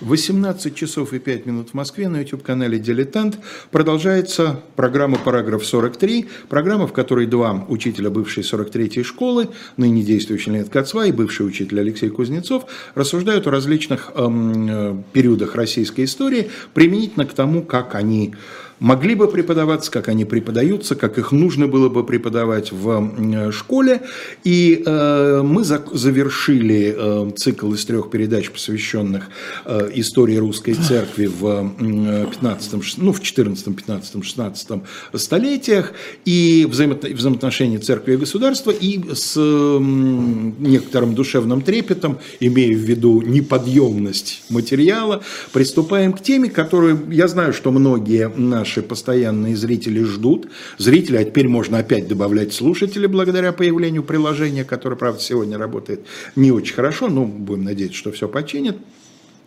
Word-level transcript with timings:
18 0.00 0.74
часов 0.74 1.12
и 1.12 1.18
5 1.18 1.46
минут 1.46 1.70
в 1.70 1.74
Москве 1.74 2.08
на 2.08 2.20
YouTube-канале 2.20 2.78
«Дилетант» 2.78 3.38
продолжается 3.70 4.60
программа 4.76 5.18
«Параграф 5.18 5.62
43», 5.62 6.28
программа, 6.48 6.86
в 6.86 6.92
которой 6.92 7.26
два 7.26 7.64
учителя 7.68 8.08
бывшей 8.08 8.44
43-й 8.44 9.02
школы, 9.02 9.48
ныне 9.76 10.02
действующий 10.02 10.50
Леонид 10.50 10.68
Кацва 10.68 11.06
и 11.06 11.12
бывший 11.12 11.46
учитель 11.46 11.80
Алексей 11.80 12.10
Кузнецов, 12.10 12.66
рассуждают 12.94 13.46
о 13.48 13.50
различных 13.50 14.12
эм, 14.14 14.68
э, 14.70 15.02
периодах 15.12 15.56
российской 15.56 16.04
истории 16.04 16.50
применительно 16.74 17.26
к 17.26 17.32
тому, 17.32 17.62
как 17.62 17.96
они 17.96 18.34
могли 18.80 19.14
бы 19.14 19.28
преподаваться, 19.28 19.90
как 19.90 20.08
они 20.08 20.24
преподаются, 20.24 20.94
как 20.94 21.18
их 21.18 21.32
нужно 21.32 21.66
было 21.66 21.88
бы 21.88 22.04
преподавать 22.04 22.72
в 22.72 23.52
школе. 23.52 24.02
И 24.44 24.82
э, 24.84 25.42
мы 25.42 25.64
за, 25.64 25.82
завершили 25.92 26.94
э, 26.96 27.30
цикл 27.36 27.72
из 27.74 27.84
трех 27.84 28.10
передач, 28.10 28.50
посвященных 28.50 29.28
э, 29.64 29.90
истории 29.94 30.36
русской 30.36 30.74
церкви 30.74 31.26
в 31.26 31.72
15, 31.78 32.98
ну, 32.98 33.12
в 33.12 33.22
14, 33.22 33.76
15, 33.76 34.24
16 34.24 34.68
столетиях 35.14 35.92
и 36.24 36.66
взаимо, 36.68 36.94
взаимоотношения 36.94 37.78
церкви 37.78 38.14
и 38.14 38.16
государства, 38.16 38.70
и 38.70 39.00
с 39.14 39.34
э, 39.36 39.78
некоторым 39.80 41.14
душевным 41.14 41.62
трепетом, 41.62 42.18
имея 42.40 42.74
в 42.74 42.80
виду 42.80 43.22
неподъемность 43.22 44.42
материала, 44.50 45.22
приступаем 45.52 46.12
к 46.12 46.22
теме, 46.22 46.50
которую 46.50 47.10
я 47.10 47.28
знаю, 47.28 47.52
что 47.52 47.70
многие 47.70 48.28
наши 48.28 48.67
наши 48.68 48.82
постоянные 48.82 49.56
зрители 49.56 50.02
ждут. 50.02 50.48
Зрители, 50.76 51.16
а 51.16 51.24
теперь 51.24 51.48
можно 51.48 51.78
опять 51.78 52.06
добавлять 52.06 52.52
слушатели 52.52 53.06
благодаря 53.06 53.52
появлению 53.52 54.02
приложения, 54.02 54.64
которое, 54.64 54.96
правда, 54.96 55.20
сегодня 55.22 55.56
работает 55.56 56.00
не 56.36 56.52
очень 56.52 56.74
хорошо, 56.74 57.08
но 57.08 57.24
будем 57.24 57.64
надеяться, 57.64 57.96
что 57.96 58.12
все 58.12 58.28
починит. 58.28 58.76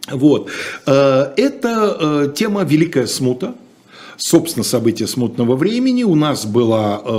Вот. 0.09 0.49
Э, 0.87 1.33
это 1.37 1.97
э, 1.99 2.33
тема 2.35 2.63
«Великая 2.63 3.05
смута», 3.05 3.53
собственно, 4.21 4.63
события 4.63 5.07
смутного 5.07 5.55
времени. 5.55 6.03
У 6.03 6.15
нас 6.15 6.45
была 6.45 7.01
э, 7.03 7.09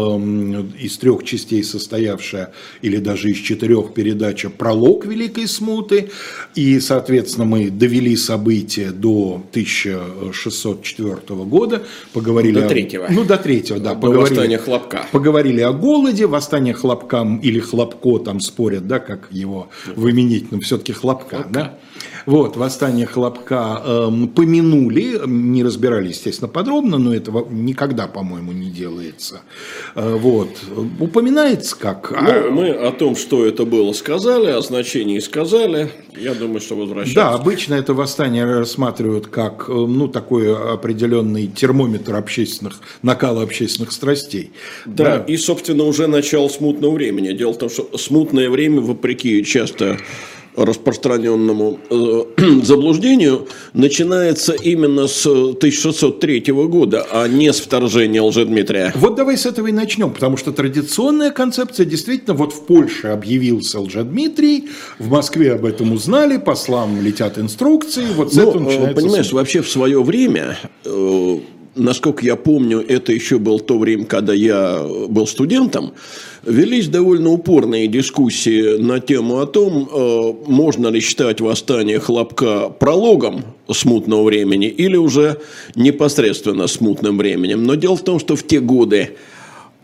из 0.78 0.96
трех 0.98 1.24
частей 1.24 1.64
состоявшая, 1.64 2.52
или 2.80 2.98
даже 2.98 3.30
из 3.30 3.38
четырех 3.38 3.92
передача 3.92 4.50
«Пролог 4.50 5.04
Великой 5.04 5.48
Смуты». 5.48 6.10
И, 6.54 6.78
соответственно, 6.80 7.44
мы 7.44 7.70
довели 7.70 8.16
события 8.16 8.90
до 8.90 9.42
1604 9.50 11.16
года. 11.44 11.82
Поговорили 12.12 12.60
до 12.60 12.68
третьего. 12.68 13.06
О, 13.06 13.12
ну, 13.12 13.24
до 13.24 13.36
третьего, 13.36 13.80
да. 13.80 13.94
До 13.94 14.00
поговорили, 14.00 14.30
восстания 14.30 14.58
Хлопка. 14.58 15.06
Поговорили 15.10 15.60
о 15.60 15.72
голоде. 15.72 16.26
Восстание 16.26 16.74
Хлопка 16.74 17.26
или 17.42 17.58
Хлопко 17.58 18.18
там 18.18 18.40
спорят, 18.40 18.86
да, 18.86 19.00
как 19.00 19.28
его 19.32 19.70
выменить, 19.96 20.52
но 20.52 20.60
все-таки 20.60 20.92
Хлопка, 20.92 21.36
Хлопка. 21.36 21.52
да. 21.52 21.78
Вот, 22.26 22.56
восстание 22.56 23.06
Хлопка 23.06 23.82
э, 23.84 24.10
помянули, 24.34 25.20
не 25.26 25.64
разбирали, 25.64 26.08
естественно, 26.08 26.48
подробно, 26.48 26.98
но 26.98 27.14
этого 27.14 27.46
никогда, 27.50 28.06
по-моему, 28.06 28.52
не 28.52 28.70
делается. 28.70 29.42
Э, 29.94 30.16
вот, 30.16 30.50
упоминается 31.00 31.76
как... 31.76 32.12
А 32.16 32.22
ну, 32.22 32.50
мы 32.50 32.70
о 32.70 32.92
том, 32.92 33.16
что 33.16 33.44
это 33.46 33.64
было, 33.64 33.92
сказали, 33.92 34.50
о 34.50 34.60
значении 34.60 35.18
сказали. 35.18 35.90
Я 36.16 36.34
думаю, 36.34 36.60
что 36.60 36.76
возвращаться. 36.76 37.14
Да, 37.14 37.34
обычно 37.34 37.74
это 37.74 37.94
восстание 37.94 38.44
рассматривают 38.44 39.26
как, 39.26 39.66
э, 39.68 39.72
ну, 39.72 40.08
такой 40.08 40.54
определенный 40.54 41.46
термометр 41.46 42.14
общественных, 42.14 42.80
накала 43.02 43.42
общественных 43.42 43.92
страстей. 43.92 44.52
Да, 44.86 45.18
да, 45.18 45.24
и, 45.24 45.36
собственно, 45.36 45.84
уже 45.84 46.06
начало 46.06 46.48
смутного 46.48 46.92
времени. 46.92 47.32
Дело 47.32 47.52
в 47.52 47.58
том, 47.58 47.68
что 47.68 47.96
смутное 47.96 48.50
время, 48.50 48.80
вопреки 48.80 49.44
часто 49.44 49.98
распространенному 50.56 51.78
э, 51.90 52.22
заблуждению 52.62 53.48
начинается 53.72 54.52
именно 54.52 55.06
с 55.06 55.26
1603 55.26 56.52
года, 56.52 57.06
а 57.10 57.26
не 57.26 57.52
с 57.52 57.60
вторжения 57.60 58.22
Лжедмитрия. 58.22 58.92
Вот 58.96 59.14
давай 59.14 59.36
с 59.36 59.46
этого 59.46 59.68
и 59.68 59.72
начнем, 59.72 60.10
потому 60.12 60.36
что 60.36 60.52
традиционная 60.52 61.30
концепция 61.30 61.86
действительно, 61.86 62.34
вот 62.34 62.52
в 62.52 62.66
Польше 62.66 63.08
объявился 63.08 63.80
Лжедмитрий, 63.80 64.68
в 64.98 65.10
Москве 65.10 65.54
об 65.54 65.64
этом 65.64 65.92
узнали, 65.92 66.36
послам 66.36 67.00
летят 67.00 67.38
инструкции, 67.38 68.06
вот 68.14 68.32
с 68.32 68.36
ну, 68.36 68.42
этого 68.42 68.62
начинается... 68.62 69.02
Понимаешь, 69.02 69.32
вообще 69.32 69.62
в 69.62 69.70
свое 69.70 70.02
время 70.02 70.58
э, 70.84 71.38
насколько 71.74 72.24
я 72.24 72.36
помню, 72.36 72.84
это 72.86 73.12
еще 73.12 73.38
было 73.38 73.58
то 73.58 73.78
время, 73.78 74.04
когда 74.04 74.32
я 74.32 74.82
был 75.08 75.26
студентом, 75.26 75.92
велись 76.44 76.88
довольно 76.88 77.30
упорные 77.30 77.86
дискуссии 77.86 78.78
на 78.78 79.00
тему 79.00 79.40
о 79.40 79.46
том, 79.46 79.88
э, 79.90 80.32
можно 80.46 80.88
ли 80.88 81.00
считать 81.00 81.40
восстание 81.40 81.98
Хлопка 81.98 82.68
прологом 82.68 83.44
смутного 83.70 84.24
времени 84.24 84.66
или 84.66 84.96
уже 84.96 85.40
непосредственно 85.74 86.66
смутным 86.66 87.18
временем. 87.18 87.64
Но 87.64 87.74
дело 87.74 87.96
в 87.96 88.02
том, 88.02 88.18
что 88.18 88.36
в 88.36 88.46
те 88.46 88.60
годы 88.60 89.10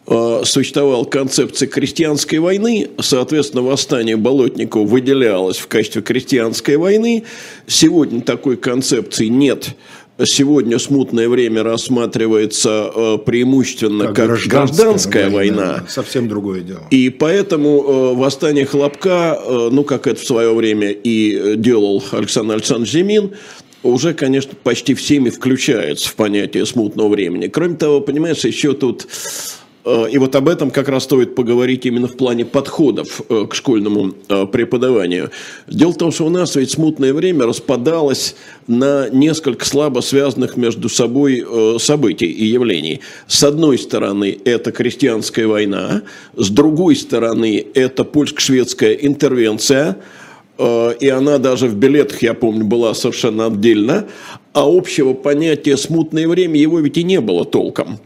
э, 0.06 0.42
существовала 0.44 1.04
концепция 1.04 1.68
крестьянской 1.68 2.38
войны, 2.38 2.88
соответственно, 3.00 3.62
восстание 3.62 4.16
Болотников 4.16 4.88
выделялось 4.88 5.58
в 5.58 5.68
качестве 5.68 6.02
крестьянской 6.02 6.76
войны. 6.76 7.24
Сегодня 7.66 8.20
такой 8.20 8.56
концепции 8.56 9.26
нет 9.26 9.74
сегодня 10.24 10.78
смутное 10.78 11.28
время 11.28 11.62
рассматривается 11.62 12.90
э, 12.94 13.18
преимущественно 13.24 14.06
как, 14.06 14.16
как 14.16 14.26
гражданская, 14.26 14.66
гражданская 14.66 15.30
война. 15.30 15.84
Совсем 15.88 16.28
другое 16.28 16.60
дело. 16.60 16.82
И 16.90 17.10
поэтому 17.10 17.82
э, 17.82 18.14
восстание 18.14 18.66
Хлопка, 18.66 19.40
э, 19.40 19.68
ну, 19.70 19.84
как 19.84 20.06
это 20.06 20.20
в 20.20 20.24
свое 20.24 20.54
время 20.54 20.90
и 20.90 21.54
делал 21.56 22.02
Александр 22.12 22.54
Александрович 22.54 22.92
Зимин, 22.92 23.32
уже, 23.82 24.12
конечно, 24.12 24.52
почти 24.62 24.94
всеми 24.94 25.30
включается 25.30 26.08
в 26.08 26.14
понятие 26.14 26.66
смутного 26.66 27.08
времени. 27.08 27.46
Кроме 27.46 27.76
того, 27.76 28.00
понимаешь, 28.00 28.44
еще 28.44 28.72
тут 28.72 29.06
и 30.10 30.18
вот 30.18 30.34
об 30.34 30.48
этом 30.48 30.70
как 30.70 30.88
раз 30.88 31.04
стоит 31.04 31.34
поговорить 31.34 31.86
именно 31.86 32.08
в 32.08 32.16
плане 32.16 32.44
подходов 32.44 33.22
э, 33.28 33.46
к 33.48 33.54
школьному 33.54 34.14
э, 34.28 34.46
преподаванию. 34.46 35.30
Дело 35.66 35.92
в 35.92 35.96
том, 35.96 36.12
что 36.12 36.26
у 36.26 36.30
нас 36.30 36.56
ведь 36.56 36.72
смутное 36.72 37.14
время 37.14 37.46
распадалось 37.46 38.34
на 38.66 39.08
несколько 39.08 39.64
слабо 39.64 40.00
связанных 40.00 40.56
между 40.56 40.88
собой 40.88 41.44
событий 41.78 42.26
и 42.26 42.44
явлений. 42.44 43.00
С 43.26 43.42
одной 43.44 43.78
стороны, 43.78 44.38
это 44.44 44.72
крестьянская 44.72 45.46
война, 45.46 46.02
с 46.36 46.50
другой 46.50 46.96
стороны, 46.96 47.64
это 47.74 48.04
польско-шведская 48.04 48.92
интервенция, 48.92 49.96
и 50.58 51.08
она 51.08 51.38
даже 51.38 51.68
в 51.68 51.76
билетах, 51.76 52.22
я 52.22 52.34
помню, 52.34 52.64
была 52.64 52.92
совершенно 52.94 53.46
отдельно, 53.46 54.08
а 54.52 54.64
общего 54.66 55.14
понятия 55.14 55.76
«смутное 55.76 56.28
время» 56.28 56.58
его 56.60 56.80
ведь 56.80 56.98
и 56.98 57.04
не 57.04 57.20
было 57.20 57.44
толком. 57.44 58.00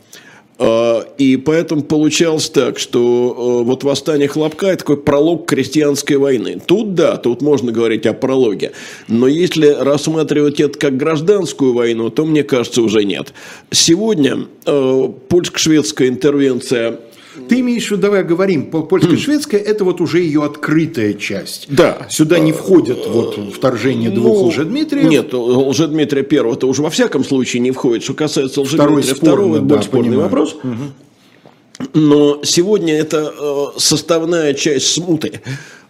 А, 0.65 1.05
и 1.19 1.37
поэтому 1.37 1.83
получалось 1.83 2.49
так, 2.49 2.79
что 2.79 3.61
э, 3.61 3.65
вот 3.65 3.83
восстание 3.83 4.29
Хлопка– 4.29 4.67
это 4.69 4.79
такой 4.79 4.97
пролог 4.97 5.47
крестьянской 5.47 6.17
войны. 6.17 6.61
Тут 6.65 6.95
да, 6.95 7.17
тут 7.17 7.43
можно 7.43 7.73
говорить 7.73 8.07
о 8.07 8.13
прологе. 8.13 8.71
Но 9.09 9.27
если 9.27 9.67
рассматривать 9.67 10.61
это 10.61 10.79
как 10.79 10.97
гражданскую 10.97 11.75
войну, 11.75 12.11
то, 12.11 12.25
мне 12.25 12.45
кажется, 12.45 12.83
уже 12.83 13.05
нет. 13.05 13.33
Сегодня 13.73 14.47
э, 14.65 15.09
польско-шведская 15.29 16.09
интервенция 16.09 17.01
ты 17.49 17.61
имеешь 17.61 17.89
в 17.89 17.91
виду, 17.93 18.03
давай 18.03 18.25
говорим, 18.25 18.67
польско-шведская– 18.71 19.61
это 19.61 19.85
вот 19.85 20.01
уже 20.01 20.21
ее 20.21 20.45
открытая 20.45 21.15
часть. 21.15 21.67
Да. 21.69 22.07
Сюда 22.11 22.39
не 22.39 22.53
входят 22.53 23.07
вот 23.07 23.39
вторжение 23.55 24.11
ну, 24.11 24.17
двух 24.17 24.49
лжедмитриев. 24.49 25.09
Нет, 25.09 25.33
лжедмитрия 25.33 26.23
первого 26.23 26.55
это 26.55 26.67
уже 26.67 26.83
во 26.83 26.91
всяком 26.91 27.25
случае 27.25 27.61
не 27.61 27.71
входит. 27.71 28.05
Что 28.05 28.15
касается 28.15 28.61
лжедмитрия 28.61 29.15
второго, 29.15 29.57
это 29.57 29.65
да, 29.65 29.83
спорный 29.83 30.11
понимаю. 30.11 30.29
вопрос. 30.29 30.57
Угу. 30.63 31.89
Но 31.95 32.41
сегодня 32.45 32.95
это 32.95 33.33
э, 33.39 33.79
составная 33.79 34.55
часть 34.55 34.87
смуты 34.93 35.41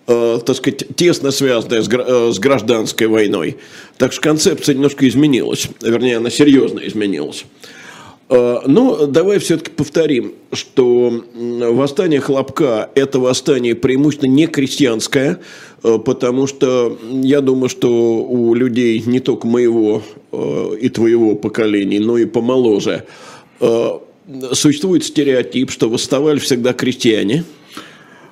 э, 0.06 0.38
так 0.44 0.56
сказать, 0.56 0.84
тесно 0.96 1.30
связанная 1.30 1.80
э, 1.80 2.32
с 2.32 2.38
гражданской 2.38 3.06
войной. 3.06 3.56
Так 3.98 4.12
что 4.12 4.22
концепция 4.22 4.74
немножко 4.74 5.08
изменилась, 5.08 5.68
вернее, 5.80 6.18
она 6.18 6.30
серьезно 6.30 6.80
изменилась. 6.80 7.44
А, 8.32 8.62
ну, 8.66 9.06
давай 9.06 9.38
все-таки 9.38 9.70
повторим, 9.70 10.32
что 10.52 11.22
восстание 11.34 12.20
Хлопка– 12.20 12.88
это 12.94 13.18
восстание 13.18 13.74
преимущественно 13.74 14.30
не 14.30 14.46
крестьянское, 14.46 15.38
а, 15.82 15.98
потому 15.98 16.46
что 16.46 16.98
я 17.10 17.42
думаю, 17.42 17.68
что 17.68 18.24
у 18.24 18.54
людей 18.54 19.02
не 19.04 19.20
только 19.20 19.46
моего 19.46 20.02
а, 20.32 20.72
и 20.74 20.88
твоего 20.88 21.34
поколения, 21.34 22.00
но 22.00 22.16
и 22.18 22.24
помоложе 22.24 23.04
существует 24.52 25.04
стереотип, 25.04 25.70
что 25.70 25.88
восставали 25.88 26.40
всегда 26.40 26.72
крестьяне. 26.72 27.44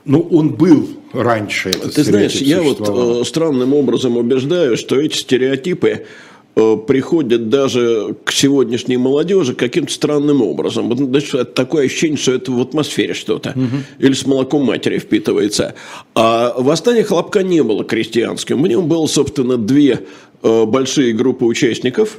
Ну, 0.05 0.27
он 0.33 0.55
был 0.55 0.89
раньше. 1.13 1.71
Ты 1.71 2.03
знаешь, 2.03 2.35
я 2.37 2.63
вот 2.63 3.29
странным 3.29 3.75
образом 3.75 4.17
убеждаю, 4.17 4.77
что 4.77 5.01
эти 5.01 5.17
стереотипы 5.17 6.07
приходят 6.55 7.49
даже 7.49 8.17
к 8.25 8.33
сегодняшней 8.33 8.97
молодежи 8.97 9.55
каким-то 9.55 9.93
странным 9.93 10.43
образом. 10.43 10.95
Значит, 10.97 11.55
такое 11.55 11.87
ощущение, 11.87 12.19
что 12.19 12.33
это 12.33 12.53
в 12.53 12.61
атмосфере 12.61 13.15
что-то. 13.15 13.51
Угу. 13.51 13.77
Или 14.01 14.13
с 14.13 14.27
молоком 14.27 14.65
матери 14.65 14.99
впитывается. 14.99 15.75
А 16.15 16.55
восстание 16.59 17.05
Хлопка 17.05 17.43
не 17.43 17.63
было 17.63 17.85
крестьянским. 17.85 18.63
В 18.63 18.67
нем 18.67 18.89
было, 18.89 19.07
собственно, 19.07 19.57
две 19.57 20.01
э, 20.43 20.65
большие 20.65 21.13
группы 21.13 21.45
участников. 21.45 22.19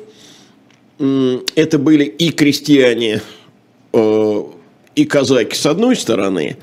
Это 0.97 1.77
были 1.77 2.05
и 2.05 2.31
крестьяне, 2.31 3.21
э, 3.93 4.43
и 4.95 5.05
казаки 5.05 5.55
с 5.55 5.65
одной 5.65 5.95
стороны, 5.95 6.57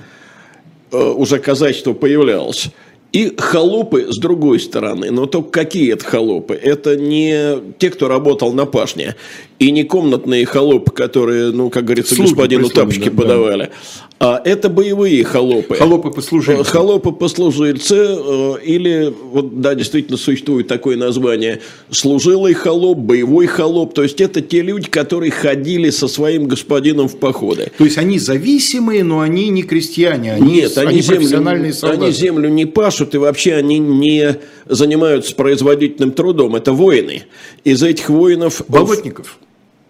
уже 0.91 1.39
казачество 1.39 1.93
появлялось, 1.93 2.71
и 3.13 3.35
холопы 3.39 4.09
с 4.11 4.19
другой 4.19 4.61
стороны. 4.61 5.11
Но 5.11 5.27
только 5.27 5.51
какие 5.51 5.93
это 5.93 6.05
холопы? 6.05 6.55
Это 6.55 6.97
не 6.97 7.59
те, 7.79 7.91
кто 7.91 8.09
работал 8.09 8.53
на 8.53 8.67
пашне, 8.67 9.17
и 9.59 9.71
не 9.71 9.85
комнатные 9.85 10.45
холопы, 10.45 10.93
которые, 10.93 11.53
ну, 11.53 11.71
как 11.71 11.85
говорится, 11.85 12.15
Слуги 12.15 12.31
господину 12.31 12.69
тапочки 12.69 13.09
да, 13.09 13.23
подавали. 13.23 13.71
А 14.21 14.41
это 14.45 14.69
боевые 14.69 15.23
холопы. 15.23 15.77
Холопы-послужильцы. 15.77 16.65
Холопы-послужильцы, 16.65 17.95
э, 17.97 18.55
или, 18.65 19.15
вот, 19.31 19.61
да, 19.61 19.77
действительно 19.77 20.17
существует 20.17 20.67
такое 20.67 20.97
название, 20.97 21.61
служилый 21.91 22.55
холоп, 22.55 22.99
боевой 22.99 23.47
холоп. 23.47 23.95
То 23.95 24.03
есть, 24.03 24.21
это 24.21 24.41
те 24.41 24.63
люди, 24.63 24.89
которые 24.89 25.31
ходили 25.31 25.91
со 25.91 26.09
своим 26.09 26.49
господином 26.49 27.07
в 27.07 27.17
походы. 27.19 27.71
То 27.79 27.85
есть, 27.85 27.97
они 27.97 28.19
зависимые, 28.19 29.05
но 29.05 29.21
они 29.21 29.51
не 29.51 29.63
крестьяне, 29.63 30.33
они, 30.33 30.53
Нет, 30.53 30.77
они, 30.79 30.89
они 30.89 31.01
землю, 31.01 31.17
профессиональные 31.19 31.73
солдаты. 31.73 32.03
Они 32.03 32.13
землю 32.13 32.49
не 32.49 32.67
пашут, 32.67 33.15
и 33.15 33.19
вообще 33.19 33.55
они 33.55 33.79
не 33.79 34.37
занимаются 34.67 35.33
производительным 35.37 36.11
трудом. 36.11 36.57
Это 36.57 36.73
воины. 36.73 37.23
Из 37.63 37.85
этих 37.85 38.09
воинов... 38.09 38.63
Болотников. 38.67 39.39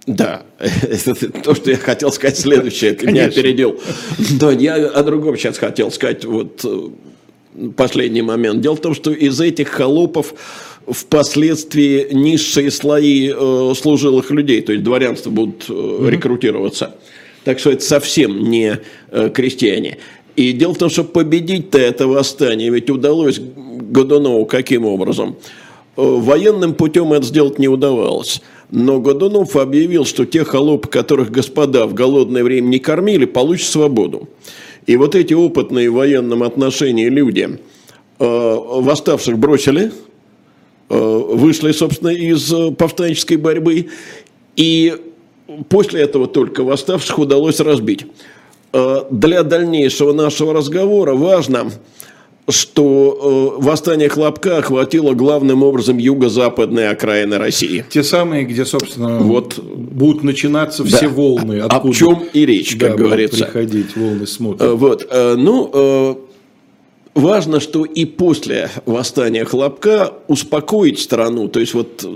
Да, 0.09 0.43
это 0.59 1.31
то, 1.31 1.55
что 1.55 1.71
я 1.71 1.77
хотел 1.77 2.11
сказать 2.11 2.39
следующее, 2.39 2.95
ты 2.95 3.09
меня 3.09 3.27
опередил. 3.27 3.79
Да, 4.41 4.51
я 4.53 4.77
о 4.77 5.03
другом 5.03 5.37
сейчас 5.37 5.59
хотел 5.59 5.91
сказать, 5.91 6.25
вот 6.25 6.65
э, 6.65 6.89
последний 7.77 8.23
момент. 8.23 8.63
Дело 8.63 8.75
в 8.75 8.81
том, 8.81 8.95
что 8.95 9.11
из 9.13 9.39
этих 9.39 9.69
холопов 9.69 10.33
впоследствии 10.91 12.09
низшие 12.11 12.71
слои 12.71 13.31
э, 13.35 13.73
служилых 13.77 14.31
людей, 14.31 14.63
то 14.63 14.73
есть 14.73 14.83
дворянство 14.83 15.29
будут 15.29 15.67
э, 15.69 16.09
рекрутироваться. 16.09 16.95
Так 17.45 17.59
что 17.59 17.71
это 17.71 17.85
совсем 17.85 18.49
не 18.49 18.79
э, 19.11 19.29
крестьяне. 19.29 19.99
И 20.37 20.53
дело 20.53 20.73
в 20.73 20.79
том, 20.79 20.89
что 20.89 21.05
победить-то 21.05 21.79
это 21.79 22.07
восстание 22.07 22.71
ведь 22.71 22.89
удалось 22.89 23.39
Годунову 23.39 24.47
каким 24.47 24.87
образом? 24.87 25.37
Э, 25.99 26.03
военным 26.03 26.73
путем 26.73 27.13
это 27.13 27.27
сделать 27.27 27.59
не 27.59 27.69
удавалось. 27.69 28.41
Но 28.71 29.01
Годунов 29.01 29.57
объявил, 29.57 30.05
что 30.05 30.27
те 30.27 30.45
холопы, 30.45 30.89
которых 30.89 31.31
господа 31.31 31.87
в 31.87 31.95
голодное 31.95 32.45
время 32.45 32.67
не 32.69 32.79
кормили, 32.79 33.25
получат 33.25 33.69
свободу. 33.69 34.29
И 34.87 34.97
вот 34.97 35.15
эти 35.15 35.33
опытные 35.33 35.91
в 35.91 35.95
военном 35.95 36.43
отношении 36.43 37.09
люди 37.09 37.59
э, 38.19 38.25
восставших 38.25 39.39
бросили, 39.39 39.91
э, 40.91 40.99
вышли, 40.99 41.73
собственно, 41.73 42.11
из 42.11 42.53
повстанческой 42.77 43.39
борьбы, 43.39 43.89
и 44.57 44.97
после 45.69 46.03
этого 46.03 46.27
только 46.27 46.63
восставших 46.63 47.19
удалось 47.19 47.61
разбить. 47.61 48.07
Э, 48.75 49.05
для 49.11 49.45
дальнейшего 49.45 50.13
нашего 50.13 50.53
разговора 50.53 51.15
важно– 51.15 51.71
что 52.49 53.57
э, 53.59 53.63
восстание 53.63 54.09
Хлопка 54.09 54.59
охватило 54.59 55.13
главным 55.13 55.63
образом 55.63 55.99
юго-западные 55.99 56.89
окраины 56.89 57.37
России. 57.37 57.85
Те 57.91 58.03
самые, 58.03 58.45
где, 58.45 58.65
собственно, 58.65 59.19
вот, 59.19 59.59
будут 59.59 60.25
начинаться 60.25 60.83
все 60.85 61.03
да. 61.03 61.09
волны. 61.09 61.61
Откуда, 61.61 61.89
о 61.89 61.93
чем 61.93 62.25
и 62.33 62.47
речь, 62.47 62.77
как 62.77 62.97
да, 62.97 62.97
говорится. 62.97 63.45
приходить 63.45 63.97
волны 63.97 64.27
смотрят. 64.27 64.63
Э, 64.63 64.73
вот, 64.73 65.07
э, 65.11 65.35
ну, 65.37 65.71
э, 65.73 66.15
важно, 67.15 67.61
что 67.61 67.85
и 67.85 68.07
после 68.07 68.71
восстания 68.87 69.45
Хлопка 69.45 70.15
успокоить 70.27 71.01
страну, 71.01 71.49
то 71.49 71.61
есть 71.61 71.75
вот 71.75 72.07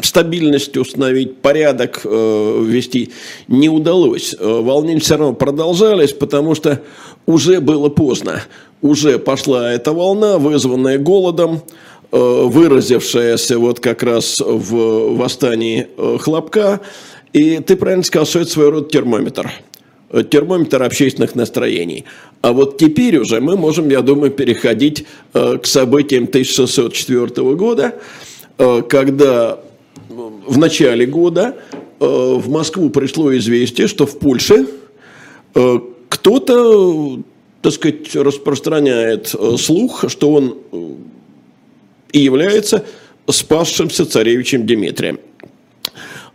стабильность 0.00 0.76
установить, 0.76 1.36
порядок 1.38 2.00
э, 2.04 2.64
ввести 2.64 3.12
не 3.48 3.68
удалось. 3.68 4.34
Э, 4.38 4.60
волнения 4.60 5.00
все 5.00 5.16
равно 5.16 5.34
продолжались, 5.34 6.12
потому 6.12 6.54
что 6.54 6.82
уже 7.26 7.60
было 7.60 7.88
поздно. 7.88 8.42
Уже 8.84 9.18
пошла 9.18 9.72
эта 9.72 9.94
волна, 9.94 10.36
вызванная 10.36 10.98
голодом, 10.98 11.62
э, 12.12 12.18
выразившаяся 12.18 13.58
вот 13.58 13.80
как 13.80 14.02
раз 14.02 14.38
в 14.40 15.16
восстании 15.16 15.88
э, 15.96 16.18
Хлопка. 16.20 16.82
И 17.32 17.60
ты 17.60 17.76
правильно 17.76 18.04
сказал, 18.04 18.26
что 18.26 18.40
это 18.40 18.50
своего 18.50 18.72
рода 18.72 18.90
термометр 18.90 19.50
термометр 20.30 20.82
общественных 20.82 21.34
настроений. 21.34 22.04
А 22.42 22.52
вот 22.52 22.76
теперь 22.76 23.16
уже 23.16 23.40
мы 23.40 23.56
можем, 23.56 23.88
я 23.88 24.02
думаю, 24.02 24.30
переходить 24.30 25.06
э, 25.32 25.56
к 25.56 25.64
событиям 25.64 26.24
1604 26.24 27.26
года, 27.54 27.94
когда 28.58 29.58
в 30.46 30.58
начале 30.58 31.06
года 31.06 31.56
в 31.98 32.48
Москву 32.50 32.90
пришло 32.90 33.34
известие, 33.36 33.88
что 33.88 34.06
в 34.06 34.18
Польше 34.18 34.66
кто-то, 36.08 37.18
так 37.64 37.72
сказать, 37.72 38.14
распространяет 38.14 39.34
э, 39.34 39.56
слух, 39.56 40.04
что 40.08 40.32
он 40.32 40.58
э, 40.70 40.92
и 42.12 42.18
является 42.18 42.84
спасшимся 43.26 44.04
царевичем 44.04 44.66
Дмитрием. 44.66 45.18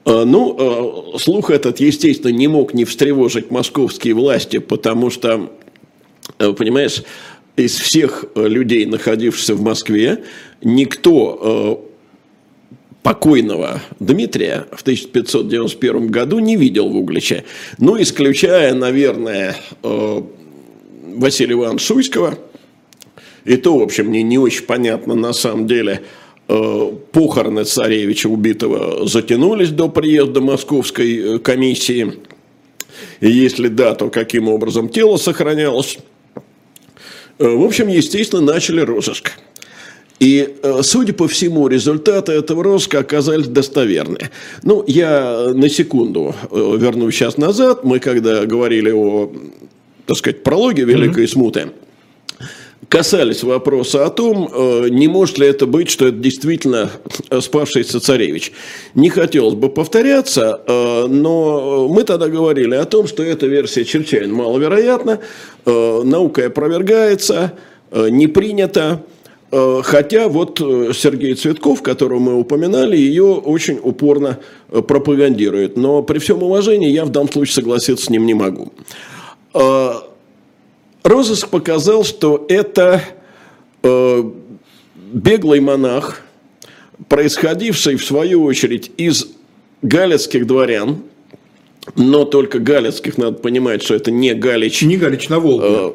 Э, 0.05 0.23
ну, 0.25 1.13
слух 1.19 1.51
этот, 1.51 1.81
естественно, 1.81 2.31
не 2.31 2.47
мог 2.47 2.73
не 2.73 2.83
встревожить 2.83 3.51
московские 3.51 4.15
власти, 4.15 4.57
потому 4.57 5.11
что, 5.11 5.51
понимаешь, 6.39 7.03
из 7.55 7.77
всех 7.77 8.25
людей, 8.33 8.87
находившихся 8.87 9.53
в 9.53 9.61
Москве, 9.61 10.23
никто 10.63 11.85
покойного 13.03 13.81
Дмитрия 13.99 14.65
в 14.71 14.81
1591 14.81 16.07
году 16.07 16.39
не 16.39 16.55
видел 16.55 16.89
в 16.89 16.95
Угличе. 16.95 17.43
Ну, 17.77 18.01
исключая, 18.01 18.73
наверное, 18.73 19.55
Василия 21.17 21.53
Ивановича 21.53 21.85
Шуйского. 21.85 22.37
И 23.45 23.57
то, 23.57 23.77
в 23.77 23.81
общем, 23.81 24.07
мне 24.07 24.21
не 24.23 24.37
очень 24.37 24.63
понятно 24.63 25.15
на 25.15 25.33
самом 25.33 25.67
деле, 25.67 26.03
э, 26.47 26.91
похороны 27.11 27.63
царевича 27.63 28.27
убитого 28.27 29.07
затянулись 29.07 29.69
до 29.69 29.89
приезда 29.89 30.41
московской 30.41 31.17
э, 31.17 31.39
комиссии. 31.39 32.13
И 33.21 33.29
если 33.29 33.67
да, 33.67 33.95
то 33.95 34.09
каким 34.09 34.49
образом 34.49 34.89
тело 34.89 35.17
сохранялось. 35.17 35.97
В 37.37 37.63
общем, 37.63 37.87
естественно, 37.87 38.41
начали 38.41 38.81
розыск. 38.81 39.31
И, 40.19 40.55
э, 40.61 40.81
судя 40.83 41.13
по 41.13 41.27
всему, 41.27 41.67
результаты 41.67 42.33
этого 42.33 42.63
розыска 42.63 42.99
оказались 42.99 43.47
достоверны. 43.47 44.29
Ну, 44.63 44.83
я 44.85 45.51
на 45.53 45.69
секунду 45.69 46.35
э, 46.51 46.77
вернусь 46.77 47.15
сейчас 47.15 47.37
назад. 47.37 47.85
Мы 47.85 47.99
когда 47.99 48.45
говорили 48.45 48.91
о, 48.91 49.31
так 50.09 50.17
сказать, 50.17 50.41
прологе 50.41 50.85
Великой 50.85 51.25
mm-hmm. 51.25 51.27
Смуты, 51.27 51.67
касались 52.87 53.43
вопроса 53.43 54.07
о 54.07 54.09
том, 54.09 54.49
э, 54.51 54.87
не 54.89 55.07
может 55.07 55.37
ли 55.37 55.45
это 55.45 55.67
быть, 55.67 55.91
что 55.91 56.07
это 56.07 56.17
действительно 56.17 56.89
спавшийся 57.41 57.99
царевич. 57.99 58.51
Не 58.95 59.11
хотелось 59.11 59.53
бы 59.53 59.69
повторяться, 59.69 60.59
но 60.67 61.87
мы 61.87 62.03
тогда 62.05 62.27
говорили 62.27 62.73
о 62.73 62.85
том, 62.85 63.05
что 63.07 63.21
эта 63.21 63.45
версия 63.45 63.85
чрезвычайно 63.85 64.33
маловероятна, 64.33 65.19
наука 65.65 66.47
опровергается, 66.47 67.53
не 67.91 68.25
принята. 68.25 69.03
Э, 69.51 69.81
хотя 69.83 70.27
вот 70.27 70.61
э, 70.61 70.91
Сергей 70.93 71.33
Цветков, 71.33 71.81
которого 71.81 72.19
мы 72.19 72.35
упоминали, 72.35 72.95
ее 72.95 73.25
очень 73.25 73.79
упорно 73.81 74.39
э, 74.69 74.81
пропагандирует. 74.81 75.77
Но 75.77 76.03
при 76.03 76.19
всем 76.19 76.43
уважении 76.43 76.89
я 76.89 77.05
в 77.05 77.09
данном 77.09 77.31
случае 77.31 77.53
согласиться 77.53 78.05
с 78.05 78.09
ним 78.09 78.25
не 78.25 78.33
могу. 78.33 78.71
Розыск 81.03 81.49
показал, 81.49 82.03
что 82.03 82.45
это 82.49 83.01
беглый 85.11 85.59
монах, 85.59 86.21
происходивший 87.07 87.95
в 87.95 88.05
свою 88.05 88.43
очередь 88.43 88.91
из 88.97 89.27
галицких 89.81 90.45
дворян, 90.45 91.03
но 91.95 92.25
только 92.25 92.59
галицких, 92.59 93.17
надо 93.17 93.37
понимать, 93.37 93.81
что 93.81 93.95
это 93.95 94.11
не 94.11 94.33
Галич. 94.33 94.81
Не 94.83 94.97
Галич 94.97 95.29
на 95.29 95.39
Волге. 95.39 95.93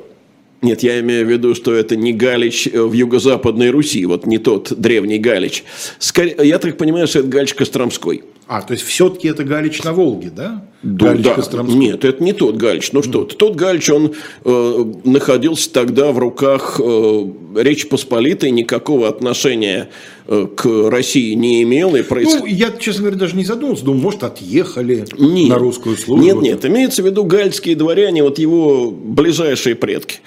Нет, 0.63 0.83
я 0.83 0.99
имею 1.01 1.27
в 1.27 1.31
виду, 1.31 1.55
что 1.55 1.75
это 1.75 1.95
не 1.95 2.15
Галич 2.15 2.69
э, 2.69 2.81
в 2.81 2.95
юго-западной 2.95 3.69
Руси, 3.69 4.07
вот 4.07 4.25
не 4.25 4.39
тот 4.39 4.73
древний 4.75 5.19
Галич. 5.19 5.63
Скорее, 5.99 6.37
я 6.43 6.59
так 6.59 6.79
понимаю, 6.79 7.07
что 7.07 7.19
это 7.19 7.29
Галич 7.29 7.53
Костромской. 7.53 8.25
А, 8.47 8.61
то 8.61 8.73
есть, 8.73 8.85
все-таки 8.85 9.29
это 9.29 9.43
Галич 9.43 9.83
на 9.85 9.93
Волге, 9.93 10.31
да? 10.35 10.65
Да, 10.83 11.07
Галич 11.07 11.25
да. 11.25 11.35
Костромской. 11.35 11.79
Нет, 11.79 12.05
это 12.05 12.23
не 12.23 12.35
тот 12.35 12.57
Галич. 12.57 12.93
Ну 12.93 13.03
что 13.03 13.25
ты, 13.25 13.35
тот 13.37 13.57
Галич, 13.57 13.89
он 13.89 14.13
э, 14.45 14.85
находился 15.05 15.73
тогда 15.73 16.13
в 16.13 16.19
руках 16.19 16.79
э, 16.79 17.27
Речи 17.57 17.89
Посполитой, 17.89 18.51
никакого 18.51 19.09
отношения 19.09 19.89
э, 20.27 20.47
к 20.55 20.91
России 20.91 21.33
не 21.33 21.63
имел. 21.63 21.97
И 21.97 22.03
проис... 22.03 22.35
Ну, 22.35 22.45
я, 22.45 22.71
честно 22.73 23.03
говоря, 23.05 23.17
даже 23.17 23.35
не 23.35 23.45
задумался. 23.45 23.85
Думаю, 23.85 24.03
может, 24.03 24.25
отъехали 24.25 25.07
нет, 25.19 25.49
на 25.49 25.57
русскую 25.57 25.97
службу. 25.97 26.23
Нет, 26.23 26.43
нет, 26.43 26.67
имеется 26.67 27.03
в 27.03 27.07
виду 27.07 27.25
гальские 27.25 27.77
дворяне, 27.77 28.23
вот 28.23 28.39
его 28.39 28.91
ближайшие 28.91 29.77
предки. 29.77 30.19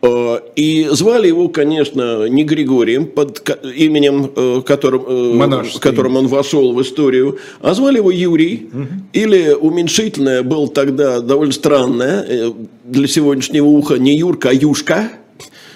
Э, 0.00 0.38
и 0.54 0.88
звали 0.92 1.26
его, 1.26 1.48
конечно, 1.48 2.28
не 2.28 2.44
Григорием, 2.44 3.06
под 3.06 3.42
именем, 3.74 4.30
э, 4.34 4.62
которым, 4.64 5.04
э, 5.40 5.64
которым 5.80 6.16
он 6.16 6.28
вошел 6.28 6.72
в 6.72 6.80
историю, 6.82 7.38
а 7.60 7.74
звали 7.74 7.96
его 7.96 8.10
Юрий. 8.10 8.68
Угу. 8.72 8.86
Или 9.12 9.52
уменьшительное 9.52 10.42
было 10.42 10.68
тогда 10.68 11.20
довольно 11.20 11.52
странное 11.52 12.52
для 12.84 13.08
сегодняшнего 13.08 13.66
уха 13.66 13.98
не 13.98 14.16
Юрка, 14.16 14.50
а 14.50 14.52
Юшка. 14.52 15.10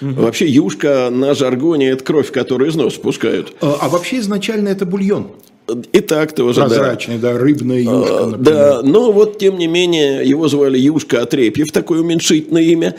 Угу. 0.01 0.21
Вообще 0.21 0.47
юшка 0.47 1.09
на 1.11 1.33
жаргоне– 1.33 1.89
это 1.91 2.03
кровь, 2.03 2.31
которую 2.31 2.69
из 2.69 2.75
носа 2.75 2.97
спускают. 2.97 3.53
А, 3.61 3.77
а 3.81 3.89
вообще 3.89 4.19
изначально 4.19 4.69
это 4.69 4.85
бульон. 4.85 5.27
И 5.93 6.01
так 6.01 6.33
тоже, 6.33 6.59
Прозрачный, 6.59 7.17
да, 7.17 7.33
да 7.33 7.39
рыбная 7.39 7.79
юшка, 7.79 8.19
а, 8.19 8.25
например. 8.27 8.53
Да, 8.53 8.81
но 8.83 9.13
вот, 9.13 9.37
тем 9.37 9.57
не 9.57 9.67
менее, 9.67 10.27
его 10.27 10.49
звали 10.49 10.77
Юшка 10.77 11.21
Отрепьев, 11.21 11.71
такое 11.71 12.01
уменьшительное 12.01 12.63
имя. 12.63 12.95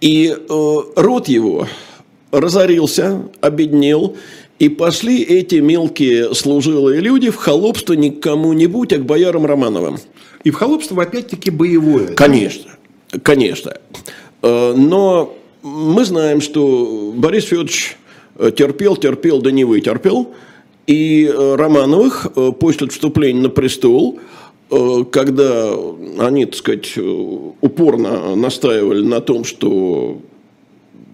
И 0.00 0.34
э, 0.36 0.76
род 0.96 1.28
его 1.28 1.66
разорился, 2.30 3.22
обеднел, 3.40 4.16
и 4.58 4.68
пошли 4.68 5.22
эти 5.22 5.56
мелкие 5.56 6.34
служилые 6.34 7.00
люди 7.00 7.30
в 7.30 7.36
холопство 7.36 7.94
не 7.94 8.10
к 8.10 8.20
кому-нибудь, 8.20 8.92
а 8.92 8.98
к 8.98 9.04
боярам 9.04 9.46
Романовым. 9.46 9.98
И 10.44 10.50
в 10.50 10.54
холопство 10.54 11.02
опять-таки 11.02 11.50
боевое. 11.50 12.08
Конечно, 12.14 12.70
да? 13.10 13.18
конечно. 13.20 13.78
Э, 14.42 14.74
но 14.76 15.36
мы 15.62 16.04
знаем, 16.04 16.40
что 16.40 17.12
Борис 17.16 17.44
Федорович 17.44 17.96
э, 18.36 18.50
терпел, 18.56 18.96
терпел, 18.96 19.40
да 19.40 19.50
не 19.50 19.64
вытерпел. 19.64 20.34
И 20.86 21.24
э, 21.26 21.54
Романовых 21.56 22.26
после 22.60 22.88
вступления 22.88 23.42
на 23.42 23.48
престол– 23.48 24.20
когда 25.10 25.74
они, 26.18 26.46
так 26.46 26.54
сказать, 26.54 26.92
э, 26.96 27.00
упорно 27.60 28.34
настаивали 28.34 29.04
на 29.04 29.20
том, 29.20 29.44
что, 29.44 30.20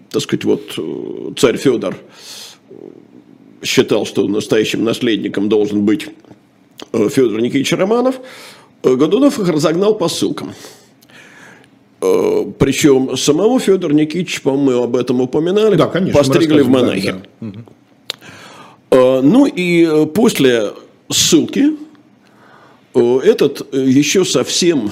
так 0.09 0.21
сказать, 0.21 0.45
вот 0.45 0.61
э, 0.77 1.33
царь 1.37 1.57
Федор 1.57 1.95
считал, 3.63 4.05
что 4.05 4.27
настоящим 4.27 4.83
наследником 4.83 5.49
должен 5.49 5.85
быть 5.85 6.07
Федор 6.91 7.41
Никитич 7.41 7.73
Романов, 7.73 8.19
Годунов 8.83 9.37
их 9.39 9.47
разогнал 9.47 9.95
по 9.95 10.07
ссылкам. 10.07 10.53
Причем 11.99 13.15
самого 13.15 13.59
Федора 13.59 13.93
Никитича, 13.93 14.41
по-моему, 14.41 14.83
об 14.83 14.95
этом 14.95 15.21
упоминали, 15.21 15.75
да, 15.75 15.85
конечно, 15.85 16.17
постригли 16.17 16.61
в 16.61 16.69
монахи. 16.69 17.15
Да, 17.39 17.51
да. 18.89 19.21
Ну 19.21 19.45
и 19.45 20.07
после 20.07 20.71
ссылки 21.09 21.73
Э, 21.73 21.90
этот 22.93 23.73
э, 23.73 23.83
еще 23.83 24.25
совсем 24.25 24.91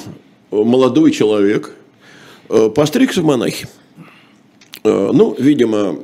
молодой 0.51 1.11
человек 1.11 1.75
э, 2.49 2.69
постригся 2.69 3.21
в 3.21 3.25
монахи. 3.25 3.67
Ну, 4.81 5.35
видимо, 5.37 5.99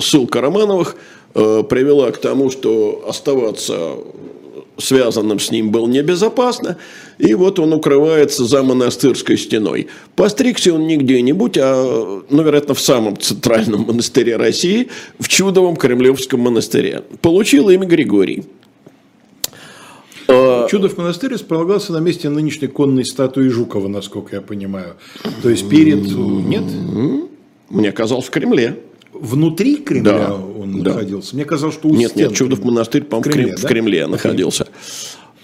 ссылка 0.00 0.40
Романовых 0.40 0.96
привела 1.34 2.10
к 2.10 2.16
тому, 2.16 2.50
что 2.50 3.04
оставаться 3.06 3.98
связанным 4.78 5.38
с 5.38 5.50
ним 5.50 5.70
было 5.70 5.86
небезопасно, 5.86 6.76
и 7.18 7.34
вот 7.34 7.58
он 7.58 7.72
укрывается 7.72 8.44
за 8.44 8.62
монастырской 8.62 9.36
стеной. 9.36 9.88
Постригся 10.16 10.74
он 10.74 10.86
не 10.86 10.96
где-нибудь, 10.96 11.58
а, 11.58 12.22
ну, 12.28 12.42
вероятно, 12.42 12.74
в 12.74 12.80
самом 12.80 13.18
центральном 13.18 13.82
монастыре 13.82 14.36
России, 14.36 14.88
в 15.18 15.28
чудовом 15.28 15.76
Кремлевском 15.76 16.40
монастыре. 16.40 17.02
Получил 17.20 17.68
имя 17.68 17.86
Григорий– 17.86 18.44
а, 20.64 20.68
Чудов 20.68 20.96
монастырь 20.96 21.32
располагался 21.32 21.92
на 21.92 21.98
месте 21.98 22.28
нынешней 22.28 22.68
конной 22.68 23.04
статуи 23.04 23.48
Жукова, 23.48 23.88
насколько 23.88 24.36
я 24.36 24.42
понимаю. 24.42 24.96
То 25.42 25.50
есть 25.50 25.68
перед... 25.68 26.04
Нет? 26.04 26.64
Мне 27.70 27.92
казалось, 27.92 28.26
в 28.26 28.30
Кремле. 28.30 28.80
Внутри 29.12 29.76
Кремля 29.76 30.28
да, 30.28 30.34
он 30.34 30.82
да. 30.82 30.90
находился? 30.90 31.34
Мне 31.34 31.44
казалось, 31.44 31.74
что 31.74 31.88
у 31.88 31.94
Нет, 31.94 32.16
нет, 32.16 32.34
Чудов 32.34 32.64
монастырь, 32.64 33.02
по-моему, 33.02 33.30
в 33.30 33.32
Кремле, 33.32 33.56
в 33.56 33.62
Кремле 33.62 34.00
да? 34.02 34.08
находился. 34.08 34.68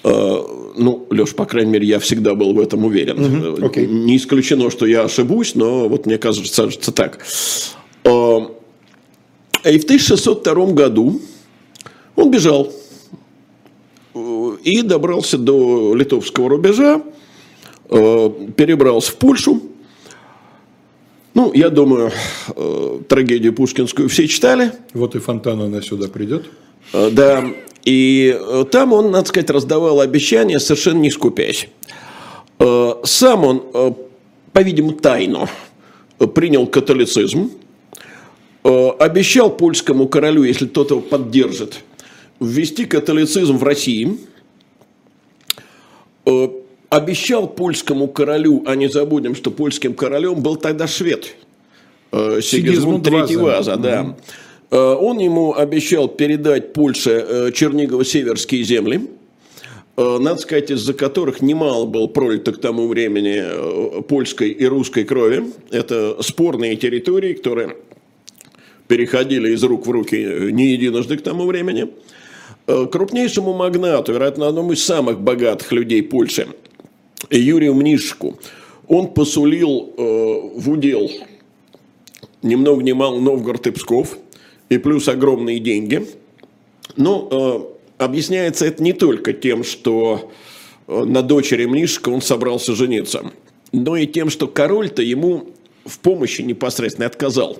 Uh, 0.05 0.75
ну, 0.77 1.07
Леш, 1.11 1.35
по 1.35 1.45
крайней 1.45 1.73
мере, 1.73 1.87
я 1.87 1.99
всегда 1.99 2.35
был 2.35 2.55
в 2.55 2.61
этом 2.61 2.85
уверен. 2.85 3.19
Uh-huh. 3.19 3.59
Okay. 3.71 3.87
Не 3.87 4.17
исключено, 4.17 4.71
что 4.71 4.87
я 4.87 5.03
ошибусь, 5.03 5.55
но 5.55 5.89
вот 5.89 6.07
мне 6.07 6.19
кажется, 6.19 6.63
кажется 6.63 6.93
так. 6.93 7.19
Uh, 8.05 8.51
и 9.65 9.79
в 9.79 9.85
1602 9.85 10.67
году 10.73 11.21
он 12.15 12.31
бежал 12.31 12.73
и 14.69 14.83
добрался 14.83 15.39
до 15.39 15.95
литовского 15.95 16.51
рубежа, 16.51 17.03
э, 17.89 18.31
перебрался 18.57 19.13
в 19.13 19.17
Польшу. 19.17 19.63
Ну, 21.35 21.53
я 21.55 21.71
думаю, 21.71 22.11
э, 22.55 23.01
трагедию 23.09 23.55
пушкинскую 23.55 24.09
все 24.09 24.27
читали. 24.29 24.73
Вот 24.93 25.15
и 25.15 25.21
Фонтан 25.21 25.63
она 25.63 25.81
сюда 25.81 26.09
придет. 26.09 26.47
Э, 26.93 27.11
да, 27.11 27.45
и 27.85 28.39
там 28.71 28.93
он, 28.93 29.11
надо 29.11 29.29
сказать, 29.29 29.49
раздавал 29.51 30.01
обещания, 30.01 30.59
совершенно 30.61 30.99
не 30.99 31.11
скупясь. 31.11 31.69
Сам 32.59 33.45
он, 33.45 33.97
по-видимому, 34.53 34.95
тайно 34.95 35.49
принял 36.35 36.67
католицизм, 36.67 37.53
обещал 38.65 39.57
польскому 39.57 40.09
королю, 40.09 40.43
если 40.43 40.67
тот 40.67 40.91
его 40.91 41.01
поддержит, 41.01 41.79
ввести 42.41 42.85
католицизм 42.85 43.57
в 43.57 43.63
России, 43.63 44.19
обещал 46.90 47.49
польскому 47.49 48.08
королю, 48.08 48.62
а 48.66 48.75
не 48.75 48.88
забудем, 48.88 49.35
что 49.35 49.50
польским 49.50 49.94
королем 49.94 50.42
был 50.42 50.56
тогда 50.56 50.87
швед, 50.87 51.35
э, 52.12 52.40
Сигизмунд 52.42 53.06
III 53.06 53.38
Ваза, 53.38 53.76
да. 53.76 54.02
Угу. 54.70 54.76
Он 54.76 55.18
ему 55.18 55.54
обещал 55.54 56.08
передать 56.08 56.75
Польше 56.75 57.52
Чернигово-Северские 57.54 58.62
земли, 58.64 59.08
надо 59.97 60.37
сказать, 60.37 60.70
из-за 60.70 60.92
которых 60.92 61.40
немало 61.40 61.87
было 61.87 62.06
пролито 62.06 62.52
к 62.52 62.61
тому 62.61 62.87
времени 62.87 64.02
польской 64.02 64.50
и 64.50 64.66
русской 64.66 65.04
крови. 65.04 65.44
Это 65.70 66.23
спорные 66.23 66.76
территории, 66.76 67.32
которые 67.32 67.76
переходили 68.88 69.52
из 69.52 69.62
рук 69.62 69.87
в 69.87 69.90
руки 69.90 70.16
не 70.50 70.73
единожды 70.73 71.16
к 71.16 71.23
тому 71.23 71.47
времени. 71.47 71.88
Э, 72.69 72.87
крупнейшему 72.87 73.55
магнату, 73.55 74.13
вероятно, 74.13 74.47
одному 74.47 74.73
из 74.73 74.85
самых 74.85 75.21
богатых 75.21 75.73
людей 75.73 76.03
Польши, 76.03 76.49
Юрию 77.31 77.75
Мнишку, 77.75 78.39
он 78.87 79.15
посулил 79.15 79.95
э, 79.97 80.03
в 80.03 80.71
удел 80.71 81.11
ни 82.43 82.55
много 82.57 82.83
ни 82.83 82.93
мало 82.93 83.21
Новгород 83.21 83.67
и 83.67 83.71
Псков, 83.71 84.19
и 84.69 84.77
плюс 84.77 85.09
огромные 85.09 85.61
деньги. 85.61 86.07
Но 86.97 87.29
э, 87.99 88.05
объясняется 88.05 88.67
это 88.67 88.83
не 88.83 88.93
только 88.93 89.33
тем, 89.33 89.65
что 89.65 90.31
э, 90.87 91.05
на 91.05 91.23
дочери 91.23 91.65
Мнишка 91.65 92.11
он 92.11 92.21
собрался 92.21 92.75
жениться, 92.75 93.33
но 93.73 93.97
и 93.97 94.07
тем, 94.07 94.29
что 94.29 94.47
король-то 94.47 95.01
ему 95.01 95.49
в 95.87 95.99
помощи 96.01 96.43
непосредственно 96.43 97.07
отказал. 97.07 97.59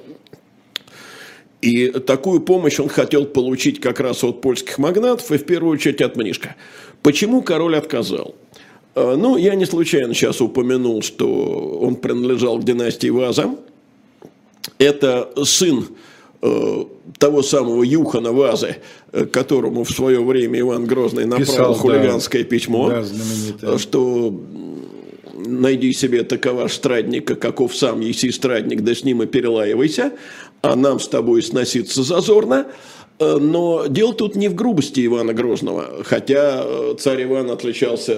И 1.61 1.89
такую 1.89 2.41
помощь 2.41 2.79
он 2.79 2.89
хотел 2.89 3.27
получить 3.27 3.81
как 3.81 3.99
раз 4.01 4.23
от 4.23 4.41
польских 4.41 4.79
магнатов 4.79 5.31
и 5.33 5.39
в 5.39 5.45
первую 5.45 5.73
очередь 5.73 6.01
от 6.01 6.17
Мнишка. 6.17 6.55
Почему 7.03 7.43
король 7.43 7.77
отказал? 7.77 8.37
А, 8.95 9.17
ну, 9.17 9.37
я 9.37 9.55
не 9.55 9.65
случайно 9.65 10.15
сейчас 10.15 10.41
упомянул, 10.41 11.03
что 11.03 11.79
он 11.81 11.97
принадлежал 11.97 12.59
к 12.59 12.65
династии 12.65 13.09
Ваза. 13.09 13.57
Это 14.79 15.33
сын 15.45 15.89
э, 16.43 16.85
того 17.19 17.43
самого 17.43 17.83
Юхана 17.83 18.33
Вазы, 18.33 18.77
э, 19.11 19.25
которому 19.25 19.83
в 19.83 19.91
свое 19.91 20.23
время 20.23 20.61
Иван 20.61 20.87
Грозный 20.87 21.25
направил 21.25 21.45
Писал, 21.45 21.75
хулиганское 21.75 22.43
да, 22.45 22.49
письмо, 22.49 23.03
да, 23.61 23.79
что 23.79 24.33
найди 25.35 25.93
себе 25.93 26.25
такого 26.25 26.69
страдника, 26.69 27.35
каков 27.35 27.75
сам 27.77 28.01
еси 28.01 28.31
страдник, 28.31 28.83
да 28.83 28.95
с 28.95 29.05
ним 29.05 29.23
и 29.23 29.27
перелаивайся, 29.27 30.13
а 30.63 30.77
нам 30.77 31.01
с 31.01 31.09
тобой 31.09 31.43
сноситься 31.43 32.03
зазорно. 32.03 32.67
Э, 33.19 33.37
но 33.41 33.87
дело 33.87 34.15
тут 34.15 34.37
не 34.37 34.49
в 34.49 34.55
грубости 34.55 35.05
Ивана 35.05 35.33
Грозного, 35.33 36.05
хотя 36.05 36.63
э, 36.65 36.95
царь 36.99 37.25
Иван 37.25 37.51
отличался 37.51 38.15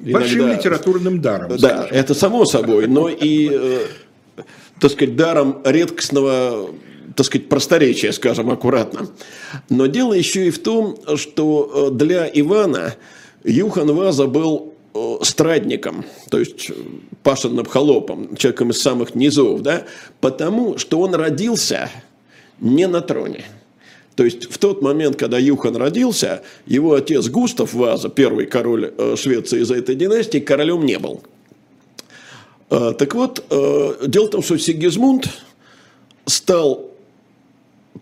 иногда... 0.00 0.20
Большим 0.20 0.48
литературным 0.48 1.20
даром. 1.20 1.56
Да, 1.56 1.56
скажем. 1.56 1.96
это 1.96 2.14
само 2.14 2.44
собой, 2.44 2.86
но 2.86 3.08
и, 3.08 3.50
э, 3.52 3.86
так 4.80 4.92
сказать, 4.92 5.16
даром 5.16 5.60
редкостного 5.64 6.70
так 7.14 7.24
сказать, 7.24 7.48
просторечия, 7.48 8.12
скажем 8.12 8.50
аккуратно. 8.50 9.08
Но 9.70 9.86
дело 9.86 10.12
еще 10.12 10.48
и 10.48 10.50
в 10.50 10.58
том, 10.58 10.98
что 11.16 11.88
для 11.90 12.28
Ивана 12.30 12.94
Юхан 13.42 13.90
Ваза 13.94 14.26
был 14.26 14.75
Э, 14.75 14.75
страдником, 15.22 16.04
то 16.30 16.38
есть 16.38 16.70
э, 16.70 16.74
пашенным 17.22 17.66
холопом, 17.66 18.36
человеком 18.36 18.70
из 18.70 18.80
самых 18.80 19.14
низов, 19.14 19.62
да, 19.62 19.84
потому 20.20 20.78
что 20.78 21.00
он 21.00 21.14
родился 21.14 21.90
не 22.60 22.86
на 22.86 23.00
троне. 23.00 23.44
То 24.14 24.24
есть 24.24 24.50
в 24.50 24.58
тот 24.58 24.82
момент, 24.82 25.16
когда 25.16 25.38
Юхан 25.38 25.76
родился, 25.76 26.42
его 26.66 26.94
отец 26.94 27.28
Густав 27.28 27.74
Ваза, 27.74 28.08
первый 28.08 28.46
король 28.46 28.92
э, 28.96 29.14
Швеции 29.16 29.60
из 29.60 29.70
этой 29.70 29.94
династии, 29.94 30.38
королем 30.38 30.84
не 30.84 30.98
был. 30.98 31.22
Так 32.68 33.14
вот, 33.14 33.44
э, 33.48 34.06
дело 34.08 34.26
в 34.26 34.30
том, 34.30 34.42
что 34.42 34.58
Сигизмунд 34.58 35.28
стал 36.24 36.90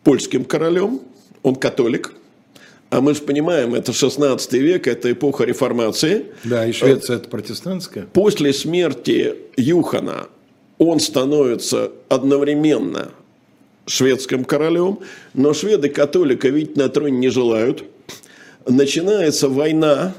польским 0.02 0.44
королем, 0.44 1.00
он 1.42 1.56
католик, 1.56 2.14
а 2.94 3.00
мы 3.00 3.12
же 3.12 3.22
понимаем, 3.22 3.74
это 3.74 3.92
16 3.92 4.52
век, 4.52 4.86
это 4.86 5.10
эпоха 5.10 5.42
реформации. 5.42 6.26
Да, 6.44 6.64
и 6.64 6.70
Швеция 6.70 7.16
это 7.16 7.28
протестантская. 7.28 8.06
После 8.12 8.52
смерти 8.52 9.34
Юхана 9.56 10.28
он 10.78 11.00
становится 11.00 11.90
одновременно 12.08 13.10
шведским 13.86 14.44
королем, 14.44 15.00
но 15.34 15.54
шведы 15.54 15.88
католика 15.88 16.48
видеть 16.48 16.76
на 16.76 16.88
троне 16.88 17.18
не 17.18 17.30
желают. 17.30 17.82
Начинается 18.64 19.48
война, 19.48 20.14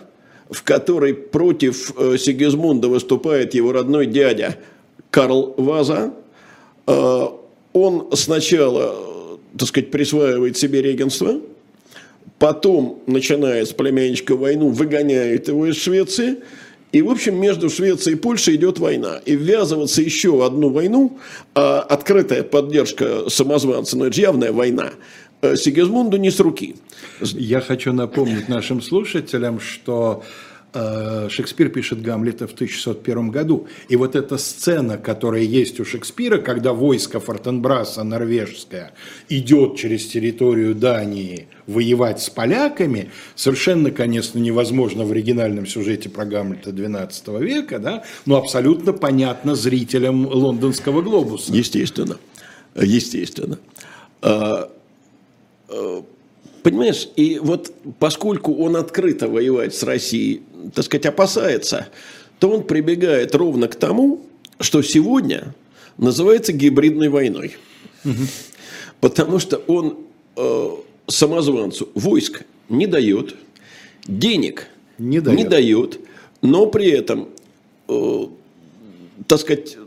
в 0.50 0.62
которой 0.64 1.14
против 1.14 1.94
э, 1.98 2.18
Сигизмунда 2.18 2.90
выступает 2.90 3.54
его 3.54 3.72
родной 3.72 4.06
дядя 4.06 4.58
Карл 5.12 5.54
Ваза. 5.56 6.14
Э, 6.88 7.28
он 7.72 8.10
сначала, 8.18 8.96
э, 8.98 9.58
так 9.60 9.70
сказать, 9.70 9.92
присваивает 9.92 10.58
себе 10.58 10.82
регенство, 10.82 11.40
потом 12.40 13.02
начинает 13.08 13.68
с 13.68 13.74
племянничка 13.74 14.36
войну, 14.36 14.70
выгоняет 14.70 15.48
его 15.48 15.68
из 15.68 15.78
Швеции– 15.78 16.38
и, 16.96 17.02
в 17.02 17.10
общем, 17.10 17.42
между 17.42 17.70
Швецией 17.70 18.16
и 18.16 18.18
Польшей 18.18 18.56
идет 18.56 18.80
война. 18.80 19.20
И 19.26 19.36
ввязываться 19.36 20.02
еще 20.02 20.32
в 20.32 20.44
одну 20.44 20.70
войну, 20.70 21.20
а 21.54 21.82
открытая 21.82 22.42
поддержка 22.42 23.30
самозванца, 23.30 23.98
но 23.98 24.06
это 24.06 24.22
явная 24.22 24.54
война, 24.54 24.92
э, 25.42 25.58
Сигизмунду 25.58 26.16
не 26.16 26.32
с 26.32 26.40
руки. 26.40 26.78
Я 27.20 27.60
хочу 27.60 27.92
напомнить 27.92 28.48
нашим 28.48 28.82
слушателям, 28.82 29.60
что 29.60 30.24
Шекспир 31.30 31.70
пишет 31.70 32.02
Гамлета 32.02 32.48
в 32.48 32.54
1601 32.54 33.30
году. 33.30 33.68
И 33.88 33.96
вот 33.96 34.16
эта 34.16 34.38
сцена, 34.38 34.98
которая 34.98 35.42
есть 35.42 35.80
у 35.80 35.86
Шекспира, 35.86 36.38
когда 36.38 36.74
войско 36.74 37.20
Фортенбраса 37.20 38.04
норвежское 38.04 38.94
идет 39.30 39.78
через 39.78 40.06
территорию 40.08 40.76
Дании 40.76 41.48
воевать 41.68 42.22
с 42.22 42.30
поляками, 42.30 43.12
совершенно, 43.36 43.92
конечно, 43.92 44.38
невозможно 44.38 45.06
в 45.06 45.12
оригинальном 45.12 45.66
сюжете 45.66 46.10
про 46.10 46.26
Гамлета 46.26 46.72
XII 46.72 47.42
века, 47.42 47.80
да, 47.80 48.04
но 48.26 48.38
абсолютно 48.38 48.94
понятно 48.94 49.56
зрителям 49.56 50.28
лондонского 50.28 51.02
глобуса. 51.02 51.54
Естественно. 51.54 52.18
Естественно. 52.76 53.60
А, 54.22 54.70
а, 55.70 56.04
Понимаешь, 56.66 57.10
и 57.16 57.38
вот 57.38 57.72
поскольку 58.00 58.56
он 58.56 58.76
открыто 58.76 59.28
воевать 59.28 59.76
с 59.76 59.84
Россией, 59.84 60.42
так 60.74 60.86
сказать, 60.86 61.06
опасается, 61.06 61.88
то 62.40 62.50
он 62.50 62.64
прибегает 62.64 63.36
ровно 63.36 63.68
к 63.68 63.76
тому, 63.76 64.26
что 64.60 64.82
сегодня 64.82 65.54
называется 65.98 66.54
гибридной 66.54 67.10
войной. 67.10 67.58
Угу. 68.04 68.14
Потому 69.02 69.40
что 69.40 69.58
он 69.68 70.00
э, 70.36 70.70
самозванцу 71.08 71.90
войск 71.96 72.44
не 72.70 72.88
дает, 72.88 73.36
денег 74.06 74.68
не 74.98 75.20
дает, 75.20 75.38
не 75.38 75.46
дает 75.46 76.00
но 76.42 76.68
при 76.68 76.90
этом, 76.92 77.30
э, 77.88 78.26
так 79.28 79.40
сказать, 79.40 79.78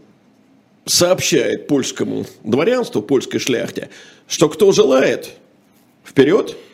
сообщает 0.87 1.69
польскому 1.69 2.27
дворянству, 2.43 3.03
польской 3.03 3.39
шляхте, 3.39 3.91
что 4.27 4.49
кто 4.49 4.73
желает, 4.73 5.31
вперед– 6.05 6.57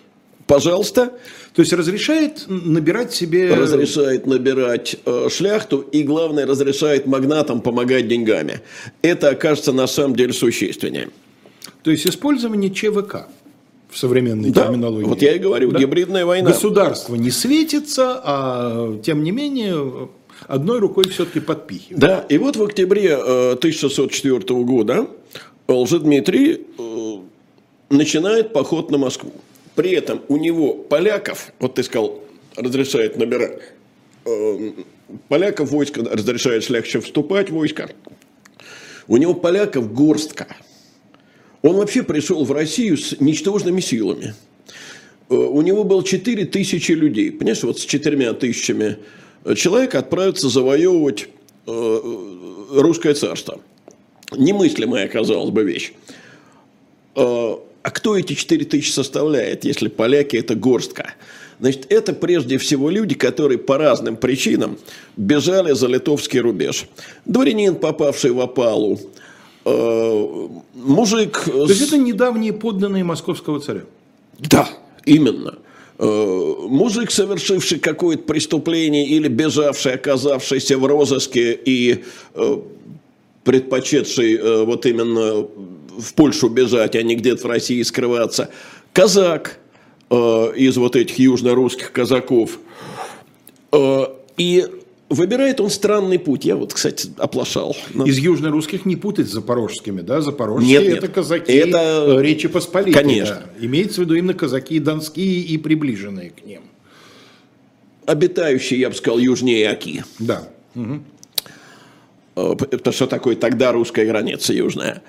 Пожалуйста. 0.47 1.13
То 1.55 1.63
есть 1.63 1.73
разрешает 1.73 2.45
набирать 2.49 3.15
себе... 3.15 3.55
Разрешает 3.55 4.27
набирать 4.27 4.97
э, 5.07 5.29
шляхту 5.31 5.79
и, 5.79 6.03
главное, 6.03 6.47
разрешает 6.47 7.07
магнатам 7.07 7.61
помогать 7.61 8.09
деньгами. 8.09 8.61
Это 9.03 9.29
окажется 9.29 9.73
на 9.73 9.87
самом 9.87 10.17
деле 10.17 10.33
существеннее. 10.33 11.11
То 11.85 11.93
есть 11.93 12.07
использование 12.09 12.71
ЧВК 12.71 13.29
в 13.89 13.99
современной 13.99 14.51
да, 14.51 14.67
терминологии. 14.67 15.07
Вот 15.07 15.23
я 15.23 15.37
и 15.37 15.39
говорю, 15.39 15.71
да? 15.71 15.79
гибридная 15.79 16.27
война. 16.27 16.51
Государство 16.51 17.15
не 17.15 17.31
светится, 17.31 18.21
а 18.25 18.99
тем 19.05 19.23
не 19.23 19.31
менее 19.31 20.09
одной 20.49 20.81
рукой 20.81 21.05
все-таки 21.09 21.39
подпихивает. 21.39 22.01
Да, 22.01 22.27
и 22.29 22.37
вот 22.37 22.57
в 22.57 22.63
октябре 22.65 23.11
э, 23.11 23.53
1604 23.53 24.61
года 24.65 25.07
Лжедмитрий 25.69 26.67
э, 26.79 27.17
начинает 27.91 28.53
поход 28.53 28.91
на 28.91 28.99
Москву. 28.99 29.33
При 29.75 29.91
этом 29.91 30.23
у 30.29 30.37
него 30.37 30.75
поляков, 30.75 31.53
вот 31.59 31.75
ты 31.75 31.83
сказал, 31.83 32.23
разрешает 32.57 33.17
набирать, 33.17 33.61
э, 34.25 34.73
поляков 35.29 35.71
войско 35.71 36.05
разрешает 36.05 36.65
шляхче 36.65 37.01
вступать 37.01 37.51
войска. 37.51 37.91
У 39.09 39.17
него 39.17 39.35
поляков 39.35 39.93
горстка. 39.93 40.47
Он 41.63 41.77
вообще 41.77 42.03
пришел 42.03 42.45
в 42.45 42.53
Россию 42.53 42.97
с 42.97 43.19
ничтожными 43.21 43.81
силами. 43.81 44.35
Э, 45.29 45.35
у 45.35 45.61
него 45.63 45.83
было 45.83 46.05
4 46.05 46.45
тысячи 46.47 46.93
людей. 46.93 47.33
Понимаешь, 47.33 47.63
вот 47.65 47.81
с 47.81 47.85
четырьмя 47.85 48.33
тысячами 48.33 48.99
человек 49.57 49.97
отправиться 49.97 50.49
завоевывать 50.49 51.29
э, 51.67 52.01
русское 52.71 53.15
царство. 53.15 53.61
Немыслимая, 54.37 55.09
казалось 55.09 55.51
бы, 55.51 55.65
вещь. 55.65 55.93
А 57.85 57.91
кто 57.91 58.17
эти 58.17 58.33
4 58.33 58.65
тысячи 58.65 58.91
составляет, 58.91 59.67
если 59.67 59.89
поляки– 59.89 60.37
это 60.39 60.55
горстка? 60.55 61.13
Значит, 61.61 61.87
это 61.91 62.15
прежде 62.15 62.57
всего 62.57 62.89
люди, 62.89 63.15
которые 63.15 63.59
по 63.59 63.77
разным 63.77 64.17
причинам 64.17 64.79
бежали 65.19 65.73
за 65.75 65.87
литовский 65.87 66.41
рубеж. 66.41 66.87
Дворянин, 67.27 67.75
попавший 67.75 68.31
в 68.31 68.41
опалу, 68.41 68.99
э, 69.67 70.49
мужик... 70.73 71.45
То 71.45 71.67
есть 71.67 71.83
это 71.83 71.99
недавние 71.99 72.55
подданные 72.55 73.05
московского 73.05 73.61
царя? 73.61 73.83
Да, 74.39 74.67
именно. 75.05 75.59
Э, 75.99 76.55
мужик, 76.67 77.11
совершивший 77.11 77.81
какое-то 77.81 78.23
преступление 78.23 79.07
или 79.07 79.29
бежавший, 79.29 79.93
оказавшийся 79.93 80.79
в 80.79 80.87
розыске 80.87 81.53
и 81.53 82.03
э, 82.35 82.57
предпочетший 83.45 84.35
э, 84.35 84.65
вот 84.65 84.87
именно 84.87 85.47
в 85.99 86.15
Польшу 86.15 86.49
бежать, 86.49 86.97
а 86.97 87.03
не 87.03 87.15
где-то 87.15 87.43
в 87.43 87.51
России 87.51 87.83
скрываться. 87.83 88.51
Казак 88.93 89.59
э, 90.11 90.53
из 90.57 90.77
вот 90.77 90.97
этих 90.97 91.19
южно-русских 91.19 91.93
казаков. 91.93 92.59
Э, 93.73 94.07
и 94.37 94.67
выбирает 95.09 95.61
он 95.61 95.71
странный 95.71 96.19
путь. 96.19 96.45
Я 96.45 96.57
вот, 96.57 96.73
кстати, 96.73 97.11
оплошал. 97.19 97.77
Но... 97.93 98.07
Из 98.07 98.19
южно-русских 98.19 98.87
не 98.87 98.97
путать 98.97 99.29
с 99.29 99.33
запорожскими, 99.33 100.01
да? 100.01 100.21
Запорожские 100.21 100.79
нет, 100.79 100.89
нет. 100.89 100.99
это 100.99 101.09
казаки 101.09 101.53
это... 101.53 102.19
Речи 102.21 102.49
Посполитой. 102.49 102.95
Конечно. 102.95 103.43
Да. 103.45 103.67
Имеется 103.67 104.01
в 104.01 104.05
виду 104.05 104.15
именно 104.15 104.35
казаки 104.35 104.79
донские 104.79 105.41
и 105.43 105.59
приближенные 105.59 106.31
к 106.31 106.45
ним. 106.45 106.63
Обитающие, 108.07 108.81
я 108.81 108.91
бы 108.91 108.95
сказал, 108.95 109.19
южнее 109.19 109.71
Оки. 109.71 110.05
Да. 110.19 110.49
Угу. 110.75 111.01
Это 112.37 112.93
что 112.93 113.07
такое 113.07 113.37
тогда 113.37 113.73
русская 113.73 114.07
граница 114.07 114.53
южная. 114.53 115.03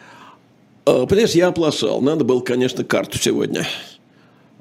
А, 0.85 1.05
понимаешь, 1.05 1.31
я 1.31 1.47
оплошал. 1.47 2.01
Надо 2.01 2.23
было, 2.23 2.41
конечно, 2.41 2.83
карту 2.83 3.17
сегодня 3.17 3.67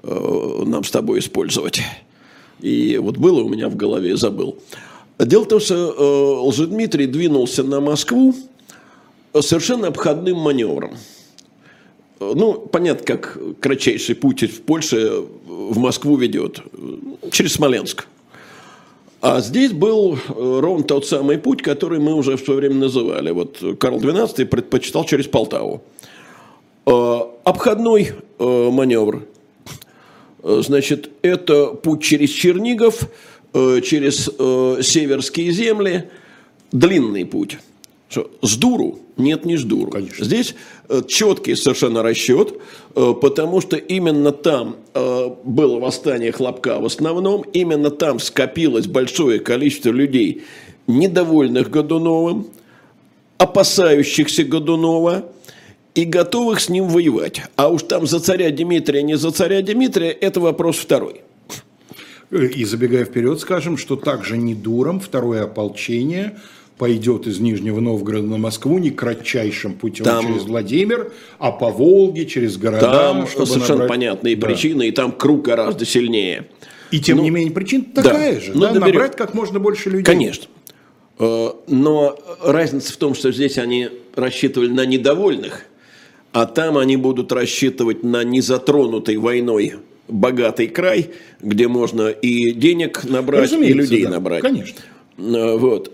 э, 0.03 0.62
нам 0.64 0.85
с 0.85 0.90
тобой 0.90 1.18
использовать. 1.18 1.81
И 2.61 2.98
вот 2.98 3.18
было 3.18 3.42
у 3.42 3.48
меня 3.48 3.68
в 3.68 3.77
голове, 3.77 4.16
забыл. 4.16 4.57
Дело 5.18 5.44
в 5.44 5.48
том, 5.48 5.61
что 5.61 5.74
э, 5.74 6.48
Лжедмитрий 6.48 7.07
двинулся 7.07 7.62
на 7.62 7.81
Москву 7.81 8.35
совершенно 9.38 9.88
обходным 9.88 10.38
маневром. 10.38 10.96
Ну, 12.20 12.55
понятно, 12.55 13.05
как 13.05 13.38
кратчайший 13.61 14.14
путь 14.14 14.44
в 14.44 14.62
Польше 14.62 15.24
в 15.46 15.77
Москву 15.79 16.16
ведет. 16.16 16.61
Через 17.31 17.55
Смоленск. 17.55 18.07
А 19.26 19.40
здесь 19.40 19.72
был 19.72 20.18
ровно 20.28 20.84
тот 20.84 21.06
самый 21.06 21.38
путь, 21.38 21.62
который 21.62 21.98
мы 21.98 22.12
уже 22.12 22.37
в 22.37 22.40
свое 22.44 22.60
время 22.60 22.74
называли. 22.74 23.30
Вот 23.30 23.56
Карл 23.80 23.98
XII 23.98 24.44
предпочитал 24.44 25.06
через 25.06 25.28
Полтаву. 25.28 25.82
Э, 26.84 27.20
обходной 27.42 28.12
э, 28.38 28.70
маневр. 28.70 29.26
Э, 30.42 30.60
значит, 30.62 31.08
это 31.22 31.68
путь 31.68 32.02
через 32.02 32.28
Чернигов, 32.28 33.08
через 33.54 34.24
северские 34.87 35.52
земли, 35.52 36.10
длинный 36.70 37.24
путь. 37.24 37.56
С 38.42 38.57
дуру? 38.57 38.98
Нет, 39.16 39.44
не 39.44 39.57
с 39.57 39.62
дуру. 39.64 39.90
Конечно. 39.90 40.24
Здесь 40.24 40.55
четкий 41.07 41.55
совершенно 41.55 42.03
расчет, 42.03 42.55
потому 42.94 43.61
что 43.61 43.77
именно 43.77 44.33
там 44.33 44.77
было 44.94 45.79
восстание 45.81 46.33
Хлопка 46.33 46.81
в 46.81 46.87
основном, 46.87 47.42
именно 47.53 47.90
там 47.90 48.20
скопилось 48.20 48.87
большое 48.87 49.40
количество 49.40 49.90
людей, 49.90 50.42
недовольных 50.87 51.70
Годуновым, 51.70 52.48
опасающихся 53.38 54.44
Годунова, 54.44 55.24
и 55.94 56.05
готовых 56.05 56.61
с 56.61 56.68
ним 56.68 56.88
воевать. 56.88 57.42
А 57.55 57.68
уж 57.68 57.85
там 57.85 58.07
за 58.07 58.18
царя 58.18 58.50
Дмитрия, 58.50 59.03
не 59.03 59.16
за 59.16 59.31
царя 59.31 59.62
Дмитрия, 59.62 60.11
это 60.11 60.40
вопрос 60.40 60.77
второй. 60.77 61.20
И 62.33 62.64
забегая 62.64 63.05
вперед, 63.05 63.38
скажем, 63.38 63.77
что 63.77 63.94
также 63.94 64.37
не 64.37 64.57
дуром 64.57 64.98
второе 64.98 65.44
ополчение 65.44 66.37
пойдет 66.78 67.26
из 67.26 67.38
Нижнего 67.40 67.80
Новгорода 67.80 68.26
на 68.26 68.38
Москву 68.38 68.78
не 68.78 68.90
кратчайшим 68.90 69.74
путем 69.74 70.04
Там- 70.04 70.26
через 70.26 70.42
Владимир, 70.42 71.12
а 71.38 71.52
по 71.52 71.70
Волге, 71.70 72.26
через 72.26 72.56
города. 72.56 72.80
Там 72.90 73.26
чтобы 73.28 73.46
совершенно 73.46 73.80
набрать- 73.82 73.88
понятные 73.90 74.37
Да. 74.37 74.46
причины, 74.46 74.88
и 74.88 74.90
там 74.90 75.12
круг 75.12 75.42
гораздо 75.42 75.84
сильнее. 75.87 76.48
И 76.90 77.00
тем 77.00 77.18
Ну, 77.18 77.22
не 77.24 77.30
менее 77.30 77.52
причина 77.52 77.84
такая 77.94 78.40
же, 78.40 78.52
ну, 78.54 78.60
да, 78.60 78.72
доберем. 78.72 78.94
набрать 78.94 79.16
как 79.16 79.34
можно 79.34 79.58
больше 79.60 79.88
людей. 79.90 80.04
Конечно. 80.04 80.46
Э, 81.18 81.50
Но 81.68 82.18
разница 82.42 82.92
в 82.92 82.96
том, 82.96 83.14
что 83.14 83.30
здесь 83.32 83.56
они 83.58 83.88
рассчитывали 84.16 84.68
на 84.68 84.84
недовольных, 84.84 85.62
а 86.32 86.46
там 86.46 86.76
они 86.76 86.96
будут 86.96 87.30
рассчитывать 87.32 88.02
на 88.02 88.24
незатронутый 88.24 89.16
войной 89.16 89.74
богатый 90.08 90.66
край, 90.66 91.10
где 91.40 91.68
можно 91.68 92.08
и 92.08 92.50
денег 92.52 93.04
набрать, 93.04 93.40
и 93.40 93.44
Разумеется, 93.44 93.78
людей 93.78 94.04
да, 94.04 94.10
набрать. 94.10 94.42
Конечно. 94.42 94.76
Э, 95.18 95.56
Вот. 95.56 95.92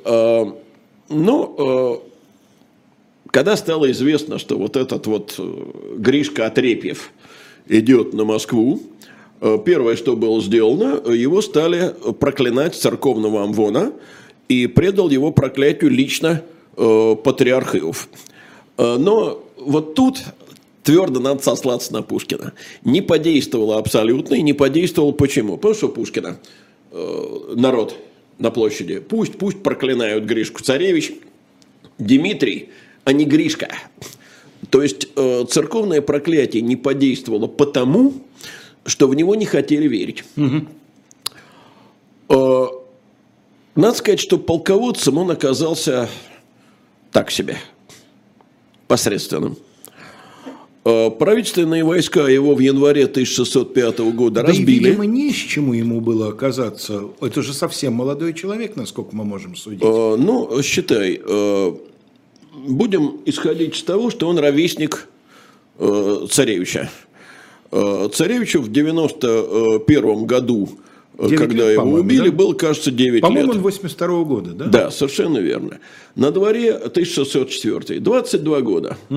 Ну, 1.11 1.55
э, 1.59 3.31
когда 3.33 3.57
стало 3.57 3.91
известно, 3.91 4.39
что 4.39 4.57
вот 4.57 4.77
этот 4.77 5.09
вот 5.09 5.35
э, 5.39 5.97
Гришка 5.97 6.47
Отрепьев 6.47 7.11
идет 7.67 8.15
на 8.15 8.25
Москву, 8.25 8.81
э, 9.41 9.59
первое, 9.65 9.97
что 9.97 10.15
было 10.15 10.41
сделано, 10.41 11.01
его 11.11 11.43
стали 11.43 11.93
проклинать 12.21 12.77
с 12.77 12.79
церковного 12.79 13.43
амвона, 13.43 13.93
и 14.49 14.69
предал 14.69 15.11
его 15.11 15.31
проклятию 15.31 15.93
лично 15.93 16.43
патриарх 16.75 17.77
Иов. 17.77 18.09
Но 18.77 19.45
вот 19.57 19.95
тут 19.95 20.25
твердо 20.83 21.21
надо 21.21 21.41
сослаться 21.41 21.93
на 21.93 22.03
Пушкина. 22.03 22.53
Не 22.85 23.01
подействовало 23.01 23.79
абсолютно, 23.79 24.35
и 24.35 24.43
не 24.43 24.53
подействовало 24.53 25.13
почему? 25.13 25.57
Потому 25.57 25.75
что 25.75 25.89
Пушкина 25.89 26.39
народ 27.55 27.95
на 28.41 28.51
площади. 28.51 28.99
Пусть, 29.01 29.39
пусть 29.39 29.63
проклинают 29.63 30.25
Гришку 30.25 30.63
Царевич, 30.63 31.13
Дмитрий, 31.99 32.71
а 33.05 33.13
не 33.13 33.25
Гришка. 33.25 33.69
То 34.71 34.83
есть 34.83 35.09
э, 35.15 35.45
церковное 35.49 36.01
проклятие 36.01 36.63
не 36.63 36.77
подействовало 36.77 37.47
потому, 37.47 38.15
что 38.85 39.09
в 39.09 39.15
него 39.15 39.35
не 39.35 39.45
хотели 39.45 39.87
верить. 39.87 40.25
Э, 42.29 42.67
надо 43.75 43.97
сказать, 43.97 44.21
что 44.21 44.39
полководцем 44.39 45.19
он 45.19 45.31
оказался 45.31 46.09
так 47.13 47.31
себе, 47.31 47.57
посредственным. 48.89 49.59
Э, 50.85 51.11
Правительственные 51.11 51.85
войска 51.85 52.29
его 52.29 52.55
в 52.55 52.61
январе 52.61 53.05
1605 53.05 53.99
года 54.15 54.43
Да 54.43 54.47
и, 54.47 54.51
разбили. 54.51 54.85
видимо, 54.89 55.05
не 55.07 55.31
с 55.31 55.37
чему 55.37 55.75
ему 55.75 56.01
было 56.01 56.29
оказаться. 56.29 57.03
Это 57.21 57.43
же 57.43 57.53
совсем 57.53 57.93
молодой 57.95 58.33
человек, 58.33 58.77
насколько 58.77 59.15
мы 59.15 59.25
можем 59.25 59.57
судить. 59.57 59.83
Э, 59.83 60.17
Ну, 60.19 60.63
считай, 60.63 61.21
э, 61.23 61.73
будем 62.67 63.21
исходить 63.27 63.77
из 63.77 63.83
того, 63.83 64.11
что 64.11 64.29
он 64.29 64.39
ровесник 64.39 65.09
э, 65.79 66.27
царевича. 66.31 66.91
Э, 67.73 68.09
Царевичу 68.13 68.63
в 68.63 68.73
91 68.73 70.25
году, 70.27 70.69
когда 71.19 71.47
лет, 71.67 71.73
его 71.75 71.83
по-моему, 71.83 72.01
убили, 72.07 72.29
да? 72.31 72.35
было, 72.37 72.53
кажется, 72.55 72.91
9 72.91 73.21
По-моему, 73.21 73.49
лет. 73.49 73.57
он 73.57 73.63
82 73.63 74.25
года, 74.25 74.51
да? 74.53 74.65
Да, 74.65 74.91
совершенно 74.91 75.39
верно. 75.39 75.79
На 76.17 76.31
дворе 76.33 76.73
1604, 76.75 78.01
22 78.01 78.61
года. 78.63 78.97
Э, 79.11 79.15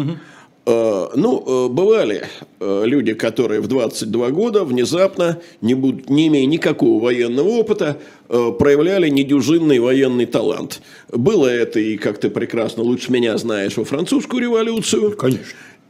Ну, 0.65 1.43
э, 1.45 1.69
бывали 1.69 2.23
э, 2.61 2.83
люди, 2.85 3.13
которые 3.13 3.59
в 3.59 3.67
22 3.67 4.29
года 4.29 4.63
внезапно, 4.63 5.39
не, 5.61 5.73
буд- 5.73 6.09
не 6.09 6.27
имея 6.27 6.45
никакого 6.45 7.03
военного 7.03 7.49
опыта, 7.49 7.97
э, 8.29 8.51
проявляли 8.57 9.09
недюжинный 9.09 9.79
военный 9.79 10.25
талант. 10.25 10.81
Было 11.11 11.47
это 11.47 11.79
и, 11.81 11.97
как 11.97 12.17
ты 12.17 12.29
прекрасно 12.29 12.83
лучше 12.83 13.11
меня 13.11 13.37
знаешь, 13.37 13.75
во 13.75 13.83
французскую 13.83 14.41
революцию. 14.41 15.11
Конечно. 15.17 15.43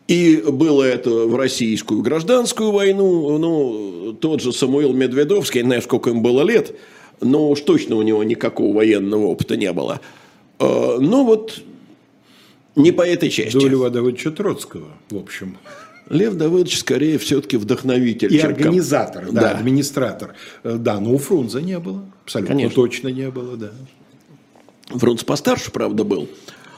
И 0.07 0.37
было 0.47 0.81
это 0.83 1.09
в 1.11 1.35
российскую 1.35 2.01
гражданскую 2.01 2.71
войну. 2.71 3.37
Ну, 3.37 4.13
тот 4.19 4.41
же 4.41 4.51
Самуил 4.51 4.91
Медведовский, 4.93 5.61
не 5.61 5.67
знаю, 5.67 5.81
сколько 5.83 6.09
им 6.09 6.23
было 6.23 6.41
лет, 6.41 6.75
но 7.21 7.49
уж 7.51 7.61
точно 7.61 7.95
у 7.95 8.01
него 8.01 8.23
никакого 8.23 8.75
военного 8.75 9.27
опыта 9.27 9.55
не 9.55 9.71
было. 9.71 10.01
Э, 10.59 10.97
Ну 10.99 11.25
вот, 11.25 11.61
не 12.75 12.91
по 12.91 13.01
этой 13.01 13.29
части. 13.29 13.57
До 13.57 13.67
Льва 13.67 13.89
Давыдовича 13.89 14.31
Троцкого, 14.31 14.87
в 15.09 15.17
общем. 15.17 15.57
Лев 16.09 16.33
Давыдович 16.35 16.79
скорее 16.79 17.17
все-таки 17.17 17.55
вдохновитель. 17.57 18.33
И 18.33 18.39
организатор, 18.39 19.31
да, 19.31 19.41
Да. 19.41 19.51
администратор. 19.51 20.35
Э, 20.63 20.75
Да, 20.77 20.99
но 20.99 21.13
у 21.13 21.17
Фрунзе 21.17 21.61
не 21.61 21.79
было. 21.79 22.03
Абсолютно 22.25 22.55
Конечно. 22.55 22.75
точно 22.75 23.07
не 23.09 23.29
было, 23.31 23.55
да. 23.55 23.71
Фрунз 24.89 25.23
постарше, 25.23 25.71
правда, 25.71 26.03
был. 26.03 26.27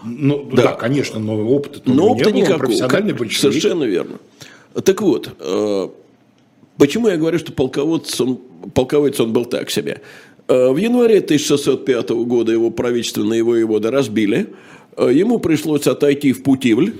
Ну, 0.04 0.48
да, 0.54 0.62
Да. 0.64 0.72
конечно, 0.74 1.20
но 1.20 1.36
опыта 1.48 1.82
Но 1.86 1.94
не 1.94 2.00
опыта 2.12 2.30
он 2.30 2.36
никакого. 2.36 2.60
профессиональный 2.60 3.14
большевик. 3.14 3.40
Совершенно 3.54 3.84
верно. 3.86 4.20
Так 4.84 5.02
вот, 5.02 5.32
э, 5.40 5.90
почему 6.78 7.08
я 7.08 7.18
говорю, 7.18 7.40
что 7.40 7.52
полководец 7.52 8.22
он, 8.22 8.40
полководец 8.76 9.20
он 9.20 9.34
был 9.34 9.46
так 9.46 9.72
себе? 9.72 10.02
Э, 10.48 10.70
В 10.70 10.78
январе 10.78 11.22
1605 11.22 12.24
года 12.26 12.52
его 12.52 12.70
правительственные 12.70 13.42
воеводы 13.44 13.90
разбили. 13.90 14.54
Э, 14.98 15.12
Ему 15.12 15.40
пришлось 15.40 15.88
отойти 15.88 16.34
в 16.34 16.44
Путивль. 16.44 16.94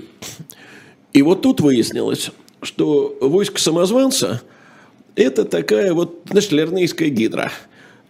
И 1.12 1.22
вот 1.22 1.42
тут 1.42 1.60
выяснилось, 1.60 2.30
что 2.62 3.16
войско 3.20 3.60
самозванца– 3.60 4.42
это 5.14 5.44
такая 5.44 5.94
вот, 5.94 6.20
знаешь, 6.28 6.50
лернейская 6.50 7.08
гидра. 7.08 7.50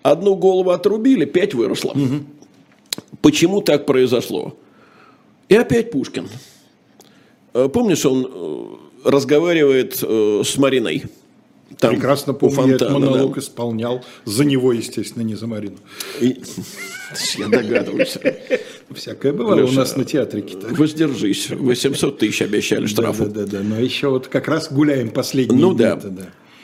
Одну 0.02 0.34
голову 0.34 0.70
отрубили, 0.70 1.24
пять 1.24 1.54
выросло. 1.54 1.94
Почему 3.22 3.60
так 3.60 3.86
произошло? 3.86 4.56
И 5.48 5.54
опять 5.54 5.90
Пушкин. 5.92 6.28
Э, 7.54 7.68
Помнишь, 7.72 8.04
он 8.04 8.28
э, 8.28 9.08
разговаривает 9.08 9.94
с 9.96 10.56
Мариной? 10.56 11.04
Там, 11.78 11.94
Прекрасно 11.94 12.32
у 12.32 12.36
помню, 12.36 12.68
я 12.68 12.74
этот 12.76 12.88
фонтана, 12.88 13.06
да. 13.06 13.10
монолог 13.12 13.38
исполнял 13.38 14.04
за 14.24 14.44
него, 14.44 14.72
естественно, 14.72 15.22
не 15.22 15.34
за 15.34 15.46
Марину. 15.46 15.76
И- 16.20 16.40
Я 17.38 17.48
догадываюсь. 17.48 18.16
Всякое 18.94 19.32
бывало 19.32 19.60
у 19.60 19.66
Леша, 19.66 19.80
нас 19.80 19.96
на 19.96 20.04
театрике. 20.04 20.54
-то. 20.56 20.74
Воздержись. 20.74 21.50
800 21.50 22.18
тысяч 22.18 22.40
обещали 22.42 22.86
штрафу. 22.86 23.24
да, 23.26 23.44
да, 23.44 23.46
да. 23.46 23.58
Но 23.62 23.78
еще 23.80 24.08
вот 24.08 24.28
как 24.28 24.48
раз 24.48 24.70
гуляем 24.72 25.10
последние 25.10 25.60
Ну 25.60 25.74
да. 25.74 25.96
да. 25.96 26.10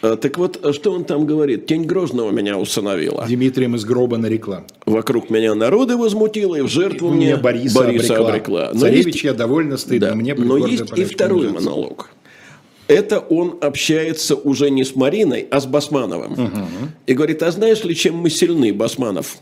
А, 0.02 0.16
Так 0.16 0.38
вот, 0.38 0.64
а 0.64 0.72
что 0.72 0.92
он 0.92 1.04
там 1.04 1.26
говорит? 1.26 1.66
Тень 1.66 1.84
Грозного 1.84 2.30
меня 2.30 2.56
усыновила. 2.58 3.24
Дмитрием 3.28 3.74
из 3.76 3.84
гроба 3.84 4.16
нарекла. 4.18 4.64
Вокруг 4.86 5.30
меня 5.30 5.54
народы 5.54 5.96
возмутило, 5.96 6.56
и 6.56 6.60
в 6.62 6.68
жертву 6.68 7.10
Мне 7.10 7.34
мне 7.34 7.36
Бориса, 7.36 7.84
обрекла. 7.84 8.28
обрекла. 8.28 8.70
Но 8.72 8.80
Царевич 8.80 9.06
есть- 9.06 9.24
я 9.24 9.34
довольно 9.34 9.76
стыдно. 9.76 10.08
Да. 10.08 10.14
Мне 10.14 10.34
Но 10.34 10.56
есть 10.58 10.96
и 10.96 11.04
второй 11.04 11.50
монолог. 11.50 12.08
Это 12.88 13.20
он 13.20 13.58
общается 13.60 14.34
уже 14.34 14.70
не 14.70 14.84
с 14.84 14.94
Мариной, 14.96 15.46
а 15.50 15.60
с 15.60 15.66
Басмановым. 15.66 16.50
И 17.06 17.14
говорит, 17.14 17.42
а 17.42 17.50
знаешь 17.50 17.82
ли, 17.84 17.94
чем 17.94 18.16
мы 18.16 18.28
сильны, 18.30 18.72
Басманов? 18.72 19.36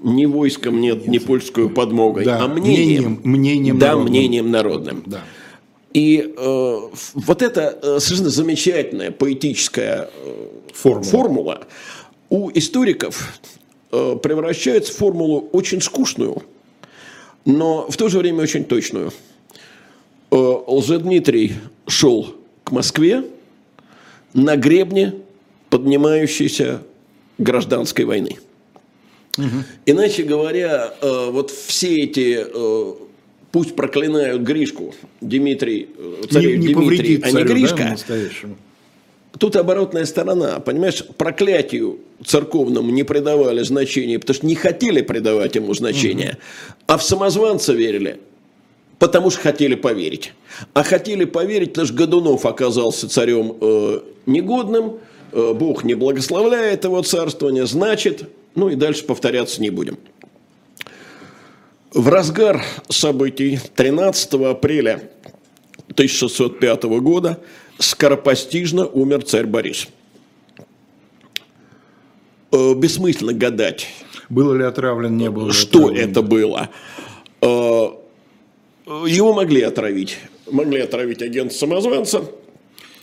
Ни 0.00 0.26
войском 0.26 0.80
нет, 0.80 1.08
ни 1.08 1.18
польскую 1.18 1.70
подмогой, 1.70 2.24
Да, 2.24 2.44
а 2.44 2.48
мнением. 2.48 3.20
мнением- 3.24 3.24
мнением 3.24 3.78
да, 3.78 3.86
народным. 3.88 4.10
мнением 4.12 4.50
народным. 4.50 5.02
Да. 5.06 5.24
И 5.92 6.34
э, 6.36 6.78
вот 7.14 7.42
эта 7.42 7.78
э, 7.82 7.98
совершенно 7.98 8.30
замечательная 8.30 9.10
поэтическая 9.10 10.08
э, 10.14 10.46
Формула. 10.74 11.02
формула 11.04 11.66
у 12.28 12.50
историков 12.54 13.40
э, 13.90 14.16
превращается 14.22 14.92
в 14.92 14.96
формулу 14.96 15.48
очень 15.52 15.80
скучную, 15.80 16.42
но 17.44 17.90
в 17.90 17.96
то 17.96 18.08
же 18.08 18.18
время 18.18 18.42
очень 18.42 18.64
точную. 18.64 19.12
Э, 20.30 20.36
Лжедмитрий 20.36 21.54
шел 21.88 22.34
к 22.64 22.70
Москве 22.70 23.24
на 24.34 24.56
гребне 24.56 25.14
поднимающейся 25.70 26.82
гражданской 27.38 28.04
войны. 28.04 28.38
Иначе 29.86 30.24
говоря, 30.24 30.94
э, 31.00 31.30
вот 31.30 31.50
все 31.50 31.94
эти, 32.02 32.44
э, 32.44 32.94
пусть 33.52 33.76
проклинают 33.76 34.42
Гришку, 34.42 34.94
Дмитрий, 35.20 35.88
э, 35.96 36.40
Не, 36.40 36.56
не 36.56 36.74
Дмитрий, 36.74 37.20
а 37.22 37.26
не 37.26 37.32
царю, 37.32 37.46
да, 37.46 37.54
Гришка, 37.54 37.84
настоящему. 37.84 38.56
Тут 39.38 39.54
оборотная 39.54 40.06
сторона, 40.06 40.58
понимаешь, 40.58 41.04
проклятию 41.16 42.00
церковному 42.26 42.90
не 42.90 43.04
придавали 43.04 43.62
значения, 43.62 44.18
потому 44.18 44.34
что 44.34 44.46
не 44.46 44.56
хотели 44.56 45.02
придавать 45.02 45.54
ему 45.54 45.72
значения, 45.74 46.38
а 46.88 46.98
в 46.98 47.04
самозванца 47.04 47.72
верили, 47.72 48.18
потому 48.98 49.30
что 49.30 49.40
хотели 49.40 49.74
поверить. 49.74 50.32
А 50.74 50.82
хотели 50.82 51.24
поверить, 51.24 51.70
потому 51.70 51.86
что 51.86 51.96
Годунов 51.96 52.46
оказался 52.46 53.08
царем 53.08 53.56
э, 53.60 54.00
негодным, 54.26 54.98
э, 55.32 55.52
Бог 55.54 55.84
не 55.84 55.94
благословляет 55.94 56.84
его 56.84 57.02
царствование, 57.02 57.66
значит, 57.66 58.28
ну 58.54 58.68
и 58.68 58.74
дальше 58.74 59.04
повторяться 59.04 59.60
не 59.62 59.70
будем. 59.70 59.98
В 61.92 62.08
разгар 62.08 62.62
событий 62.88 63.60
13 63.76 64.34
апреля 64.34 65.10
1605 65.90 66.84
года 67.00 67.40
скоропостижно 67.78 68.86
умер 68.86 69.22
царь 69.24 69.46
Борис. 69.46 69.88
Э, 72.52 72.74
Бессмысленно 72.74 73.32
гадать. 73.32 73.86
Было 74.28 74.54
ли 74.54 74.64
отравлен, 74.64 75.16
не 75.16 75.30
было 75.30 75.48
ли 75.48 75.52
Что 75.52 75.86
отравлен. 75.86 76.10
это 76.10 76.22
было? 76.22 76.68
Э, 77.40 77.88
Его 79.06 79.32
могли 79.32 79.62
отравить. 79.62 80.18
Могли 80.50 80.80
отравить 80.80 81.20
агент 81.22 81.52
самозванца. 81.52 82.22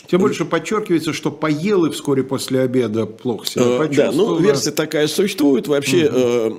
Тем 0.10 0.22
больше 0.22 0.46
подчеркивается, 0.46 1.14
что 1.14 1.32
поел 1.32 1.86
и 1.86 1.92
вскоре 1.92 2.24
после 2.24 2.62
обеда 2.62 3.06
плохо 3.06 3.46
себя 3.48 3.64
Э, 3.64 3.70
Да, 3.70 3.78
почувствовал. 3.88 4.36
ну 4.36 4.40
версия 4.40 4.72
такая 4.72 5.08
существует. 5.08 5.68
Вообще 5.68 6.10
э, 6.12 6.52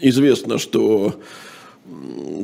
известно, 0.00 0.58
что 0.58 1.14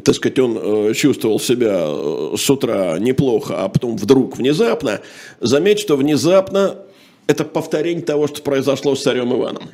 так 0.04 0.14
сказать, 0.14 0.38
он 0.38 0.58
э, 0.60 0.94
чувствовал 0.94 1.40
себя 1.40 1.84
э, 1.86 2.34
с 2.36 2.50
утра 2.50 2.98
неплохо, 2.98 3.64
а 3.64 3.68
потом 3.68 3.96
вдруг 3.96 4.36
внезапно. 4.36 5.00
Заметь, 5.40 5.78
что 5.78 5.96
внезапно 5.96 6.78
это 7.26 7.44
повторение 7.44 8.04
того, 8.04 8.26
что 8.26 8.42
произошло 8.42 8.94
с 8.94 9.02
царем 9.02 9.32
Иваном. 9.34 9.70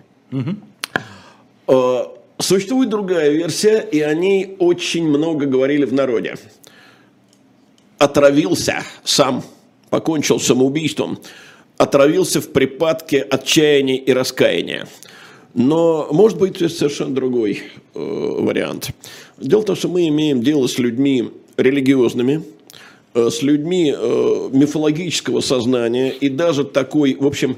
Э, 1.69 2.03
Существует 2.43 2.89
другая 2.89 3.31
версия, 3.31 3.79
и 3.81 4.01
о 4.01 4.13
ней 4.15 4.57
очень 4.59 5.07
много 5.07 5.47
говорили 5.47 5.85
в 5.85 5.93
народе. 5.93 6.35
Отравился 7.99 8.83
сам, 9.05 9.45
покончил 9.91 10.41
самоубийством, 10.41 11.21
отравился 11.77 12.41
в 12.41 12.49
припадке 12.49 13.21
отчаяния 13.21 13.97
и 13.97 14.13
раскаяния. 14.13 14.89
Но 15.55 16.09
может 16.11 16.39
быть 16.39 16.59
совершенно 16.59 17.15
другой 17.15 17.63
э, 17.95 17.99
вариант. 18.01 18.91
Дело 19.39 19.61
в 19.61 19.67
том, 19.67 19.77
что 19.77 19.89
мы 19.89 20.09
имеем 20.09 20.43
дело 20.43 20.67
с 20.67 20.79
людьми 20.79 21.31
религиозными, 21.57 22.43
э, 23.15 23.31
с 23.31 23.43
людьми 23.43 23.95
э, 23.97 24.49
мифологического 24.53 25.43
сознания 25.43 26.11
и 26.11 26.29
даже 26.29 26.65
такой, 26.65 27.15
в 27.15 27.27
общем, 27.27 27.57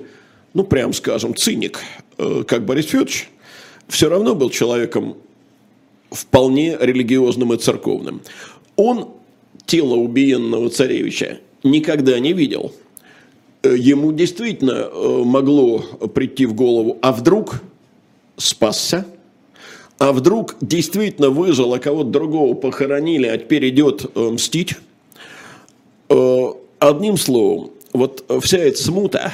ну 0.53 0.63
прям 0.63 0.93
скажем, 0.93 1.35
циник, 1.35 1.81
э, 2.19 2.45
как 2.47 2.67
Борис 2.67 2.87
Федорович, 2.87 3.31
все 3.89 4.09
равно 4.09 4.35
был 4.35 4.51
человеком 4.51 5.17
вполне 6.11 6.77
религиозным 6.81 7.53
и 7.53 7.59
церковным. 7.59 8.23
Он 8.77 9.09
тело 9.67 9.95
убиенного 9.95 10.71
царевича 10.71 11.39
никогда 11.63 12.19
не 12.19 12.33
видел. 12.33 12.73
Э, 13.63 13.75
Ему 13.77 14.13
действительно 14.13 14.89
э, 14.91 15.23
могло 15.25 15.79
прийти 16.15 16.47
в 16.47 16.55
голову, 16.55 16.99
а 17.03 17.13
вдруг 17.13 17.63
спасся, 18.37 19.07
а 19.99 20.13
вдруг 20.13 20.57
действительно 20.61 21.31
выжил, 21.31 21.73
а 21.73 21.79
кого-то 21.79 22.11
другого 22.11 22.55
похоронили, 22.55 23.27
а 23.27 23.39
теперь 23.39 23.69
идет 23.69 24.11
э, 24.15 24.21
мстить. 24.31 24.77
Одним 26.79 27.17
словом, 27.17 27.71
вот 27.95 28.25
вся 28.43 28.59
эта 28.59 28.81
смута 28.81 29.33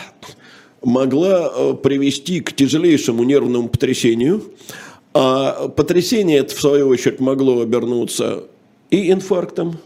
могла 0.82 1.52
э, 1.54 1.74
привести 1.74 2.40
к 2.40 2.52
тяжелейшему 2.52 3.24
нервному 3.24 3.68
потрясению, 3.68 4.42
а 5.12 5.68
потрясение 5.68 6.38
это, 6.38 6.54
в 6.54 6.60
свою 6.60 6.88
очередь, 6.88 7.20
могло 7.20 7.60
обернуться 7.60 8.44
и 8.90 9.10
инфарктом, 9.10 9.78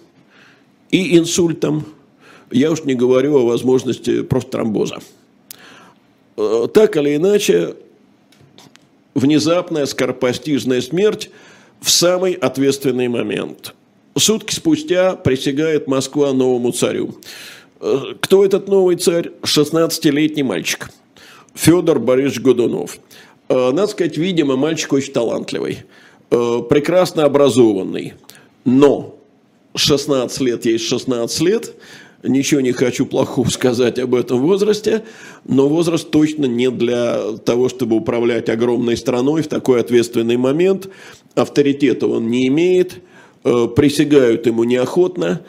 и 0.90 1.16
инсультом. 1.16 1.87
Я 2.50 2.70
уж 2.70 2.85
не 2.85 2.94
говорю 2.94 3.38
о 3.38 3.46
возможности 3.46 4.22
просто 4.22 4.52
тромбоза. 4.52 4.98
Э, 6.37 6.68
Так 6.72 6.96
или 6.96 7.16
иначе, 7.16 7.74
внезапная 9.14 9.87
скоропостижная 9.87 10.80
смерть 10.80 11.30
в 11.80 11.90
самый 11.90 12.33
ответственный 12.33 13.09
момент. 13.09 13.74
Сутки 14.16 14.54
спустя 14.54 15.16
присягает 15.16 15.88
Москва 15.88 16.33
новому 16.33 16.72
царю. 16.72 17.16
Э, 17.85 18.14
Кто 18.20 18.44
этот 18.44 18.66
новый 18.68 18.97
царь? 18.97 19.31
16-летний 19.42 20.42
мальчик. 20.42 20.90
Федор 21.55 21.99
Борисович 21.99 22.40
Годунов. 22.40 22.99
Э, 23.49 23.70
Надо 23.73 23.88
сказать, 23.88 24.16
видимо, 24.16 24.57
мальчик 24.57 24.94
очень 24.94 25.12
талантливый, 25.12 25.81
э, 26.31 26.59
прекрасно 26.68 27.25
образованный. 27.25 28.14
Но 28.64 29.16
16 29.77 30.40
лет 30.40 30.64
есть 30.64 30.85
16 30.87 31.40
лет. 31.42 31.75
Ничего 32.23 32.62
не 32.62 32.73
хочу 32.73 33.05
плохого 33.05 33.51
сказать 33.51 33.99
об 33.99 34.14
этом 34.14 34.40
возрасте, 34.40 35.05
но 35.44 35.68
возраст 35.68 36.11
точно 36.11 36.47
не 36.47 36.70
для 36.70 37.37
того, 37.44 37.68
чтобы 37.68 37.97
управлять 37.97 38.49
огромной 38.49 38.97
страной 38.97 39.42
в 39.42 39.49
такой 39.49 39.81
ответственный 39.81 40.38
момент. 40.38 40.88
Авторитета 41.35 42.07
он 42.07 42.31
не 42.31 42.47
имеет, 42.47 43.03
присягают 43.42 44.47
ему 44.47 44.64
неохотно, 44.64 45.42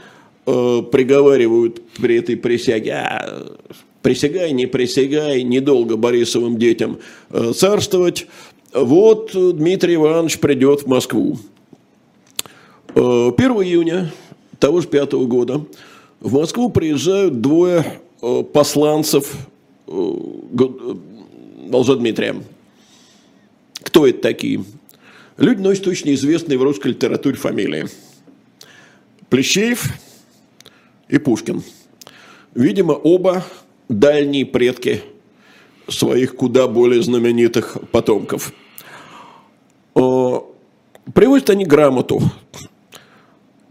э, 0.46 0.82
приговаривают 0.92 1.82
при 2.00 2.18
этой 2.18 2.38
присяге, 2.38 2.94
«А, 2.94 3.58
присягай, 4.02 4.52
не 4.52 4.68
присягай, 4.68 5.44
недолго 5.44 5.98
Борисовым 5.98 6.58
детям 6.58 7.00
э, 7.32 7.54
царствовать. 7.56 8.28
Вот 8.74 9.32
э, 9.34 9.52
Дмитрий 9.54 9.96
Иванович 9.96 10.40
придет 10.40 10.82
в 10.82 10.88
Москву. 10.88 11.40
Э, 12.94 13.32
1 13.36 13.52
июня 13.64 14.14
того 14.60 14.82
же 14.82 14.88
пятого 14.88 15.26
года 15.26 15.66
в 16.20 16.34
Москву 16.34 16.70
приезжают 16.70 17.42
двое 17.42 18.00
э, 18.22 18.44
посланцев 18.44 19.34
э, 19.88 19.92
э, 19.92 20.96
Лжедмитрия. 21.72 22.36
Кто 23.82 24.08
это 24.08 24.22
такие? 24.22 24.64
Люди 25.38 25.62
носят 25.62 25.88
очень 25.88 26.14
известные 26.14 26.58
в 26.58 26.64
русской 26.64 26.90
литературе 26.90 27.36
фамилии. 27.36 27.88
Плещеев 29.30 29.84
и 31.10 31.18
Пушкин. 31.18 31.64
Видимо, 32.54 32.94
оба 32.94 33.44
дальние 33.90 34.46
предки 34.46 35.04
своих 35.88 36.36
куда 36.36 36.68
более 36.68 37.02
знаменитых 37.02 37.78
потомков. 37.92 38.54
Э, 39.96 40.40
Привозят 41.14 41.52
они 41.52 41.66
грамоту. 41.66 42.22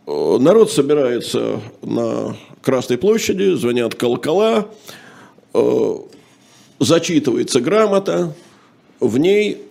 Э, 0.07 0.37
Народ 0.39 0.71
собирается 0.71 1.61
на 1.83 2.37
Красной 2.63 2.99
площади, 2.99 3.55
звонят 3.57 3.95
колокола, 3.95 4.69
э, 5.53 5.95
зачитывается 6.79 7.61
грамота, 7.61 8.35
в 9.01 9.19
ней 9.19 9.63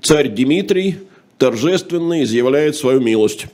царь 0.00 0.28
Дмитрий 0.28 0.98
торжественно 1.36 2.22
изъявляет 2.24 2.76
свою 2.76 3.00
милость. 3.00 3.46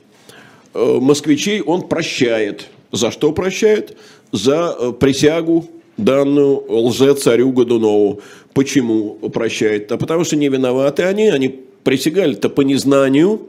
Москвичей 0.72 1.60
он 1.60 1.88
прощает. 1.88 2.68
За 2.92 3.10
что 3.10 3.32
прощает? 3.32 3.96
За 4.32 4.76
э, 4.78 4.92
присягу 4.92 5.68
данную 5.96 6.64
лже-царю 6.68 7.52
Годунову. 7.52 8.20
Почему 8.52 9.14
прощает? 9.30 9.90
А 9.92 9.96
потому 9.96 10.24
что 10.24 10.36
не 10.36 10.48
виноваты 10.48 11.04
они, 11.04 11.28
они 11.28 11.48
присягали-то 11.82 12.48
по 12.48 12.62
незнанию, 12.62 13.42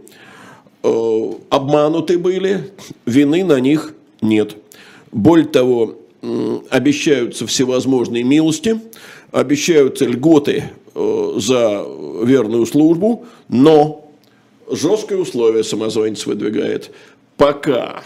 э, 0.84 1.32
обмануты 1.50 2.17
были, 2.17 2.71
вины 3.06 3.43
на 3.43 3.60
них 3.60 3.93
нет. 4.21 4.58
Более 5.12 5.48
того, 5.48 5.95
обещаются 6.69 7.45
всевозможные 7.48 8.24
милости, 8.24 8.80
обещаются 9.32 10.06
льготы 10.06 10.71
э, 10.93 11.34
за 11.38 11.86
верную 12.24 12.65
службу, 12.65 13.26
но 13.48 14.10
жесткое 14.69 15.19
условие 15.19 15.63
самозванец 15.63 16.26
выдвигает. 16.26 16.91
Пока 17.38 18.04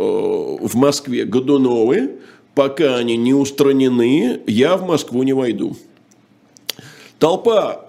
в 0.00 0.74
Москве 0.74 1.24
Годуновы, 1.24 2.18
пока 2.54 2.96
они 2.96 3.16
не 3.16 3.34
устранены, 3.34 4.40
я 4.46 4.76
в 4.76 4.86
Москву 4.86 5.22
не 5.22 5.32
войду. 5.32 5.76
Толпа 7.18 7.86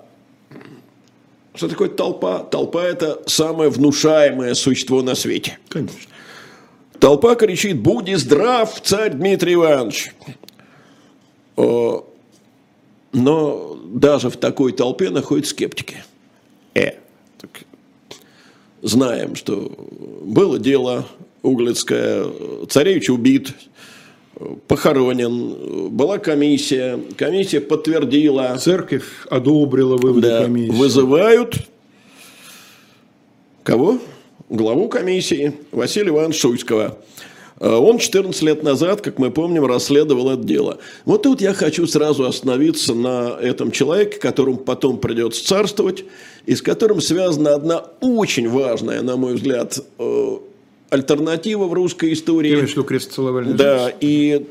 что 1.53 1.67
такое 1.67 1.89
толпа? 1.89 2.39
Толпа– 2.39 2.81
это 2.83 3.21
самое 3.25 3.69
внушаемое 3.69 4.53
существо 4.53 5.01
на 5.01 5.15
свете. 5.15 5.59
Конечно. 5.67 6.09
Толпа 6.99 7.35
кричит 7.35 7.79
«Буди 7.79 8.15
здрав, 8.15 8.79
царь 8.81 9.13
Дмитрий 9.13 9.55
Иванович!» 9.55 10.13
Э, 11.57 11.99
Но 13.11 13.77
даже 13.85 14.29
в 14.29 14.37
такой 14.37 14.71
толпе 14.71 15.09
находятся 15.09 15.51
скептики. 15.51 16.03
Э, 16.73 16.91
так 17.37 17.49
знаем, 18.81 19.35
что 19.35 19.71
было 20.23 20.57
дело 20.57 21.05
Углицкое, 21.41 22.25
царевич 22.69 23.09
убит, 23.09 23.53
похоронен, 24.67 25.89
была 25.89 26.17
комиссия, 26.17 26.99
комиссия 27.17 27.61
подтвердила, 27.61 28.57
Церковь 28.57 29.05
одобрила 29.29 29.97
выводы 29.97 30.27
да, 30.27 30.43
комиссии. 30.43 30.71
вызывают 30.71 31.55
кого? 33.63 33.99
Главу 34.49 34.89
комиссии 34.89 35.53
Василия 35.71 36.09
Ивановича 36.09 36.39
Шуйского. 36.39 36.97
Э, 37.59 37.69
Он 37.69 37.99
14 37.99 38.41
лет 38.41 38.63
назад, 38.63 39.01
как 39.01 39.17
мы 39.17 39.31
помним, 39.31 39.65
расследовал 39.65 40.31
это 40.31 40.43
дело. 40.43 40.79
Вот 41.05 41.23
тут 41.23 41.41
я 41.41 41.53
хочу 41.53 41.87
сразу 41.87 42.25
остановиться 42.25 42.93
на 42.93 43.37
этом 43.39 43.71
человеке, 43.71 44.19
которому 44.19 44.57
потом 44.57 44.97
придется 44.97 45.45
царствовать, 45.45 46.03
и 46.45 46.55
с 46.55 46.61
которым 46.61 47.01
связана 47.01 47.53
одна 47.53 47.85
очень 48.01 48.49
важная, 48.49 49.01
на 49.01 49.15
мой 49.15 49.35
взгляд, 49.35 49.79
э, 49.99 50.37
альтернатива 50.91 51.65
в 51.65 51.73
русской 51.73 52.13
истории. 52.13 52.53
имеешь 52.53 52.69
в 52.69 52.71
виду 52.73 52.83
крестоцеловальная 52.83 53.53
Да, 53.55 53.93
и 53.99 54.45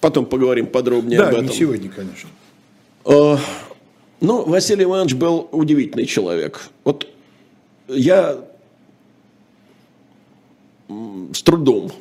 потом 0.00 0.26
поговорим 0.26 0.66
подробнее 0.66 1.18
Да, 1.18 1.28
об 1.28 1.34
этом. 1.34 1.46
не 1.46 1.52
сегодня, 1.52 1.90
конечно. 1.90 2.28
Э, 3.04 3.36
Ну, 4.20 4.44
Василий 4.44 4.84
Иванович 4.84 5.14
был 5.14 5.48
удивительный 5.52 6.06
человек. 6.06 6.68
Вот 6.84 7.06
я 7.88 8.38
с 10.88 11.42
трудом 11.42 11.92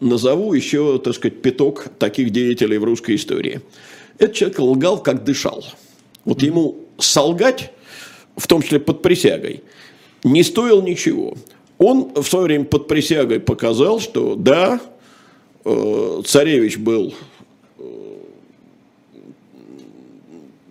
назову 0.00 0.52
еще, 0.52 0.98
так 0.98 1.14
сказать, 1.14 1.42
пяток 1.42 1.88
таких 1.98 2.30
деятелей 2.30 2.78
в 2.78 2.84
русской 2.84 3.16
истории. 3.16 3.60
Этот 4.18 4.34
человек 4.34 4.58
лгал, 4.58 5.02
как 5.02 5.24
дышал. 5.24 5.64
Вот 6.24 6.42
ему 6.42 6.76
солгать, 6.98 7.72
в 8.36 8.46
том 8.46 8.62
числе 8.62 8.80
под 8.80 9.02
присягой, 9.02 9.62
не 10.24 10.42
стоил 10.42 10.82
ничего. 10.82 11.36
Он 11.78 12.12
в 12.14 12.24
свое 12.24 12.46
время 12.46 12.64
под 12.64 12.88
присягой 12.88 13.40
показал, 13.40 14.00
что 14.00 14.34
да, 14.34 14.80
э, 15.64 16.22
царевич 16.24 16.78
был, 16.78 17.14
э, 17.78 17.82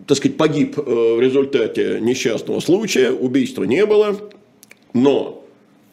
так 0.08 0.18
сказать, 0.18 0.38
погиб 0.38 0.80
э, 0.80 0.82
в 0.82 1.20
результате 1.22 2.00
несчастного 2.02 2.60
случая, 2.60 3.12
убийства 3.12 3.64
не 3.64 3.86
было, 3.86 4.20
но 4.94 5.44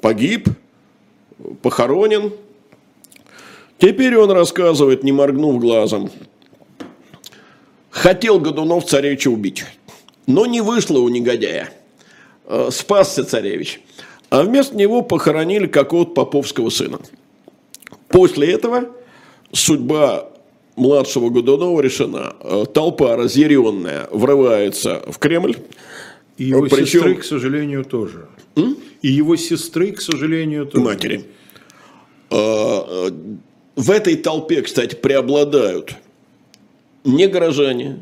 погиб, 0.01 0.49
похоронен. 1.61 2.33
Теперь 3.79 4.17
он 4.17 4.31
рассказывает, 4.31 5.03
не 5.03 5.13
моргнув 5.13 5.61
глазом, 5.61 6.11
хотел 7.91 8.41
Годунов 8.41 8.87
царевича 8.87 9.29
убить, 9.29 9.65
но 10.27 10.47
не 10.47 10.63
вышло 10.63 11.01
у 11.01 11.09
негодяя. 11.09 11.71
Спасся 12.71 13.25
царевич 13.25 13.81
а 14.33 14.45
вместо 14.45 14.75
него 14.75 15.03
похоронили 15.03 15.67
какого-то 15.67 16.13
поповского 16.13 16.71
сына. 16.71 17.01
После 18.09 18.51
этого 18.51 18.89
судьба 19.53 20.27
младшего 20.75 21.29
Годунова 21.29 21.83
решена. 21.83 22.35
Э, 22.41 22.65
толпа 22.73 23.15
разъяренная 23.17 24.09
врывается 24.11 25.03
в 25.07 25.19
Кремль. 25.19 25.57
И 26.39 26.45
его 26.45 26.63
Причем... 26.63 26.87
сестры, 26.87 27.15
к 27.17 27.25
сожалению, 27.25 27.85
тоже. 27.85 28.27
М? 28.57 28.79
И 29.03 29.09
его 29.09 29.37
сестры, 29.37 29.93
к 29.93 30.01
сожалению, 30.01 30.65
тоже. 30.65 30.83
Матери. 30.83 31.25
Э, 32.31 33.11
в 33.77 33.91
этой 33.91 34.17
толпе, 34.17 34.63
кстати, 34.63 34.95
преобладают 34.95 35.95
не 37.05 37.27
горожане, 37.27 37.99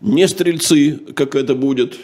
не 0.00 0.28
стрельцы, 0.28 1.00
как 1.16 1.34
это 1.34 1.56
будет 1.56 1.98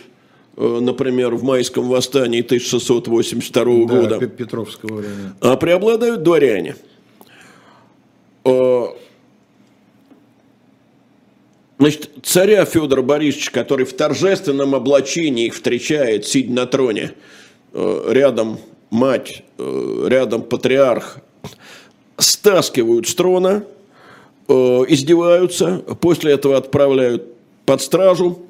например, 0.57 1.35
в 1.35 1.43
майском 1.43 1.89
восстании 1.89 2.41
1682 2.41 3.65
да, 3.65 3.71
года. 3.71 4.27
Петровского 4.27 4.97
времени. 4.97 5.31
А 5.41 5.57
преобладают 5.57 6.23
дворяне. 6.23 6.77
Э, 8.45 8.87
значит, 11.79 12.11
царя 12.23 12.65
Федора 12.65 13.03
Борисовича, 13.03 13.51
который 13.53 13.87
в 13.87 13.93
торжественном 13.93 14.75
облачении 14.75 15.47
их 15.47 15.55
встречает, 15.55 16.27
сидя 16.27 16.53
на 16.53 16.67
троне, 16.67 17.13
э, 17.73 18.11
рядом 18.11 18.59
мать, 18.91 19.45
рядом 19.57 20.43
патриарх, 20.43 21.19
стаскивают 22.17 23.07
с 23.07 23.15
трона, 23.15 23.65
издеваются, 24.49 25.85
после 26.01 26.33
этого 26.33 26.57
отправляют 26.57 27.25
под 27.67 27.81
стражу, 27.81 28.50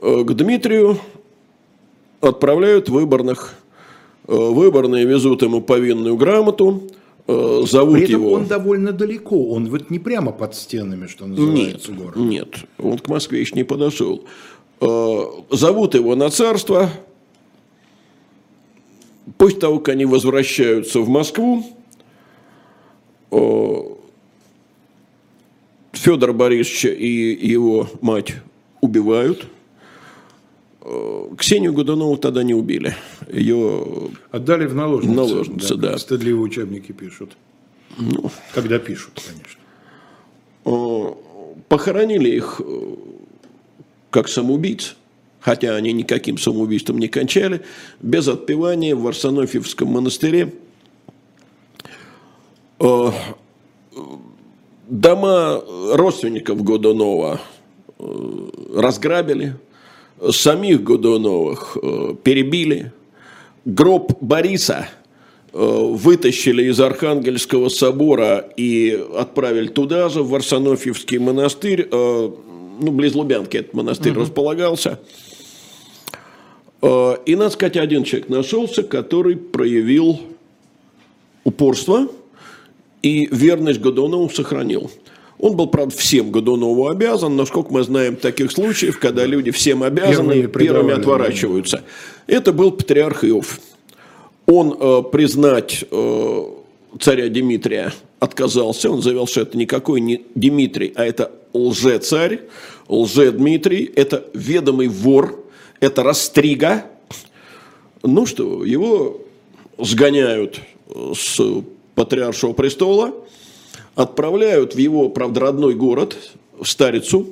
к 0.00 0.32
Дмитрию 0.32 0.98
отправляют 2.20 2.88
выборных. 2.88 3.54
Э, 4.26 4.34
выборные 4.34 5.04
везут 5.06 5.42
ему 5.42 5.60
повинную 5.60 6.16
грамоту, 6.16 6.82
э, 7.26 7.62
зовут 7.66 7.94
При 7.94 8.04
этом 8.04 8.22
его... 8.22 8.32
он 8.32 8.46
довольно 8.46 8.92
далеко, 8.92 9.50
он 9.50 9.68
вот 9.68 9.90
не 9.90 9.98
прямо 9.98 10.32
под 10.32 10.54
стенами, 10.54 11.06
что 11.06 11.26
называется, 11.26 11.90
нет, 11.90 12.00
город. 12.00 12.16
Нет, 12.16 12.54
он 12.78 12.98
к 12.98 13.08
Москве 13.08 13.40
еще 13.40 13.56
не 13.56 13.64
подошел. 13.64 14.24
Э, 14.80 15.20
зовут 15.50 15.94
его 15.94 16.14
на 16.14 16.30
царство. 16.30 16.90
После 19.36 19.58
того, 19.60 19.78
как 19.78 19.94
они 19.94 20.06
возвращаются 20.06 21.00
в 21.00 21.08
Москву, 21.08 21.64
Федора 25.92 26.32
Борисовича 26.32 26.88
и 26.88 27.46
его 27.46 27.88
мать 28.00 28.34
убивают– 28.80 29.46
Э, 29.59 29.59
Ксению 31.36 31.72
Годунову 31.72 32.16
тогда 32.16 32.42
не 32.42 32.54
убили. 32.54 32.94
Ее 33.32 34.10
отдали 34.30 34.66
в 34.66 34.74
наложницы. 34.74 35.14
наложницы 35.14 35.74
да, 35.76 35.92
да. 35.92 35.98
Стыдливые 35.98 36.42
учебники 36.42 36.92
пишут. 36.92 37.36
Ну, 37.98 38.30
Когда 38.54 38.78
пишут, 38.78 39.22
конечно. 39.26 39.60
Э, 40.64 41.14
похоронили 41.68 42.30
их 42.30 42.60
э, 42.64 42.94
как 44.10 44.28
самоубийц, 44.28 44.96
хотя 45.40 45.74
они 45.74 45.92
никаким 45.92 46.38
самоубийством 46.38 46.98
не 46.98 47.08
кончали, 47.08 47.62
без 48.00 48.28
отпевания 48.28 48.94
в 48.94 49.02
Варсонофьевском 49.02 49.88
монастыре. 49.88 50.54
Дома 54.88 55.62
родственников 55.92 56.62
Годунова 56.64 57.40
разграбили– 57.98 59.56
самих 60.30 60.82
Годуновых 60.82 61.76
э, 61.82 62.14
перебили. 62.22 62.92
Гроб 63.64 64.12
Бориса 64.20 64.88
э, 65.52 65.58
вытащили 65.58 66.64
из 66.64 66.80
Архангельского 66.80 67.68
собора 67.68 68.48
и 68.56 69.04
отправили 69.16 69.68
туда 69.68 70.08
же, 70.08 70.22
в 70.22 70.30
Варсонофьевский 70.30 71.18
монастырь. 71.18 71.88
Э, 71.90 72.30
ну, 72.80 72.92
близ 72.92 73.14
Лубянки 73.14 73.58
этот 73.58 73.74
монастырь 73.74 74.12
угу. 74.12 74.20
располагался. 74.20 75.00
И, 76.82 77.36
надо 77.36 77.50
сказать, 77.50 77.76
один 77.76 78.04
человек 78.04 78.30
нашелся, 78.30 78.82
который 78.82 79.36
проявил 79.36 80.18
упорство 81.44 82.08
и 83.02 83.28
верность 83.30 83.80
Годунову 83.80 84.30
сохранил. 84.30 84.90
Он 85.40 85.56
был, 85.56 85.68
правда, 85.68 85.96
всем 85.96 86.30
Годунову 86.30 86.88
обязан, 86.88 87.34
но 87.34 87.46
сколько 87.46 87.72
мы 87.72 87.82
знаем 87.82 88.16
таких 88.16 88.52
случаев, 88.52 88.98
когда 88.98 89.24
люди 89.24 89.50
всем 89.50 89.82
обязаны, 89.82 90.34
первыми, 90.34 90.46
первыми 90.46 90.92
отворачиваются. 90.92 91.82
Это 92.26 92.52
был 92.52 92.72
патриарх 92.72 93.24
Иов. 93.24 93.58
Он 94.44 94.76
э, 94.78 95.02
признать 95.10 95.84
э, 95.90 96.44
царя 97.00 97.28
Дмитрия 97.30 97.94
отказался, 98.18 98.90
он 98.90 99.00
заявил, 99.00 99.26
что 99.26 99.40
это 99.40 99.56
никакой 99.56 100.02
не 100.02 100.26
Дмитрий, 100.34 100.92
а 100.94 101.06
это 101.06 101.32
лже-царь, 101.54 102.40
лже-Дмитрий, 102.88 103.90
это 103.96 104.26
ведомый 104.34 104.88
вор, 104.88 105.42
это 105.80 106.02
растрига. 106.02 106.84
Ну 108.02 108.26
что, 108.26 108.62
его 108.62 109.22
сгоняют 109.78 110.60
с 111.14 111.40
патриаршего 111.94 112.52
престола– 112.52 113.14
отправляют 113.94 114.74
в 114.74 114.78
его, 114.78 115.08
правда, 115.08 115.40
родной 115.40 115.74
город, 115.74 116.16
в 116.58 116.66
Старицу, 116.66 117.28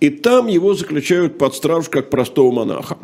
и 0.00 0.10
там 0.10 0.48
его 0.48 0.74
заключают 0.74 1.38
под 1.38 1.54
стражу 1.54 1.90
как 1.90 2.10
простого 2.10 2.52
монаха. 2.52 2.98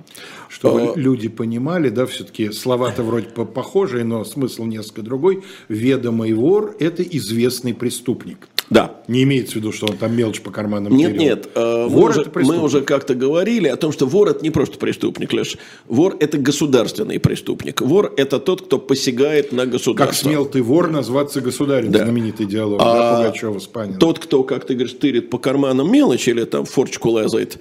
Чтобы 0.50 0.82
а, 0.82 0.92
люди 0.96 1.28
понимали, 1.28 1.88
да, 1.88 2.04
все-таки 2.04 2.50
слова-то 2.50 3.02
вроде 3.02 3.28
похожие, 3.28 4.04
но 4.04 4.22
смысл 4.24 4.64
несколько 4.64 5.00
другой. 5.00 5.42
Ведомый 5.68 6.34
вор– 6.34 6.76
это 6.78 7.02
известный 7.02 7.72
преступник. 7.72 8.49
Да. 8.70 9.02
Не 9.08 9.24
имеется 9.24 9.54
в 9.54 9.56
виду, 9.56 9.72
что 9.72 9.86
он 9.86 9.96
там 9.96 10.16
мелочь 10.16 10.40
по 10.40 10.52
карманам 10.52 10.96
Нет, 10.96 11.12
терел. 11.12 11.22
нет. 11.22 11.48
Э, 11.56 11.86
вор 11.88 12.14
мы, 12.14 12.20
уже, 12.20 12.30
мы 12.46 12.62
уже 12.62 12.80
как-то 12.82 13.16
говорили 13.16 13.66
о 13.66 13.76
том, 13.76 13.90
что 13.90 14.06
вор 14.06 14.28
это 14.28 14.44
не 14.44 14.50
просто 14.50 14.78
преступник, 14.78 15.32
лишь 15.32 15.58
вор 15.88 16.16
это 16.20 16.38
государственный 16.38 17.18
преступник. 17.18 17.80
Вор 17.80 18.14
это 18.16 18.38
тот, 18.38 18.62
кто 18.62 18.78
посягает 18.78 19.50
на 19.50 19.66
государство. 19.66 20.06
Как 20.06 20.14
смел 20.14 20.46
ты 20.46 20.62
вор 20.62 20.88
назваться 20.88 21.40
государем, 21.40 21.90
да. 21.90 22.04
знаменитый 22.04 22.46
диалог 22.46 22.80
а 22.80 22.94
да, 22.94 23.16
Пугачева 23.16 23.58
с 23.58 23.66
Паниным. 23.66 23.98
Тот, 23.98 24.20
кто, 24.20 24.44
как 24.44 24.64
ты 24.66 24.74
говоришь, 24.74 24.96
тырит 24.96 25.30
по 25.30 25.38
карманам 25.38 25.90
мелочь 25.90 26.28
или 26.28 26.44
там 26.44 26.64
форчку 26.64 27.10
лазает, 27.10 27.58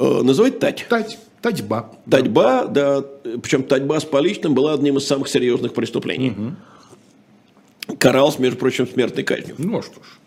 э, 0.00 0.22
называть 0.22 0.58
тать. 0.58 0.86
Тать. 0.88 1.18
Татьба. 1.40 1.92
Татьба, 2.10 2.66
да. 2.66 3.04
Причем 3.40 3.62
татьба 3.62 4.00
с 4.00 4.04
поличным 4.04 4.54
была 4.54 4.74
одним 4.74 4.96
из 4.96 5.06
самых 5.06 5.28
серьезных 5.28 5.72
преступлений. 5.72 6.30
Угу. 6.30 7.96
Каралась, 7.98 8.40
между 8.40 8.58
прочим, 8.58 8.88
смертной 8.88 9.22
казнью. 9.22 9.54
Ну, 9.56 9.78
а 9.78 9.82
что 9.82 9.94
ж. 9.94 10.17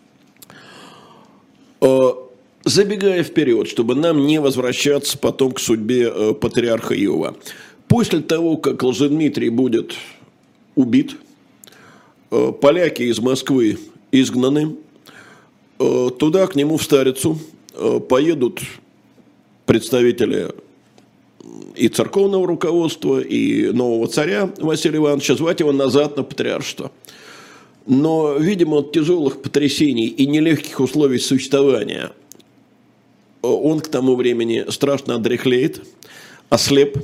Э, 1.82 2.12
забегая 2.64 3.24
вперед, 3.24 3.68
чтобы 3.68 3.96
нам 3.96 4.24
не 4.24 4.40
возвращаться 4.40 5.18
потом 5.18 5.50
к 5.50 5.58
судьбе 5.58 6.12
э, 6.14 6.32
патриарха 6.32 6.94
Иова. 6.94 7.36
После 7.88 8.20
того, 8.20 8.56
как 8.56 8.84
Лжедмитрий 8.84 9.48
будет 9.48 9.94
убит, 10.76 11.16
э, 12.30 12.52
поляки 12.60 13.02
из 13.02 13.18
Москвы 13.18 13.78
изгнаны, 14.12 14.76
туда 15.78 16.46
к 16.46 16.54
нему 16.54 16.76
в 16.76 16.82
Старицу 16.84 17.36
поедут 18.08 18.60
представители 19.66 20.50
и 21.74 21.88
церковного 21.88 22.46
руководства, 22.46 23.18
и 23.18 23.72
нового 23.72 24.06
царя 24.06 24.52
Василия 24.58 24.98
Ивановича, 24.98 25.34
звать 25.34 25.58
его 25.58 25.72
назад 25.72 26.16
на 26.16 26.22
патриаршество. 26.22 26.92
Но, 27.86 28.36
видимо, 28.38 28.76
от 28.76 28.92
тяжелых 28.92 29.42
потрясений 29.42 30.06
и 30.06 30.26
нелегких 30.26 30.78
условий 30.80 31.18
существования 31.18 32.12
он 33.42 33.80
к 33.80 33.88
тому 33.88 34.14
времени 34.14 34.64
страшно 34.68 35.16
одряхлеет, 35.16 35.84
ослеп, 36.48 36.98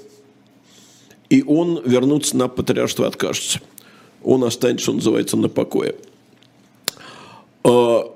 и 1.28 1.42
он 1.42 1.82
вернуться 1.84 2.36
на 2.36 2.48
патриаршество 2.48 3.06
откажется. 3.06 3.60
Он 4.22 4.44
останется, 4.44 4.84
что 4.84 4.92
называется, 4.94 5.36
на 5.36 5.48
покое. 5.48 5.94
А, 7.64 8.14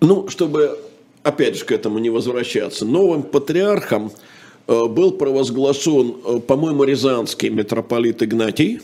ну, 0.00 0.28
чтобы, 0.28 0.78
опять 1.22 1.56
же, 1.56 1.64
к 1.64 1.72
этому 1.72 1.98
не 1.98 2.10
возвращаться, 2.10 2.84
новым 2.84 3.22
патриархом 3.22 4.12
э, 4.66 4.86
был 4.86 5.12
провозглашен, 5.12 6.16
э, 6.24 6.38
по-моему, 6.40 6.84
рязанский 6.84 7.48
митрополит 7.48 8.22
Игнатий. 8.22 8.80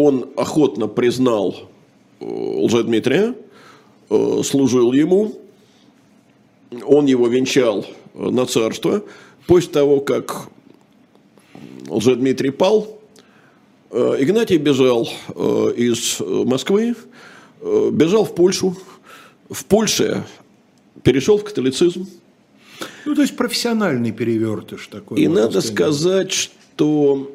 Он 0.00 0.30
охотно 0.36 0.86
признал 0.86 1.56
э, 2.20 2.24
Лжедмитрия, 2.24 3.34
служил 4.44 4.92
ему, 4.92 5.40
он 6.86 7.06
его 7.06 7.26
венчал 7.26 7.84
на 8.14 8.46
царство. 8.46 9.02
После 9.48 9.72
того, 9.72 10.00
как 10.00 10.48
Лжедмитрий 11.88 12.50
пал, 12.50 13.00
Игнатий 13.90 14.58
бежал 14.58 15.08
из 15.76 16.20
Москвы, 16.20 16.94
бежал 17.60 18.24
в 18.24 18.36
Польшу, 18.36 18.76
в 19.50 19.64
Польше 19.64 20.24
перешел 21.02 21.38
в 21.38 21.44
католицизм. 21.44 22.06
Ну, 23.04 23.14
то 23.16 23.22
есть 23.22 23.36
профессиональный 23.36 24.12
перевертыш 24.12 24.86
такой. 24.86 25.20
И 25.20 25.26
надо 25.26 25.60
сказать, 25.60 26.32
что 26.32 27.30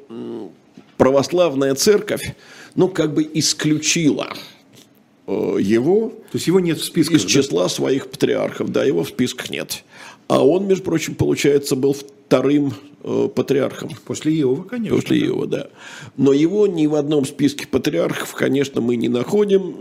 православная 1.04 1.76
церковь, 1.76 2.34
ну, 2.76 2.88
как 2.88 3.14
бы 3.14 3.30
исключила 3.34 4.30
э, 5.28 5.58
его. 5.60 6.14
То 6.32 6.38
есть 6.38 6.48
его 6.48 6.62
нет 6.62 6.80
в 6.80 6.86
списках. 6.86 7.18
Из 7.18 7.24
да? 7.24 7.30
числа 7.30 7.68
своих 7.68 8.10
патриархов, 8.10 8.72
да, 8.72 8.86
его 8.86 9.04
в 9.04 9.10
списках 9.10 9.50
нет. 9.50 9.84
А 10.30 10.42
он, 10.46 10.66
между 10.66 10.86
прочим, 10.86 11.16
получается, 11.16 11.76
был 11.76 11.94
вторым 11.94 12.74
э, 13.04 13.28
патриархом. 13.36 13.90
После 14.06 14.32
Иова, 14.40 14.64
конечно. 14.64 14.96
После 14.96 15.20
да. 15.20 15.26
Иова, 15.26 15.48
да. 15.48 15.68
Но 16.16 16.32
его 16.32 16.68
ни 16.68 16.88
в 16.88 16.96
одном 16.96 17.26
списке 17.26 17.68
патриархов, 17.68 18.34
конечно, 18.34 18.80
мы 18.80 18.96
не 18.96 19.10
находим 19.10 19.76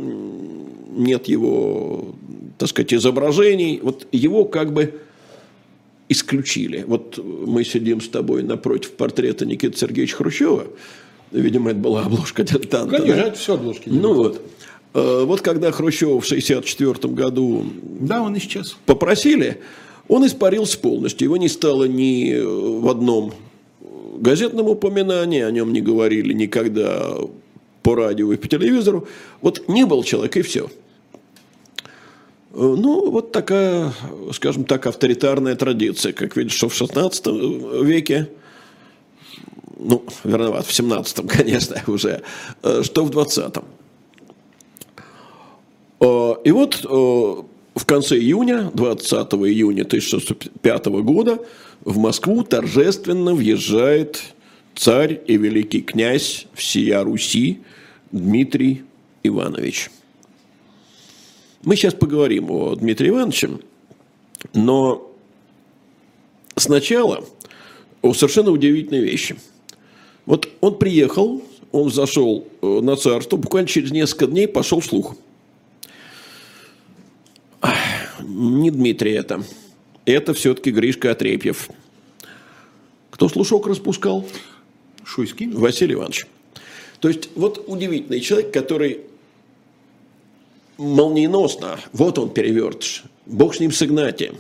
нет 0.91 1.29
его, 1.29 2.17
так 2.59 2.69
сказать, 2.69 2.93
изображений. 2.95 3.79
Вот 3.81 4.09
его 4.11 4.45
как 4.45 4.73
бы 4.73 5.01
исключили. 6.09 6.85
Вот 6.85 7.19
мы 7.25 7.63
сидим 7.63 8.01
с 8.01 8.09
тобой 8.09 8.43
напротив 8.43 8.91
портрета 8.93 9.47
Никиты 9.47 9.79
Сергеевича 9.79 10.17
Хрущева. 10.17 10.67
Видимо, 11.33 11.71
это 11.71 11.81
была 11.81 12.03
обложка 12.03 12.43
дилетанта. 12.45 12.97
Конечно, 12.97 13.23
да? 13.23 13.29
это 13.29 13.39
все 13.39 13.55
обложки. 13.55 13.89
Ну 13.89 14.15
вот. 14.15 14.43
Э, 14.95 15.25
вот 15.25 15.41
когда 15.41 15.73
Хрущева 15.73 16.21
в 16.21 16.25
1964 16.25 17.15
году 17.15 17.65
да, 18.01 18.23
он 18.23 18.37
исчез. 18.39 18.77
попросили, 18.87 19.61
он 20.09 20.27
испарился 20.27 20.79
полностью. 20.79 21.27
Его 21.27 21.37
не 21.37 21.49
стало 21.49 21.85
ни 21.85 22.39
в 22.41 22.89
одном 22.89 23.33
газетном 24.19 24.69
упоминании, 24.69 25.41
о 25.41 25.51
нем 25.51 25.73
не 25.73 25.81
говорили 25.81 26.33
никогда 26.33 27.15
по 27.83 27.95
радио 27.95 28.33
и 28.33 28.37
по 28.37 28.47
телевизору. 28.47 29.09
Вот 29.41 29.69
не 29.69 29.85
был 29.85 30.05
человек, 30.05 30.37
и 30.37 30.43
все. 30.43 30.69
Э, 32.53 32.77
ну, 32.79 33.11
вот 33.11 33.33
такая, 33.33 33.93
скажем 34.33 34.65
так, 34.65 34.87
авторитарная 34.87 35.57
традиция. 35.57 36.13
Как 36.13 36.37
видишь, 36.37 36.53
что 36.53 36.69
в 36.69 36.75
16 36.75 37.27
веке, 37.83 38.29
ну, 39.85 40.05
верноват, 40.25 40.67
в 40.67 40.73
17 40.73 41.29
конечно, 41.29 41.83
уже, 41.87 42.23
э, 42.63 42.83
что 42.83 43.05
в 43.05 43.11
20-м. 43.11 43.65
Э, 46.01 46.35
и 46.45 46.51
вот 46.51 46.83
в 47.75 47.87
конце 47.87 48.17
июня, 48.19 48.71
20 48.75 49.13
июня 49.35 49.83
1605 49.83 50.87
года, 50.87 51.39
в 51.85 51.99
Москву 51.99 52.43
торжественно 52.43 53.35
въезжает 53.35 54.23
царь 54.75 55.21
и 55.27 55.37
великий 55.37 55.81
князь 55.81 56.47
всея 56.55 57.03
Руси 57.03 57.61
Дмитрий 58.11 58.83
Иванович– 59.23 59.91
мы 61.65 61.77
сейчас 61.77 61.95
поговорим 61.95 62.51
о 62.51 62.75
Дмитрии 62.75 63.11
Ивановиче, 63.11 63.51
но 64.53 65.15
сначала 66.57 67.25
о 68.03 68.15
совершенно 68.15 68.51
удивительной 68.51 68.99
вещи. 68.99 69.37
Вот 70.27 70.49
он 70.61 70.79
приехал, 70.79 71.43
он 71.73 71.91
зашел 71.91 72.47
э, 72.61 72.81
на 72.81 72.97
царство, 72.97 73.37
буквально 73.37 73.69
через 73.69 73.91
несколько 73.91 74.27
дней 74.27 74.47
пошел 74.47 74.81
слух. 74.81 75.17
Не 78.21 78.71
Дмитрий 78.71 79.13
это. 79.13 79.43
Это 80.05 80.35
все-таки 80.35 80.71
Гришка 80.71 81.11
Отрепьев. 81.11 81.71
Кто 83.11 83.29
слушок 83.29 83.67
распускал? 83.67 84.27
Шуйский. 85.05 85.49
Василий 85.49 85.95
Иванович. 85.95 86.27
То 87.01 87.09
есть, 87.09 87.31
вот 87.35 87.65
удивительный 87.67 88.21
человек, 88.21 88.53
который 88.53 89.01
молниеносно. 90.79 91.79
Вот 91.93 92.19
он 92.19 92.31
перевертыш. 92.31 93.05
Бог 93.27 93.55
с 93.55 93.61
ним 93.61 93.73
с 93.73 93.83
Игнатием. 93.83 94.37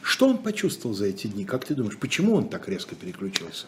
Что 0.00 0.28
он 0.28 0.38
почувствовал 0.38 0.94
за 0.94 1.06
эти 1.06 1.28
дни? 1.28 1.44
Как 1.44 1.64
ты 1.64 1.74
думаешь, 1.74 1.98
почему 1.98 2.34
он 2.34 2.48
так 2.48 2.68
резко 2.68 2.94
переключился? 2.94 3.66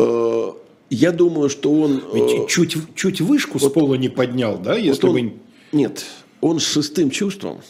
Э, 0.00 0.52
я 0.90 1.12
думаю, 1.12 1.48
что 1.48 1.72
он... 1.72 2.02
Ведь 2.12 2.32
э, 2.32 2.46
чуть, 2.48 2.76
чуть 2.94 3.20
вышку 3.20 3.58
вот, 3.58 3.70
с 3.70 3.72
пола 3.72 3.94
не 3.94 4.08
поднял, 4.08 4.58
да, 4.58 4.76
если 4.76 5.06
вот 5.06 5.16
он, 5.16 5.28
бы... 5.28 5.32
Нет, 5.72 6.04
он 6.40 6.58
с 6.58 6.66
шестым 6.66 7.10
чувством 7.10 7.60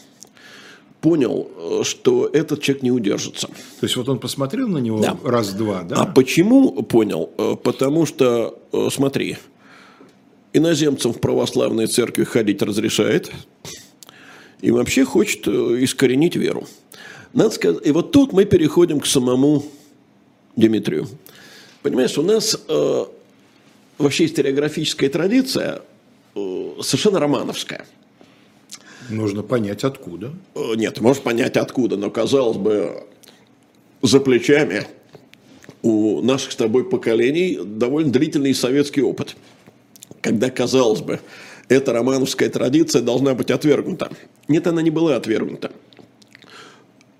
понял, 1.00 1.50
э, 1.56 1.82
что 1.84 2.28
этот 2.32 2.62
человек 2.62 2.82
не 2.82 2.90
удержится. 2.90 3.48
То 3.48 3.84
есть 3.84 3.96
вот 3.96 4.08
он 4.08 4.18
посмотрел 4.18 4.68
на 4.68 4.78
него 4.78 5.00
да. 5.00 5.16
раз-два, 5.24 5.82
да? 5.82 5.96
А 5.96 6.06
почему 6.06 6.82
понял? 6.82 7.26
Потому 7.62 8.06
что, 8.06 8.58
смотри, 8.90 9.36
иноземцам 10.52 11.12
в 11.12 11.20
православной 11.20 11.86
церкви 11.86 12.24
ходить 12.24 12.62
разрешает 12.62 13.30
и 14.60 14.70
вообще 14.70 15.04
хочет 15.04 15.48
искоренить 15.48 16.36
веру. 16.36 16.66
Надо 17.32 17.50
сказать, 17.50 17.86
и 17.86 17.92
вот 17.92 18.12
тут 18.12 18.32
мы 18.32 18.44
переходим 18.44 19.00
к 19.00 19.06
самому 19.06 19.64
Дмитрию. 20.56 21.06
Понимаешь, 21.82 22.16
у 22.18 22.22
нас 22.22 22.58
э, 22.68 23.04
вообще 23.98 24.26
историографическая 24.26 25.08
традиция 25.08 25.82
э, 26.34 26.72
совершенно 26.82 27.20
романовская. 27.20 27.86
Нужно 29.08 29.42
понять, 29.42 29.84
откуда. 29.84 30.32
Э, 30.54 30.74
нет, 30.76 31.00
можешь 31.00 31.22
понять, 31.22 31.56
откуда, 31.56 31.96
но, 31.96 32.10
казалось 32.10 32.58
бы, 32.58 33.04
за 34.02 34.20
плечами 34.20 34.86
у 35.82 36.20
наших 36.22 36.52
с 36.52 36.56
тобой 36.56 36.84
поколений 36.88 37.58
довольно 37.62 38.12
длительный 38.12 38.54
советский 38.54 39.02
опыт– 39.02 39.36
когда, 40.20 40.50
казалось 40.50 41.00
бы, 41.00 41.20
эта 41.68 41.92
романовская 41.92 42.48
традиция 42.50 43.02
должна 43.02 43.34
быть 43.34 43.50
отвергнута. 43.50 44.10
Нет, 44.48 44.66
она 44.66 44.82
не 44.82 44.90
была 44.90 45.16
отвергнута. 45.16 45.70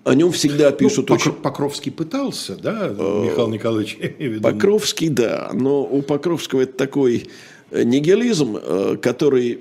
О 0.03 0.15
нем 0.15 0.31
всегда 0.31 0.71
ну, 0.71 0.77
пишут 0.77 1.09
ну, 1.09 1.15
очень... 1.15 1.31
Покровский 1.31 1.91
пытался, 1.91 2.55
да, 2.55 2.87
э, 2.87 3.23
Михаил 3.25 3.47
Николаевич? 3.49 3.99
Покровский, 4.41 5.09
да, 5.09 5.51
но 5.53 5.83
у 5.83 6.01
Покровского 6.01 6.61
это 6.61 6.73
такой 6.73 7.27
э, 7.69 7.83
нигилизм, 7.83 8.57
э, 8.57 8.97
который 8.99 9.59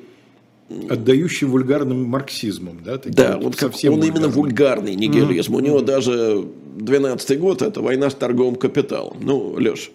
отдающий 0.88 1.46
вульгарным 1.46 2.04
марксизмом, 2.04 2.78
да? 2.82 2.96
Таким 2.96 3.12
да, 3.14 3.38
вот 3.38 3.56
совсем 3.56 3.94
он 3.94 4.04
именно 4.04 4.28
вульгарный 4.28 4.94
нигилизм. 4.94 5.52
Mm-hmm. 5.52 5.56
У 5.56 5.60
него 5.60 5.80
даже 5.80 6.46
12-й 6.78 7.36
год– 7.36 7.60
это 7.62 7.82
война 7.82 8.08
с 8.08 8.14
торговым 8.14 8.54
капиталом. 8.54 9.18
Ну, 9.20 9.56
Леш, 9.58 9.90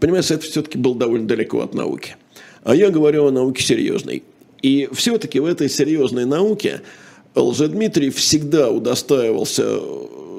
понимаешь, 0.00 0.30
это 0.30 0.44
все-таки 0.44 0.78
было 0.78 0.96
довольно 0.96 1.28
далеко 1.28 1.60
от 1.60 1.74
науки. 1.74 2.16
А 2.64 2.74
я 2.74 2.90
говорю 2.90 3.26
о 3.26 3.30
науке 3.30 3.62
серьезной. 3.62 4.22
И 4.62 4.88
все-таки 4.92 5.38
в 5.38 5.46
этой 5.46 5.68
серьезной 5.68 6.24
науке 6.24 6.82
Лжедмитрий 7.34 8.10
всегда 8.10 8.70
удостаивался 8.70 9.80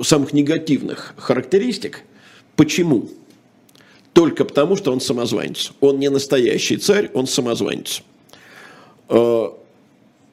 самых 0.03 0.33
негативных 0.33 1.13
характеристик. 1.17 2.03
Почему? 2.55 3.09
Только 4.13 4.43
потому, 4.43 4.75
что 4.75 4.91
он 4.91 4.99
самозванец. 4.99 5.71
Он 5.79 5.99
не 5.99 6.09
настоящий 6.09 6.77
царь, 6.77 7.09
он 7.13 7.27
самозванец. 7.27 8.01
А, 9.07 9.57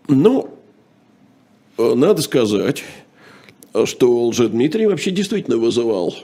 ну, 0.08 0.50
надо 1.76 2.22
сказать, 2.22 2.82
что 3.84 4.26
Лжедмитрий 4.26 4.86
вообще 4.86 5.12
действительно 5.12 5.58
вызывал 5.58 6.14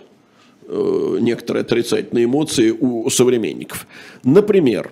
Э, 0.67 1.19
некоторые 1.21 1.61
отрицательные 1.61 2.25
эмоции 2.25 2.71
у 2.71 3.11
современников. 3.11 3.87
Например, 4.23 4.91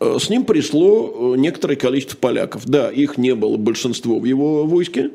с 0.00 0.30
ним 0.30 0.44
пришло 0.44 1.34
э, 1.34 1.38
некоторое 1.38 1.76
количество 1.76 2.16
поляков. 2.16 2.66
Да, 2.66 2.90
их 2.90 3.18
не 3.18 3.34
было 3.34 3.56
большинство 3.56 4.18
в 4.18 4.24
его 4.24 4.64
войске, 4.64 5.10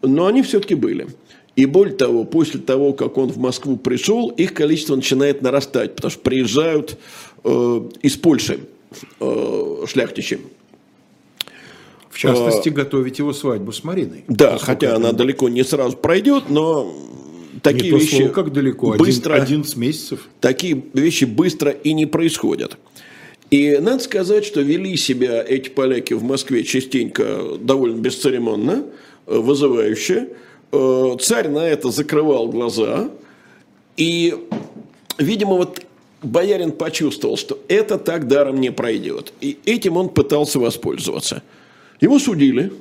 но 0.00 0.26
они 0.26 0.42
все-таки 0.42 0.74
были. 0.74 1.08
И 1.56 1.66
более 1.66 1.94
того, 1.94 2.24
после 2.24 2.60
того, 2.60 2.92
как 2.92 3.18
он 3.18 3.28
в 3.28 3.36
Москву 3.36 3.76
пришел, 3.76 4.28
их 4.30 4.54
количество 4.54 4.96
начинает 4.96 5.42
нарастать, 5.42 5.96
потому 5.96 6.10
что 6.10 6.20
приезжают 6.20 6.98
э, 7.44 7.80
из 8.00 8.16
Польши 8.16 8.60
э, 9.20 9.84
шляхтичи. 9.86 10.40
В 12.08 12.18
частности, 12.18 12.68
готовить 12.68 13.18
его 13.18 13.32
свадьбу 13.32 13.72
с 13.72 13.82
Мариной. 13.84 14.24
Да, 14.28 14.58
хотя 14.58 14.96
она 14.96 15.12
далеко 15.12 15.48
не 15.48 15.64
сразу 15.64 15.96
пройдет, 15.96 16.44
но 16.48 16.94
такие 17.62 17.92
не 17.92 17.98
вещи 17.98 18.16
слово, 18.16 18.28
как 18.28 18.52
далеко, 18.52 18.94
быстро, 18.98 19.34
один, 19.34 19.60
11 19.60 19.76
месяцев. 19.76 20.28
такие 20.40 20.84
вещи 20.92 21.24
быстро 21.24 21.70
и 21.70 21.92
не 21.92 22.06
происходят. 22.06 22.78
И 23.52 23.76
надо 23.76 24.02
сказать, 24.02 24.46
что 24.46 24.62
вели 24.62 24.96
себя 24.96 25.44
эти 25.46 25.68
поляки 25.68 26.14
в 26.14 26.22
Москве 26.22 26.64
частенько 26.64 27.58
довольно 27.60 28.00
бесцеремонно, 28.00 28.86
э, 29.26 29.36
вызывающе. 29.36 30.30
Э, 30.72 31.16
Царь 31.20 31.48
на 31.48 31.58
это 31.58 31.90
закрывал 31.90 32.48
глаза. 32.48 33.10
И, 33.98 34.34
видимо, 35.18 35.56
вот 35.56 35.82
боярин 36.22 36.72
почувствовал, 36.72 37.36
что 37.36 37.58
это 37.68 37.98
так 37.98 38.26
даром 38.26 38.58
не 38.58 38.72
пройдет. 38.72 39.34
И 39.42 39.58
этим 39.66 39.98
он 39.98 40.08
пытался 40.08 40.58
воспользоваться. 40.58 41.42
Его 42.00 42.18
судили, 42.18 42.72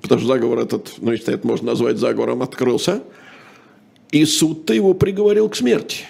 потому 0.00 0.18
что 0.18 0.28
заговор 0.28 0.60
этот, 0.60 0.94
ну, 0.96 1.12
если 1.12 1.34
это 1.34 1.46
можно 1.46 1.72
назвать 1.72 1.98
заговором, 1.98 2.40
открылся. 2.40 3.02
И 4.12 4.24
суд-то 4.24 4.72
его 4.72 4.94
приговорил 4.94 5.50
к 5.50 5.56
смерти. 5.56 6.06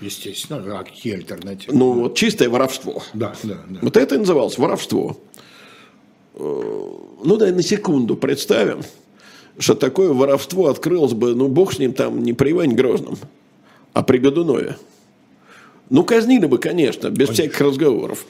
Естественно, 0.00 0.78
а 0.78 0.84
какие 0.84 1.14
альтернативы? 1.14 1.76
Ну, 1.76 1.92
вот 1.92 2.16
чистое 2.16 2.48
воровство. 2.48 3.02
Да, 3.14 3.34
да, 3.42 3.58
да. 3.68 3.78
Вот 3.82 3.96
это 3.96 4.14
и 4.14 4.18
называлось 4.18 4.58
воровство. 4.58 5.16
Э, 6.34 6.84
Ну, 7.24 7.36
дай 7.36 7.50
на 7.52 7.62
секунду 7.62 8.16
представим, 8.16 8.82
что 9.58 9.74
такое 9.74 10.12
воровство 10.12 10.68
открылось 10.68 11.14
бы, 11.14 11.34
ну, 11.34 11.48
бог 11.48 11.72
с 11.74 11.78
ним 11.80 11.92
там, 11.92 12.22
не 12.22 12.32
при 12.32 12.52
Иване 12.52 12.74
Грозном, 12.76 13.18
а 13.92 14.02
при 14.04 14.18
Годунове. 14.18 14.76
Ну, 15.90 16.04
казнили 16.04 16.46
бы, 16.46 16.58
конечно, 16.58 17.08
без 17.10 17.30
всяких 17.30 17.60
разговоров. 17.60 18.24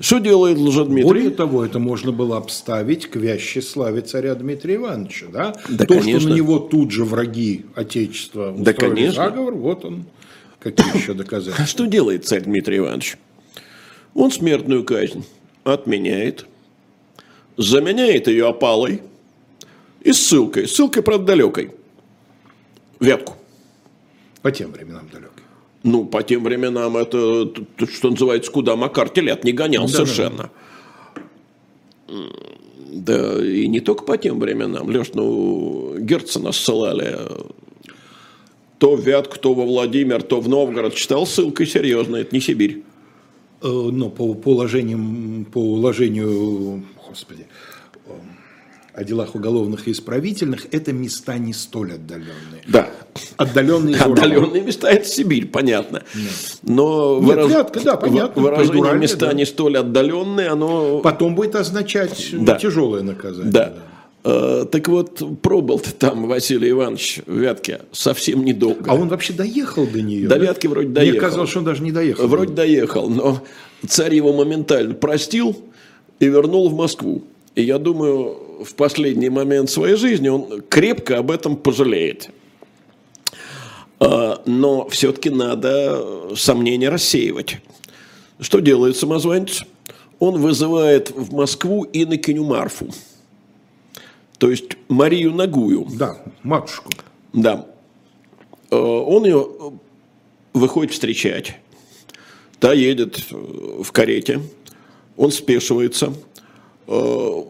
Что 0.00 0.18
делает 0.18 0.58
Лжедмитрий? 0.58 1.04
Более 1.04 1.30
того, 1.30 1.64
это 1.64 1.78
можно 1.80 2.12
было 2.12 2.36
обставить 2.38 3.06
к 3.06 3.16
вящей 3.16 3.62
славе 3.62 4.00
царя 4.00 4.34
Дмитрия 4.36 4.76
Ивановича. 4.76 5.26
Да? 5.32 5.54
Да, 5.68 5.84
То, 5.86 5.94
конечно. 5.98 6.20
что 6.20 6.28
на 6.30 6.34
него 6.34 6.58
тут 6.60 6.90
же 6.92 7.04
враги 7.04 7.66
Отечества 7.74 8.52
Да, 8.56 8.70
устроили 8.70 8.94
конечно. 8.94 9.24
заговор, 9.24 9.54
вот 9.54 9.84
он. 9.84 10.04
Какие 10.60 10.96
еще 10.96 11.14
доказательства? 11.14 11.66
Что 11.66 11.86
делает 11.86 12.26
царь 12.26 12.42
Дмитрий 12.42 12.78
Иванович? 12.78 13.16
Он 14.14 14.30
смертную 14.30 14.84
казнь 14.84 15.24
отменяет, 15.64 16.46
заменяет 17.56 18.26
ее 18.26 18.48
опалой 18.48 19.02
и 20.00 20.12
ссылкой. 20.12 20.66
Ссылкой, 20.66 21.02
правда, 21.02 21.26
далекой. 21.26 21.70
Вятку. 23.00 23.34
По 24.42 24.50
тем 24.50 24.72
временам 24.72 25.08
далеким. 25.12 25.32
Ну, 25.84 26.04
по 26.04 26.22
тем 26.22 26.42
временам 26.42 26.96
это, 26.96 27.50
что 27.92 28.10
называется, 28.10 28.50
куда 28.50 28.74
Макар 28.74 29.08
телят 29.08 29.44
не 29.44 29.52
гонял 29.52 29.82
Да, 29.86 29.88
совершенно. 29.88 30.50
М, 32.08 32.32
Да, 32.90 33.44
и 33.44 33.68
не 33.68 33.80
только 33.80 34.02
по 34.02 34.16
тем 34.18 34.40
временам. 34.40 34.88
Леш, 34.88 35.08
ну, 35.14 35.94
Герцена 35.98 36.52
ссылали 36.52 37.16
то 38.78 38.94
в 38.94 39.00
Вятку, 39.00 39.38
то 39.38 39.54
во 39.54 39.64
Владимир, 39.64 40.22
то 40.22 40.40
в 40.40 40.48
Новгород. 40.48 40.94
Читал 40.94 41.26
ссылкой 41.26 41.66
серьезно, 41.66 42.16
это 42.16 42.34
не 42.34 42.40
Сибирь. 42.40 42.84
Э, 43.62 43.66
Но 43.68 44.08
по, 44.08 44.34
по 44.34 44.50
уложениям, 44.50 45.46
по 45.52 45.58
уложению, 45.58 46.84
господи, 47.08 47.46
о 48.94 49.04
делах 49.04 49.34
уголовных 49.36 49.86
и 49.86 49.92
исправительных, 49.92 50.66
это 50.72 50.92
места 50.92 51.38
не 51.38 51.52
столь 51.52 51.94
отдаленные. 51.94 52.62
Да. 52.66 52.90
Отдаленные. 53.36 53.96
Отдаленные 54.00 54.62
места– 54.62 54.88
это 54.90 55.04
Сибирь, 55.06 55.46
понятно. 55.46 56.02
Но 56.62 57.20
Нет, 57.20 57.48
Вятка, 57.48 57.80
да, 57.80 57.96
понятно, 57.96 58.42
выражение 58.42 58.94
места 58.94 59.26
да. 59.26 59.32
не 59.34 59.44
столь 59.46 59.78
отдаленные, 59.78 60.48
оно 60.48 60.98
Потом 60.98 61.36
будет 61.36 61.54
означать 61.54 62.30
Да. 62.32 62.56
тяжелое 62.56 63.02
наказание. 63.02 63.52
Да. 63.52 63.72
Э, 63.76 63.87
Так 64.22 64.88
вот, 64.88 65.22
пробыл 65.40 65.78
ты 65.78 65.92
там 65.92 66.26
Василий 66.26 66.70
Иванович 66.70 67.20
в 67.26 67.38
Вятке 67.38 67.82
совсем 67.92 68.44
недолго. 68.44 68.90
А 68.90 68.94
он 68.94 69.08
вообще 69.08 69.32
доехал 69.32 69.86
до 69.86 70.02
нее? 70.02 70.28
До? 70.28 70.36
Вятки 70.36 70.66
вроде 70.66 70.88
Мне 70.88 70.94
доехал. 70.96 71.20
казалось, 71.20 71.50
что 71.50 71.60
он 71.60 71.64
даже 71.64 71.82
не 71.82 71.92
доехал. 71.92 72.26
Вроде 72.26 72.52
доехал, 72.52 73.08
но 73.08 73.40
царь 73.86 74.14
его 74.14 74.32
моментально 74.32 74.94
простил 74.94 75.56
и 76.18 76.26
вернул 76.26 76.68
в 76.68 76.74
Москву. 76.74 77.22
И 77.54 77.62
я 77.62 77.78
думаю, 77.78 78.64
в 78.64 78.74
последний 78.74 79.30
момент 79.30 79.70
своей 79.70 79.94
жизни 79.96 80.28
он 80.28 80.62
крепко 80.68 81.18
об 81.18 81.30
этом 81.30 81.56
пожалеет. 81.56 82.30
А, 84.00 84.42
Но 84.46 84.88
все-таки 84.88 85.30
надо 85.30 86.34
сомнения 86.36 86.88
рассеивать. 86.88 87.58
Что 88.40 88.60
делает 88.60 88.96
самозванец? 88.96 89.62
Он 90.18 90.40
вызывает 90.40 91.10
в 91.10 91.32
Москву 91.32 91.86
инокиню 91.92 92.44
Марфу. 92.44 92.88
То 94.38 94.50
есть 94.50 94.64
Марию 94.88 95.32
Нагую. 95.34 95.86
Да, 95.98 96.16
матушку. 96.42 96.90
Да. 97.32 97.66
Э, 98.70 98.76
Он 98.76 99.24
ее 99.24 99.46
выходит 100.54 100.92
встречать. 100.92 101.56
Та 102.60 102.72
едет 102.72 103.18
э, 103.30 103.82
в 103.82 103.90
карете. 103.92 104.40
Он 105.16 105.30
спешивается. 105.32 106.12
э, 106.86 107.42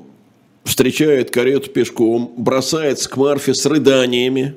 Встречает 0.65 1.31
карету 1.31 1.71
пешком. 1.71 2.33
Бросается 2.37 3.09
к 3.09 3.17
Марфе 3.17 3.55
с 3.55 3.65
рыданиями. 3.67 4.57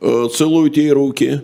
э, 0.00 0.28
Целует 0.34 0.76
ей 0.76 0.90
руки. 0.90 1.42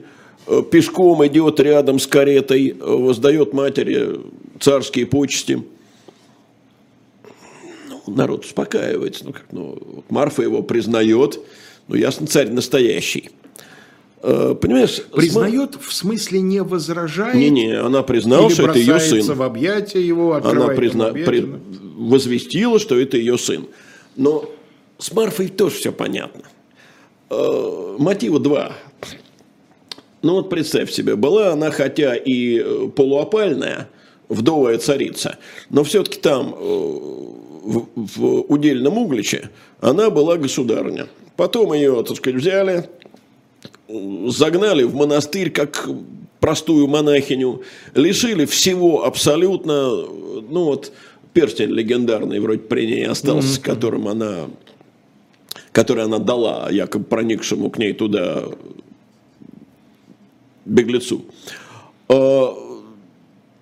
э, 0.48 0.62
Пешком 0.70 1.24
идет 1.26 1.60
рядом 1.60 1.98
с 2.00 2.06
каретой. 2.06 2.70
э, 2.70 2.74
Воздает 2.80 3.52
матери 3.52 4.20
царские 4.60 5.06
почести. 5.06 5.62
Народ 8.06 8.44
успокаивается. 8.44 9.24
Ну, 9.26 9.32
как, 9.32 9.44
ну, 9.52 9.78
вот 9.84 10.10
Марфа 10.10 10.42
его 10.42 10.62
признает. 10.62 11.40
Ну, 11.88 11.94
ясно, 11.96 12.26
царь 12.26 12.50
настоящий. 12.50 13.30
Э, 14.22 14.54
Понимаешь? 14.60 15.02
Признает 15.12 15.76
в 15.80 15.92
смысле 15.92 16.40
не 16.40 16.62
возражает? 16.62 17.34
Не-не, 17.34 17.74
она 17.78 18.02
признала, 18.02 18.50
что 18.50 18.68
это 18.68 18.78
ее 18.78 18.98
сын. 18.98 19.22
в 19.22 19.42
объятия 19.42 20.00
его, 20.04 20.34
Она 20.34 20.68
призна... 20.68 21.08
объятия. 21.08 21.30
при- 21.30 21.48
возвестила, 21.96 22.78
что 22.78 22.98
это 22.98 23.16
ее 23.16 23.38
сын. 23.38 23.66
Но 24.16 24.50
с 24.98 25.12
Марфой 25.12 25.48
тоже 25.48 25.76
все 25.76 25.92
понятно. 25.92 26.42
Э, 27.30 27.96
Мотива 27.98 28.38
два. 28.40 28.72
Ну 30.22 30.34
вот 30.34 30.48
представь 30.50 30.90
себе, 30.90 31.14
была 31.14 31.52
она 31.52 31.70
хотя 31.70 32.16
и 32.16 32.58
э, 32.58 32.88
полуопальная, 32.96 33.88
вдовая 34.28 34.78
царица, 34.78 35.38
но 35.70 35.84
все-таки 35.84 36.18
там, 36.18 36.56
в, 37.66 37.86
в 37.94 38.52
удельном 38.52 38.98
Угличе, 38.98 39.50
она 39.80 40.10
была 40.10 40.36
государыня. 40.36 41.06
Потом 41.36 41.72
ее, 41.74 42.02
так 42.06 42.16
сказать, 42.16 42.40
взяли, 42.40 42.88
загнали 44.28 44.84
в 44.84 44.94
монастырь 44.94 45.50
как 45.50 45.88
простую 46.40 46.86
монахиню, 46.86 47.62
лишили 47.94 48.44
всего 48.44 49.04
абсолютно, 49.04 49.88
ну 49.90 50.64
вот 50.64 50.92
перстень 51.32 51.70
легендарный 51.70 52.40
вроде 52.40 52.60
при 52.60 52.86
ней 52.86 53.06
остался, 53.06 53.60
которым 53.60 54.08
она, 54.08 54.48
который 55.72 56.04
она 56.04 56.18
дала 56.18 56.68
якобы 56.70 57.04
проникшему 57.04 57.70
к 57.70 57.78
ней 57.78 57.92
туда 57.92 58.44
беглецу. 60.64 61.24
А, 62.08 62.54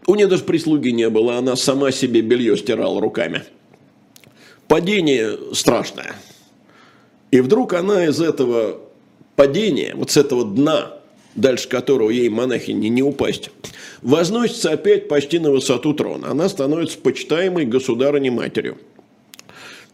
У 0.07 0.15
нее 0.15 0.27
даже 0.27 0.45
прислуги 0.45 0.91
не 0.91 1.09
было, 1.09 1.39
она 1.39 1.57
сама 1.57 1.91
себе 1.91 2.21
белье 2.21 2.57
стирала 2.57 3.01
руками. 3.01 3.43
Падение 4.69 5.55
страшное. 5.55 6.15
И 7.31 7.41
вдруг 7.41 7.75
она 7.75 8.07
из 8.07 8.21
этого 8.21 8.81
падения, 9.37 9.93
вот 9.95 10.11
с 10.11 10.17
этого 10.17 10.45
дна, 10.45 10.93
дальше 11.35 11.69
которого 11.69 12.11
ей 12.11 12.29
монахине 12.29 12.89
не 12.89 13.03
упасть, 13.03 13.51
возносится 14.03 14.73
опять 14.73 15.09
почти 15.09 15.39
на 15.39 15.51
высоту 15.51 15.95
трона. 15.95 16.31
Она 16.31 16.49
становится 16.49 16.99
почитаемой 16.99 17.67
государыней 17.67 18.31
матерью. 18.31 18.79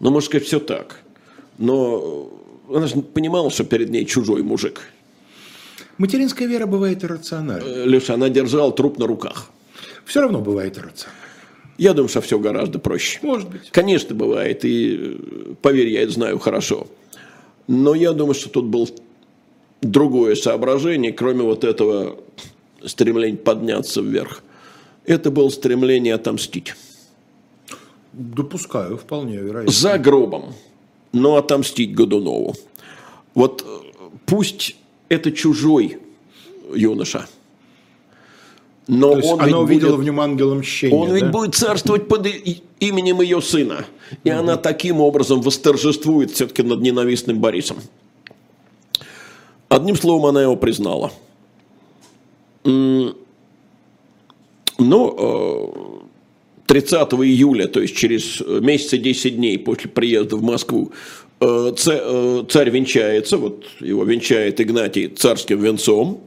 Ну, 0.00 0.10
можно 0.10 0.26
сказать, 0.26 0.46
все 0.46 0.60
так. 0.60 1.00
Но 1.58 2.30
она 2.68 2.86
же 2.86 2.96
понимала, 2.96 3.50
что 3.50 3.64
перед 3.64 3.90
ней 3.90 4.04
чужой 4.04 4.42
мужик. 4.42 4.82
Материнская 5.98 6.48
вера 6.48 6.66
бывает 6.66 7.04
иррациональной. 7.04 7.86
Леша, 7.86 8.14
она 8.14 8.28
держала 8.28 8.72
труп 8.72 8.98
на 8.98 9.06
руках. 9.06 9.50
Все 10.04 10.20
равно 10.20 10.40
бывает 10.40 10.78
иррациональной. 10.78 11.29
Я 11.80 11.94
думаю, 11.94 12.10
что 12.10 12.20
все 12.20 12.38
гораздо 12.38 12.78
проще. 12.78 13.20
Может 13.22 13.48
быть. 13.48 13.70
Конечно, 13.70 14.14
бывает, 14.14 14.66
и 14.66 15.16
поверь, 15.62 15.88
я 15.88 16.02
это 16.02 16.12
знаю 16.12 16.38
хорошо. 16.38 16.86
Но 17.68 17.94
я 17.94 18.12
думаю, 18.12 18.34
что 18.34 18.50
тут 18.50 18.66
было 18.66 18.86
другое 19.80 20.34
соображение, 20.34 21.10
кроме 21.10 21.42
вот 21.42 21.64
этого 21.64 22.18
стремления 22.84 23.38
подняться 23.38 24.02
вверх. 24.02 24.42
Это 25.06 25.30
было 25.30 25.48
стремление 25.48 26.12
отомстить. 26.12 26.74
Допускаю, 28.12 28.98
вполне 28.98 29.38
вероятно. 29.38 29.72
За 29.72 29.96
гробом, 29.96 30.52
но 31.14 31.36
отомстить 31.36 31.94
Годунову. 31.94 32.56
Вот 33.32 33.64
э, 33.66 34.10
пусть 34.26 34.76
это 35.08 35.32
чужой 35.32 35.96
юноша, 36.74 37.26
Но 38.92 39.12
То 39.12 39.16
есть 39.18 39.28
он 39.30 39.38
она 39.40 39.46
ведь 39.48 39.56
увидела 39.56 39.90
будет- 39.90 40.00
в 40.00 40.04
нем 40.04 40.20
ангела 40.20 40.54
мщения. 40.54 40.96
Он 40.96 41.12
ведь 41.12 41.22
да? 41.26 41.30
будет 41.30 41.54
царствовать 41.54 42.08
под 42.08 42.26
именем 42.80 43.20
ее 43.20 43.40
сына. 43.40 43.84
И 44.24 44.30
она 44.30 44.56
таким 44.56 45.00
образом 45.00 45.40
восторжествует 45.42 46.32
все-таки 46.32 46.62
над 46.64 46.80
ненавистным 46.80 47.38
Борисом. 47.38 47.76
Одним 49.68 49.94
словом, 49.96 50.26
она 50.26 50.42
его 50.42 50.56
признала. 50.56 51.12
М, 52.64 53.14
Ну, 54.78 55.14
э, 55.18 56.00
30 56.66 57.12
июля, 57.24 57.66
то 57.68 57.80
есть 57.80 57.94
через 57.94 58.40
месяц 58.40 58.94
и 58.94 58.98
10 58.98 59.36
дней 59.36 59.58
после 59.58 59.90
приезда 59.90 60.36
в 60.36 60.42
Москву, 60.42 60.90
э, 61.40 61.72
э, 61.86 62.44
царь 62.48 62.70
венчается, 62.70 63.36
вот 63.36 63.64
его 63.80 64.04
венчает 64.04 64.58
Игнатий 64.60 65.08
царским 65.08 65.60
венцом. 65.60 66.20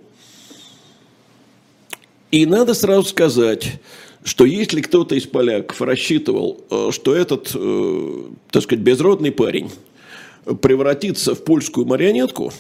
И 2.34 2.48
надо 2.48 2.74
сразу 2.74 3.04
сказать, 3.04 3.80
что 4.24 4.44
если 4.46 4.82
кто-то 4.82 5.14
из 5.14 5.28
поляков 5.28 5.80
рассчитывал, 5.82 6.62
э, 6.72 6.90
что 6.92 7.14
этот, 7.14 7.52
э, 7.54 8.24
так 8.50 8.64
сказать, 8.64 8.84
безродный 8.84 9.32
парень 9.32 9.70
превратится 10.60 11.36
в 11.36 11.44
польскую 11.44 11.86
марионетку, 11.86 12.52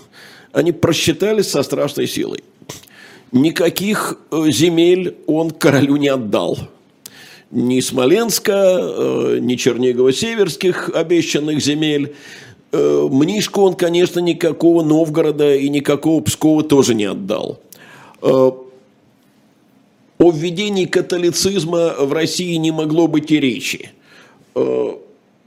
они 0.52 0.74
просчитались 0.74 1.48
со 1.48 1.64
страшной 1.64 2.06
силой. 2.06 2.44
Никаких 3.32 4.20
э, 4.30 4.52
земель 4.52 5.16
он 5.26 5.50
королю 5.50 5.96
не 5.96 6.10
отдал. 6.10 6.60
Ни 7.50 7.80
Смоленска, 7.80 9.40
ни 9.40 9.56
Чернигова-Северских 9.56 10.92
обещанных 10.94 11.60
земель. 11.62 12.14
Мнишку 12.72 13.62
он, 13.62 13.74
конечно, 13.74 14.20
никакого 14.20 14.84
Новгорода 14.84 15.56
и 15.56 15.68
никакого 15.70 16.22
Пскова 16.22 16.64
тоже 16.64 16.94
не 16.94 17.06
отдал. 17.06 17.60
О 20.24 20.32
введении 20.32 20.86
католицизма 20.86 21.96
в 22.00 22.14
России 22.14 22.56
не 22.56 22.72
могло 22.72 23.08
быть 23.08 23.30
и 23.30 23.42
речи. 23.42 23.92
Э, 24.56 24.92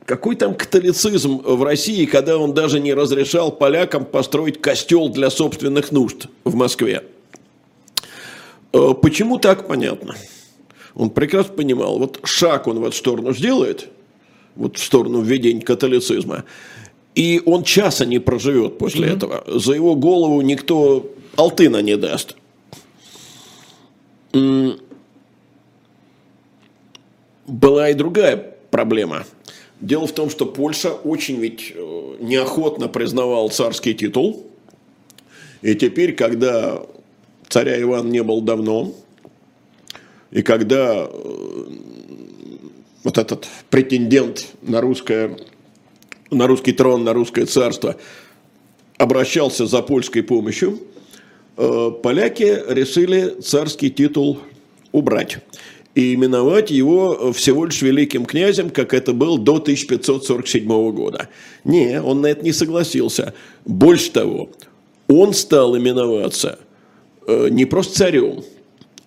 Какой 0.05 0.37
там 0.37 0.55
католицизм 0.55 1.39
в 1.39 1.63
России, 1.63 2.05
когда 2.05 2.37
он 2.37 2.53
даже 2.53 2.79
не 2.79 2.93
разрешал 2.93 3.51
полякам 3.51 4.05
построить 4.05 4.61
костел 4.61 5.09
для 5.09 5.31
собственных 5.31 5.93
нужд 5.93 6.27
в 6.45 6.55
Москве? 6.57 7.05
Э, 8.75 8.93
Почему 9.01 9.39
так, 9.39 9.67
понятно. 9.67 10.15
Он 10.95 11.09
прекрасно 11.09 11.55
понимал, 11.55 11.99
вот 11.99 12.21
шаг 12.25 12.67
он 12.67 12.81
в 12.81 12.85
эту 12.85 12.97
сторону 12.97 13.33
сделает, 13.33 13.89
вот 14.57 14.77
в 14.77 14.85
сторону 14.85 15.23
введения 15.23 15.63
католицизма, 15.63 16.45
и 17.15 17.41
он 17.47 17.65
часа 17.65 18.05
не 18.05 18.19
проживет 18.19 18.77
после 18.77 19.09
этого. 19.09 19.43
За 19.47 19.73
его 19.73 19.95
голову 19.95 20.43
никто 20.43 21.11
алтына 21.37 21.81
не 21.81 21.97
даст. 21.97 22.37
Была 27.47 27.91
и 27.91 27.95
другая 27.95 28.37
проблема. 28.71 29.25
Дело 29.81 30.07
в 30.07 30.13
том, 30.13 30.31
что 30.31 30.47
Польша 30.47 30.93
очень 30.93 31.37
ведь 31.37 31.73
э, 31.75 32.17
неохотно 32.21 32.89
признавал 32.89 33.51
царский 33.51 33.95
титул. 33.95 34.47
И 35.63 35.75
теперь, 35.75 36.15
когда 36.15 36.81
царя 37.49 37.81
Ивана 37.81 38.09
не 38.09 38.23
было 38.23 38.41
давно, 38.41 38.95
и 40.31 40.43
когда 40.43 41.07
э, 41.09 41.65
вот 43.05 43.19
этот 43.19 43.49
претендент 43.71 44.47
на, 44.63 44.81
русское, 44.81 45.37
на 46.31 46.47
русский 46.47 46.73
трон, 46.73 47.05
на 47.05 47.13
русское 47.13 47.47
царство 47.47 47.97
обращался 48.97 49.67
за 49.67 49.83
польской 49.83 50.23
помощью, 50.23 50.81
поляки 51.57 52.63
решили 52.69 53.41
царский 53.41 53.91
титул 53.91 54.39
убрать 54.93 55.39
и 55.97 56.15
именовать 56.15 56.71
его 56.71 57.33
всего 57.33 57.65
лишь 57.65 57.81
великим 57.81 58.27
князем, 58.27 58.69
как 58.69 58.93
это 58.93 59.15
был 59.15 59.39
до 59.39 59.55
1547 59.57 60.67
года. 60.93 61.29
Не, 61.65 62.01
он 62.03 62.21
на 62.21 62.27
это 62.27 62.45
не 62.45 62.53
согласился. 62.53 63.33
Больше 63.65 64.11
того, 64.11 64.51
он 65.09 65.33
стал 65.33 65.77
именоваться 65.77 66.59
э, 67.27 67.49
не 67.51 67.65
просто 67.65 67.95
царем, 67.95 68.45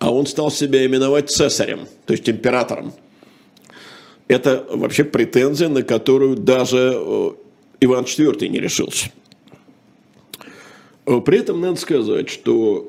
а 0.00 0.12
он 0.12 0.26
стал 0.26 0.50
себя 0.50 0.84
именовать 0.84 1.30
цесарем, 1.30 1.86
то 2.06 2.12
есть 2.12 2.28
императором. 2.28 2.92
Это 4.26 4.66
вообще 4.68 5.04
претензия, 5.04 5.68
на 5.68 5.82
которую 5.82 6.36
даже 6.36 6.94
э, 6.96 7.30
Иван 7.80 8.04
IV 8.04 8.48
не 8.48 8.58
решился. 8.58 9.10
Э, 11.10 11.20
При 11.20 11.38
этом 11.38 11.60
надо 11.60 11.78
сказать, 11.78 12.28
что 12.28 12.88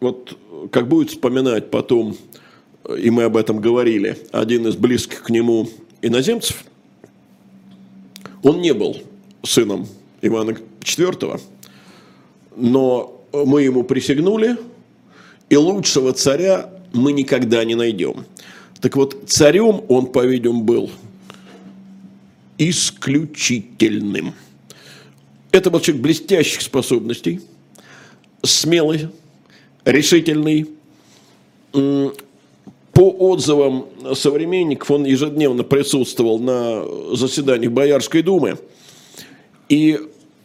вот 0.00 0.38
как 0.72 0.88
будет 0.88 1.10
вспоминать 1.10 1.70
потом, 1.70 2.16
э, 2.84 2.98
и 2.98 3.10
мы 3.10 3.24
об 3.24 3.36
этом 3.36 3.60
говорили, 3.60 4.16
один 4.32 4.66
из 4.66 4.74
близких 4.74 5.24
к 5.24 5.30
нему 5.30 5.68
иноземцев, 6.00 6.64
он 8.42 8.62
не 8.62 8.72
был 8.72 8.96
сыном 9.42 9.86
Ивана 10.22 10.56
IV, 10.80 11.40
но 12.56 13.20
мы 13.32 13.62
ему 13.62 13.84
присягнули, 13.84 14.56
и 15.50 15.56
лучшего 15.56 16.12
царя 16.14 16.70
мы 16.94 17.12
никогда 17.12 17.64
не 17.64 17.74
найдем. 17.74 18.24
Так 18.80 18.96
вот, 18.96 19.24
царем 19.26 19.82
он, 19.88 20.06
по-видимому, 20.06 20.62
был 20.62 20.90
исключительным. 22.56 24.32
Это 25.50 25.70
был 25.70 25.80
человек 25.80 26.02
блестящих 26.02 26.62
способностей, 26.62 27.40
смелый, 28.42 29.08
решительный. 29.84 30.66
По 31.72 33.10
отзывам 33.10 33.86
современников, 34.14 34.90
он 34.90 35.04
ежедневно 35.04 35.62
присутствовал 35.62 36.40
на 36.40 36.82
заседаниях 37.14 37.70
Боярской 37.70 38.22
думы. 38.22 38.58
И 39.68 40.00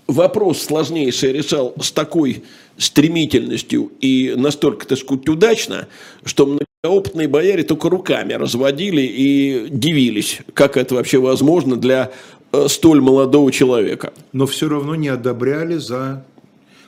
вопрос 0.07 0.61
сложнейший 0.61 1.33
решал 1.33 1.73
с 1.81 1.91
такой 1.91 2.43
стремительностью 2.77 3.91
и 4.01 4.33
настолько, 4.35 4.85
так 4.85 4.97
сказать, 4.97 5.27
удачно, 5.29 5.87
что 6.25 6.59
многоопытные 6.83 7.27
бояре 7.27 7.63
только 7.63 7.89
руками 7.89 8.33
разводили 8.33 9.01
и 9.01 9.67
дивились, 9.69 10.39
как 10.53 10.77
это 10.77 10.95
вообще 10.95 11.19
возможно 11.19 11.75
для 11.75 12.11
э, 12.51 12.67
столь 12.67 13.01
молодого 13.01 13.51
человека. 13.51 14.13
Но 14.31 14.45
все 14.47 14.67
равно 14.67 14.95
не 14.95 15.07
одобряли 15.07 15.77
за 15.77 16.25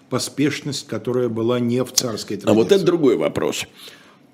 поспешность, 0.09 0.87
которая 0.87 1.29
была 1.29 1.59
не 1.59 1.83
в 1.83 1.91
царской 1.91 2.37
традиции. 2.37 2.51
А 2.51 2.53
вот 2.53 2.71
это 2.71 2.83
другой 2.83 3.17
вопрос. 3.17 3.65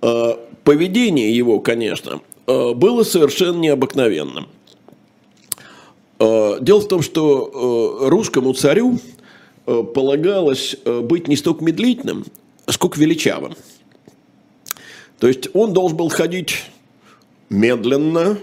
Э, 0.02 0.34
Поведение 0.64 1.36
его, 1.36 1.60
конечно, 1.60 2.22
э, 2.46 2.74
было 2.74 3.04
совершенно 3.04 3.58
необыкновенным. 3.58 4.48
Э, 6.20 6.58
Дело 6.62 6.82
в 6.82 6.88
том, 6.88 7.02
что 7.02 7.98
русскому 8.10 8.54
царю 8.54 9.00
полагалось 9.66 10.76
быть 10.86 11.28
не 11.28 11.36
столько 11.36 11.64
медлительным, 11.64 12.26
сколько 12.68 13.00
величавым. 13.00 13.56
То 15.20 15.28
есть 15.28 15.50
он 15.54 15.72
должен 15.74 15.98
был 15.98 16.10
ходить 16.10 16.64
медленно, 17.50 18.38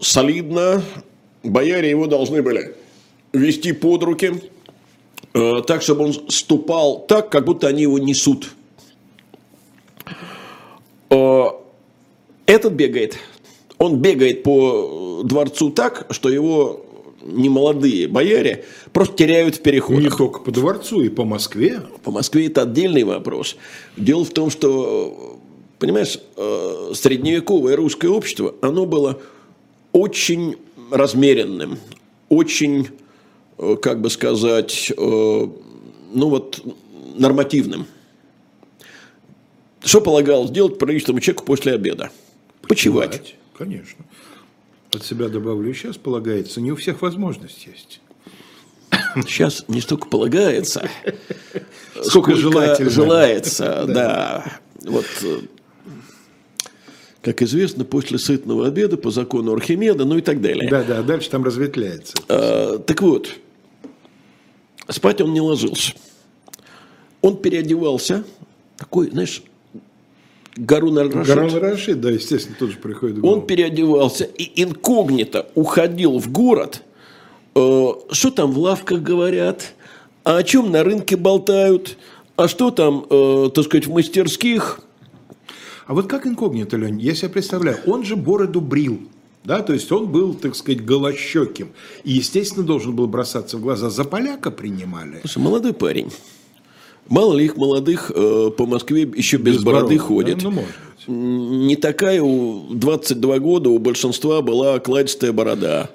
солидно. 0.00 0.82
Бояре 1.42 1.90
его 1.90 2.06
должны 2.06 2.42
были 2.42 2.74
вести 3.32 3.72
под 3.72 4.02
руки, 4.02 4.51
так, 5.32 5.82
чтобы 5.82 6.04
он 6.04 6.12
ступал 6.28 7.04
так, 7.06 7.30
как 7.30 7.44
будто 7.44 7.66
они 7.66 7.82
его 7.82 7.98
несут. 7.98 8.50
Э, 11.10 11.44
Этот 12.46 12.72
бегает. 12.74 13.16
Он 13.78 13.96
бегает 13.96 14.42
по 14.42 15.22
дворцу 15.24 15.70
так, 15.70 16.06
что 16.10 16.28
его 16.28 16.84
немолодые 17.24 18.08
бояре 18.08 18.64
просто 18.92 19.16
теряют 19.16 19.54
в 19.56 19.58
Не 19.58 19.64
переходах. 19.64 20.16
только 20.16 20.40
по 20.40 20.50
дворцу, 20.50 21.02
и 21.02 21.08
по 21.08 21.24
Москве. 21.24 21.82
По 22.02 22.10
Москве 22.10 22.46
это 22.46 22.62
отдельный 22.62 23.04
вопрос. 23.04 23.56
Дело 23.96 24.24
в 24.24 24.30
том, 24.30 24.50
что, 24.50 25.38
понимаешь, 25.78 26.18
э, 26.36 26.92
средневековое 26.94 27.76
русское 27.76 28.08
общество, 28.08 28.54
оно 28.60 28.86
было 28.86 29.20
очень 29.92 30.56
размеренным, 30.90 31.78
очень, 32.28 32.88
э, 32.88 32.88
как 33.82 34.00
бы 34.00 34.10
сказать, 34.10 34.90
э, 34.90 34.94
ну 34.96 36.28
вот, 36.28 36.60
нормативным. 37.16 37.86
Что 39.84 40.00
полагалось 40.00 40.50
делать 40.50 40.78
приличному 40.78 41.20
человеку 41.20 41.44
после 41.44 41.72
обеда? 41.74 42.10
Почевать. 42.62 43.10
Бывать, 43.10 43.34
Конечно. 43.58 44.04
От 44.94 45.04
себя 45.04 45.28
добавлю 45.28 45.72
сейчас 45.74 45.96
полагается, 45.96 46.60
не 46.60 46.70
у 46.70 46.76
всех 46.76 47.02
возможность 47.02 47.66
есть. 47.66 48.00
Сейчас 49.26 49.64
не 49.68 49.80
столько 49.80 50.06
полагается, 50.08 50.88
Сколько 52.02 52.34
желательно. 52.36 52.90
желается, 52.90 53.84
да. 53.88 54.60
Вот, 54.84 55.06
э, 55.22 55.38
как 57.22 57.40
известно, 57.42 57.84
после 57.84 58.18
сытного 58.18 58.66
обеда 58.66 58.96
по 58.96 59.10
закону 59.10 59.52
Архимеда, 59.54 60.04
ну 60.04 60.18
и 60.18 60.20
так 60.20 60.40
далее. 60.42 60.68
Да, 60.68 60.82
да, 60.84 61.02
дальше 61.02 61.30
там 61.30 61.42
разветвляется. 61.44 62.14
Э, 62.28 62.78
Так 62.86 63.00
вот, 63.02 63.34
спать 64.92 65.20
он 65.20 65.32
не 65.32 65.40
ложился. 65.40 65.92
Он 67.20 67.36
переодевался, 67.36 68.24
такой, 68.76 69.10
знаешь, 69.10 69.42
Гарун 70.56 70.98
аль-Рашид. 70.98 71.34
Гарун 71.34 71.54
Рашид, 71.54 72.00
да, 72.00 72.10
естественно, 72.10 72.56
тоже 72.58 72.76
приходит 72.76 73.18
в 73.18 73.20
голову. 73.20 73.40
Он 73.40 73.46
переодевался 73.46 74.24
и 74.24 74.62
инкогнито 74.62 75.48
уходил 75.54 76.18
в 76.18 76.30
город. 76.30 76.82
Э, 77.54 77.88
Что 78.10 78.30
там 78.30 78.52
в 78.52 78.58
лавках 78.58 79.00
говорят? 79.00 79.72
А 80.24 80.36
о 80.36 80.42
чем 80.42 80.70
на 80.70 80.84
рынке 80.84 81.16
болтают? 81.16 81.96
А 82.36 82.48
что 82.48 82.70
там, 82.70 83.06
э, 83.08 83.50
так 83.54 83.64
сказать, 83.64 83.86
в 83.86 83.92
мастерских? 83.92 84.80
А 85.86 85.94
вот 85.94 86.06
как 86.06 86.26
инкогнито, 86.26 86.76
Лень, 86.76 87.00
я 87.00 87.14
себе 87.14 87.30
представляю, 87.30 87.78
он 87.86 88.04
же 88.04 88.16
бороду 88.16 88.60
брил, 88.60 89.00
да, 89.44 89.62
то 89.62 89.72
есть 89.72 89.90
он 89.90 90.06
был, 90.06 90.34
так 90.34 90.54
сказать, 90.54 90.84
голощеким. 90.84 91.70
И, 92.04 92.12
естественно, 92.12 92.64
должен 92.64 92.94
был 92.94 93.08
бросаться 93.08 93.56
в 93.56 93.60
глаза. 93.60 93.90
За 93.90 94.04
поляка 94.04 94.50
принимали. 94.50 95.20
Слушай, 95.22 95.38
молодой 95.38 95.72
парень. 95.72 96.12
Мало 97.08 97.34
ли 97.34 97.46
их 97.46 97.56
молодых 97.56 98.12
э, 98.14 98.50
по 98.56 98.66
Москве 98.66 99.02
еще 99.02 99.38
без, 99.38 99.62
бороды 99.62 99.96
бороды, 99.96 99.98
ходит. 99.98 100.38
да? 100.38 100.44
Ну, 100.44 100.50
может 100.50 100.68
быть. 100.68 100.76
Не 101.08 101.74
такая 101.74 102.22
у 102.22 102.72
22 102.72 103.38
года 103.40 103.70
у 103.70 103.78
большинства 103.78 104.40
была 104.40 104.78
кладистая 104.78 105.32
борода. 105.32 105.90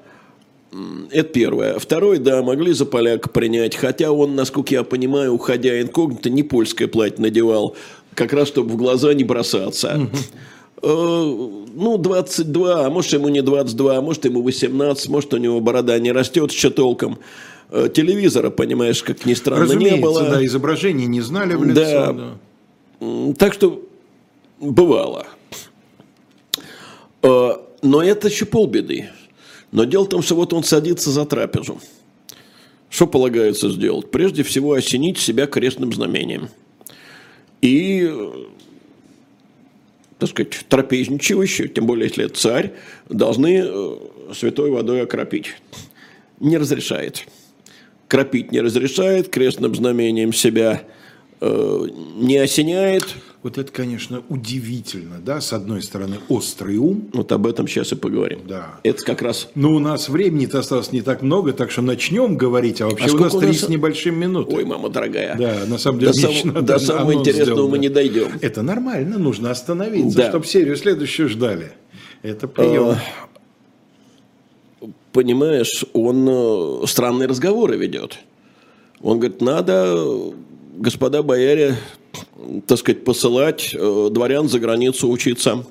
Это 1.11 1.29
первое. 1.29 1.79
Второе, 1.79 2.19
да, 2.19 2.43
могли 2.43 2.73
за 2.73 2.85
поляка 2.85 3.29
принять. 3.29 3.75
Хотя 3.75 4.11
он, 4.11 4.35
насколько 4.35 4.73
я 4.73 4.83
понимаю, 4.83 5.33
уходя 5.33 5.81
инкогнито, 5.81 6.29
не 6.29 6.43
польское 6.43 6.89
платье 6.89 7.21
надевал. 7.21 7.75
Как 8.13 8.33
раз, 8.33 8.49
чтобы 8.49 8.71
в 8.71 8.75
глаза 8.75 9.13
не 9.13 9.23
бросаться. 9.23 10.09
Э, 10.11 10.17
Ну, 10.81 11.97
22, 11.97 12.85
а 12.85 12.89
может, 12.89 13.13
ему 13.13 13.29
не 13.29 13.41
22, 13.41 13.97
а 13.97 14.01
может, 14.01 14.25
ему 14.25 14.41
18, 14.41 15.09
может, 15.09 15.33
у 15.33 15.37
него 15.37 15.59
борода 15.59 15.97
не 15.99 16.11
растет 16.11 16.51
еще 16.51 16.69
толком. 16.69 17.19
Э, 17.69 17.89
Телевизора, 17.93 18.49
понимаешь, 18.49 19.03
как 19.03 19.25
ни 19.25 19.33
странно, 19.33 19.63
не 19.63 19.69
Разумеется, 19.69 20.01
было. 20.01 20.23
да, 20.23 20.45
изображение 20.45 21.07
не 21.07 21.21
знали 21.21 21.55
в 21.55 21.63
лицо. 21.63 21.75
Да. 21.75 22.13
да. 22.99 23.33
Так 23.37 23.53
что 23.53 23.83
бывало. 24.59 25.27
Э, 27.23 27.49
Но 27.81 28.01
это 28.01 28.27
еще 28.27 28.45
полбеды. 28.45 29.09
Но 29.71 29.83
дело 29.83 30.05
в 30.05 30.09
том, 30.09 30.21
что 30.21 30.35
вот 30.35 30.53
он 30.53 30.63
садится 30.63 31.11
за 31.11 31.25
трапезу. 31.25 31.79
Что 32.89 33.05
полагается 33.05 33.69
сделать? 33.69 34.11
Прежде 34.11 34.43
всего 34.43 34.73
осенить 34.73 35.17
себя 35.17 35.45
крестным 35.45 35.91
знамением. 35.91 36.49
И, 37.61 38.07
э, 38.09 38.31
так 40.19 40.29
сказать, 40.29 40.65
трапезничивающие, 40.67 41.67
тем 41.67 41.85
более, 41.85 42.07
если 42.07 42.25
это 42.25 42.35
царь, 42.35 42.73
должны 43.09 43.61
э, 43.63 43.97
святой 44.33 44.71
водой 44.71 45.03
окропить. 45.03 45.53
Не 46.39 46.57
разрешает. 46.57 47.25
Кропить 48.07 48.51
не 48.51 48.61
разрешает, 48.61 49.29
крестным 49.29 49.75
знамением 49.75 50.33
себя 50.33 50.83
э, 51.39 51.87
не 52.15 52.37
осеняет. 52.37 53.05
Вот 53.47 53.57
это, 53.57 53.71
конечно, 53.71 54.23
удивительно, 54.27 55.19
да, 55.25 55.39
с 55.39 55.53
одной 55.53 55.81
стороны, 55.81 56.17
острый 56.27 56.75
ум, 56.75 57.09
Вот 57.13 57.31
об 57.31 57.47
этом 57.47 57.65
сейчас 57.65 57.93
и 57.93 57.95
поговорим. 57.95 58.41
Да. 58.45 58.81
Это 58.83 59.01
как 59.05 59.21
раз... 59.21 59.47
но 59.55 59.71
у 59.73 59.79
нас 59.79 60.09
времени-то 60.09 60.59
осталось 60.59 60.91
не 60.91 61.01
так 61.01 61.21
много, 61.21 61.53
так 61.53 61.71
что 61.71 61.81
начнем 61.81 62.35
говорить, 62.35 62.81
а 62.81 62.87
вообще 62.87 63.07
А 63.07 63.13
у 63.13 63.17
нас 63.17 63.33
три 63.33 63.53
с 63.53 63.69
небольшим 63.69 64.19
минуты. 64.19 64.53
Ой, 64.53 64.65
мама 64.65 64.89
дорогая. 64.89 65.37
Да, 65.37 65.63
на 65.65 65.77
самом 65.77 65.99
деле, 65.99 66.11
До, 66.11 66.17
сам- 66.19 66.65
до 66.65 66.77
самого 66.77 67.13
интересного 67.13 67.53
сделать, 67.53 67.71
мы 67.71 67.77
не 67.77 67.87
дойдем. 67.87 68.31
Это 68.41 68.63
нормально, 68.63 69.17
нужно 69.17 69.49
остановиться, 69.49 70.17
Да. 70.17 70.27
чтобы 70.27 70.45
серию 70.45 70.75
следующую 70.75 71.29
ждали. 71.29 71.71
Это 72.23 72.49
прием. 72.49 72.97
Понимаешь, 75.13 75.85
он 75.93 76.27
э, 76.29 76.85
странные 76.85 77.29
разговоры 77.29 77.77
ведет. 77.77 78.19
Он 78.99 79.19
говорит, 79.19 79.39
надо, 79.39 80.33
господа 80.75 81.23
бояре, 81.23 81.77
так 82.65 82.77
сказать, 82.77 83.03
посылать 83.03 83.73
э, 83.73 84.09
дворян 84.11 84.47
за 84.47 84.59
границу 84.59 85.09
учиться. 85.09 85.65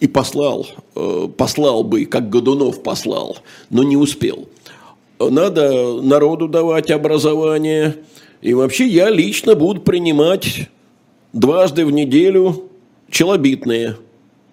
И 0.00 0.08
послал, 0.08 0.66
э, 0.96 1.28
послал 1.36 1.84
бы, 1.84 2.04
как 2.06 2.28
Годунов 2.28 2.82
послал, 2.82 3.38
но 3.70 3.82
не 3.82 3.96
успел. 3.96 4.48
Надо 5.20 6.00
народу 6.02 6.48
давать 6.48 6.90
образование. 6.90 7.96
И 8.40 8.54
вообще 8.54 8.86
я 8.86 9.10
лично 9.10 9.54
буду 9.54 9.80
принимать 9.80 10.68
дважды 11.32 11.86
в 11.86 11.92
неделю 11.92 12.70
челобитные. 13.10 13.96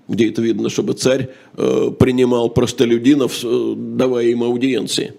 Где 0.08 0.30
это 0.30 0.42
видно, 0.42 0.70
чтобы 0.70 0.94
царь 0.94 1.30
э, 1.58 1.92
принимал 1.98 2.50
простолюдинов, 2.50 3.40
давая 3.44 4.28
им 4.28 4.44
аудиенции. 4.44 5.16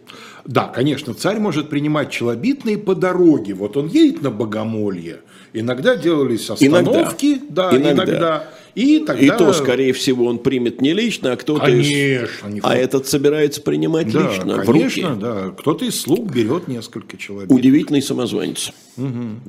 Да, 0.51 0.65
конечно, 0.67 1.15
царь 1.15 1.39
может 1.39 1.69
принимать 1.69 2.11
челобитные 2.11 2.77
по 2.77 2.97
дороге. 2.97 3.55
Вот 3.55 3.77
он 3.77 3.87
едет 3.87 4.21
на 4.23 4.33
богомолье. 4.33 5.21
Иногда 5.53 5.95
делались 5.95 6.51
остановки, 6.51 7.41
да, 7.49 7.71
Иногда. 7.71 7.93
иногда. 8.05 8.51
И 8.75 8.99
тогда... 8.99 9.25
И 9.25 9.29
то, 9.39 9.53
скорее 9.53 9.93
всего, 9.93 10.27
он 10.27 10.41
примет 10.41 10.81
не 10.81 10.93
лично, 10.93 11.33
а 11.33 11.37
кто-то 11.37 11.71
из... 11.71 11.87
Конечно, 11.87 12.49
не 12.49 12.61
А 12.65 12.75
этот 12.75 13.07
собирается 13.07 13.63
принимать 13.63 14.11
да, 14.11 14.23
лично, 14.29 14.57
в 14.57 14.67
конечно, 14.67 15.09
руки. 15.11 15.21
да. 15.21 15.51
Кто-то 15.57 15.85
из 15.85 16.01
слуг 16.01 16.33
берет 16.33 16.67
несколько 16.67 17.17
человек. 17.17 17.49
Удивительный 17.49 18.03
самозванец. 18.03 18.73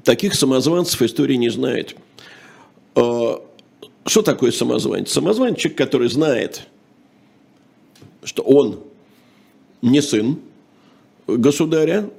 Таких 0.04 0.36
самозванцев 0.36 1.02
история 1.02 1.38
не 1.38 1.50
знает. 1.50 1.96
Э, 2.96 3.38
Что 4.06 4.22
такое 4.22 4.52
самозванец? 4.52 5.12
Самозванец– 5.12 5.58
человек, 5.60 5.80
который 5.80 6.10
знает, 6.10 6.68
что 8.24 8.44
он 8.44 8.82
не 9.82 10.00
сын 10.04 10.38
государя. 11.38 12.10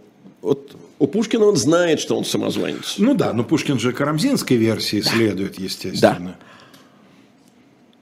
Вот 0.41 0.77
у 0.99 1.07
Пушкина 1.07 1.47
он 1.47 1.57
знает, 1.57 2.01
что 2.01 2.17
он 2.17 2.25
самозванец. 2.25 2.95
Ну 2.99 3.15
да, 3.15 3.33
но 3.33 3.45
Пушкин 3.45 3.79
же 3.79 3.93
карамзинской 3.93 4.57
версии 4.57 5.01
следует, 5.01 5.59
естественно. 5.59 6.37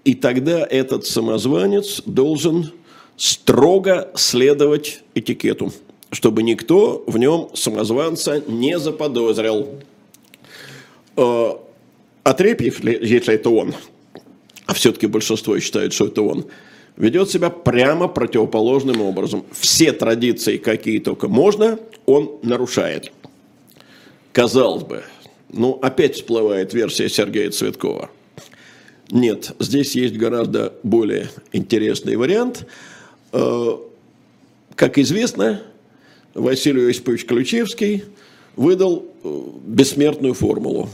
И 0.05 0.15
тогда 0.15 0.67
этот 0.67 1.07
самозванец 1.07 2.03
должен 2.07 2.73
строго 3.17 4.11
следовать 4.15 5.03
этикету, 5.15 5.73
чтобы 6.11 6.43
никто 6.43 7.05
в 7.07 7.19
нем 7.19 7.51
самозванца 7.55 8.43
не 8.47 8.79
заподозрил. 8.79 9.81
Ли- 12.83 12.99
если 13.03 13.35
это 13.35 13.51
он, 13.51 13.75
а 14.67 14.75
все-таки 14.75 15.07
большинство 15.07 15.59
считает, 15.59 15.93
что 15.93 16.07
это 16.07 16.23
он, 16.23 16.47
ведет 17.01 17.31
себя 17.31 17.49
прямо 17.49 18.09
противоположным 18.09 19.01
образом. 19.01 19.45
Все 19.53 19.93
традиции, 19.93 20.59
какие 20.59 20.99
только 20.99 21.29
можно, 21.29 21.79
он 22.05 22.39
нарушает. 22.43 23.11
Казалось 24.33 24.85
бы, 24.85 25.03
ну 25.51 25.79
опять 25.81 26.17
всплывает 26.17 26.75
версия 26.75 27.09
Сергея 27.09 27.51
Цветкова. 27.51 28.11
Нет, 29.11 29.53
здесь 29.59 29.97
есть 29.97 30.17
гораздо 30.17 30.75
более 30.83 31.31
интересный 31.53 32.17
вариант. 32.17 32.67
Э, 33.33 33.79
Как 34.77 34.99
известно, 34.99 35.63
Василий 36.35 36.89
Осипович 36.91 37.25
Ключевский 37.25 38.05
выдал 38.57 39.07
э, 39.25 39.43
бессмертную 39.65 40.35
формулу. 40.35 40.91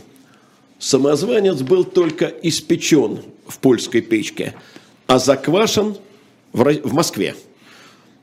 Самозванец 0.78 1.62
был 1.62 1.84
только 1.84 2.32
испечен 2.42 3.18
в 3.46 3.58
польской 3.58 4.02
печке, 4.02 4.54
а 5.06 5.18
заквашен 5.18 5.96
в 6.52 6.64
в 6.82 6.92
Москве. 6.92 7.34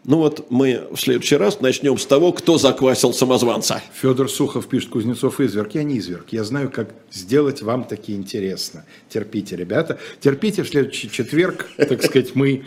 Ну 0.06 0.18
вот 0.18 0.48
мы 0.52 0.88
в 0.92 1.00
следующий 1.00 1.38
раз 1.38 1.62
начнем 1.62 1.98
с 1.98 2.06
того, 2.06 2.34
кто 2.34 2.58
заквасил 2.58 3.14
самозванца. 3.14 3.82
Федор 3.94 4.30
Сухов 4.30 4.68
пишет, 4.68 4.90
Кузнецов 4.90 5.40
изверг. 5.40 5.76
Я 5.76 5.84
не 5.84 5.98
изверг. 6.00 6.26
Я 6.32 6.44
знаю, 6.44 6.70
как 6.70 6.90
сделать 7.10 7.62
вам 7.62 7.86
таки 7.86 8.14
интересно. 8.14 8.84
Терпите, 9.08 9.56
ребята. 9.56 9.98
Терпите, 10.20 10.64
в 10.64 10.68
следующий 10.68 11.10
четверг, 11.10 11.70
так 11.78 12.04
сказать, 12.04 12.36
мы... 12.36 12.66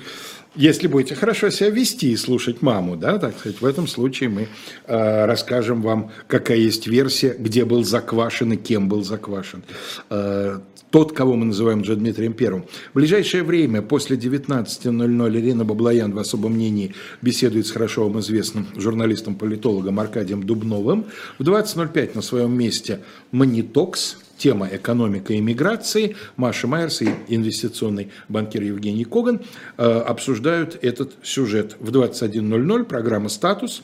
Если 0.55 0.87
будете 0.87 1.15
хорошо 1.15 1.51
себя 1.51 1.69
вести 1.69 2.13
и 2.13 2.17
слушать 2.17 2.63
маму, 2.63 2.97
да, 2.97 3.19
так 3.19 3.39
сказать, 3.39 3.61
в 3.61 3.67
этом 3.67 3.87
случае 3.87 4.31
мы 4.31 4.49
э, 4.87 5.27
расскажем 5.27 5.83
вам, 5.83 6.11
какая 6.29 6.57
есть 6.57 6.87
версия, 6.87 7.37
где 7.39 7.67
был 7.67 7.85
заквашен 7.85 8.55
и 8.55 8.57
кем 8.57 8.89
был 8.89 9.05
заквашен. 9.05 9.65
Э, 10.09 10.61
тот, 10.97 11.13
кого 11.13 11.37
мы 11.37 11.45
называем 11.45 11.83
уже 11.83 11.95
Дмитрием 11.95 12.33
Первым. 12.33 12.65
В 12.93 12.95
ближайшее 12.95 13.43
время, 13.43 13.83
после 13.83 14.17
19.00, 14.17 15.39
Ирина 15.39 15.63
Баблоян 15.63 16.15
в 16.15 16.19
особом 16.19 16.55
мнении 16.55 16.95
беседует 17.21 17.67
с 17.67 17.71
хорошо 17.71 18.09
вам 18.09 18.21
известным 18.21 18.67
журналистом-политологом 18.77 20.01
Аркадием 20.01 20.43
Дубновым. 20.43 21.05
В 21.39 21.43
20.05 21.43 22.13
на 22.15 22.23
своем 22.23 22.57
месте 22.57 23.01
MoneyTalks, 23.31 24.17
тема 24.39 24.71
экономика 24.73 25.35
и 25.35 25.41
миграции. 25.43 26.17
Маша 26.39 26.67
Майерс 26.67 27.03
и 27.03 27.11
инвестиционный 27.29 28.09
банкир 28.31 28.63
Евгений 28.63 29.05
Коган 29.05 29.43
э, 29.77 29.83
обсуждают 29.83 30.79
этот 30.81 31.13
сюжет. 31.23 31.77
В 31.79 31.91
21.00 31.91 32.85
программа 32.85 33.29
«Статус». 33.29 33.83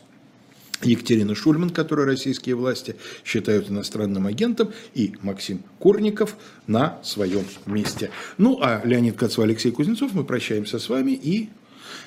Екатерина 0.85 1.35
Шульман, 1.35 1.70
которую 1.70 2.07
российские 2.07 2.55
власти 2.55 2.97
считают 3.24 3.70
иностранным 3.70 4.26
агентом, 4.26 4.72
и 4.95 5.14
Максим 5.22 5.62
Курников 5.78 6.37
на 6.66 6.99
своем 7.03 7.45
месте. 7.66 8.11
Ну, 8.39 8.59
а 8.61 8.80
Леонид 8.85 9.16
Кацва, 9.16 9.45
Алексей 9.45 9.70
Кузнецов, 9.70 10.12
мы 10.12 10.24
прощаемся 10.24 10.78
с 10.78 10.89
вами 10.89 11.12
и 11.12 11.51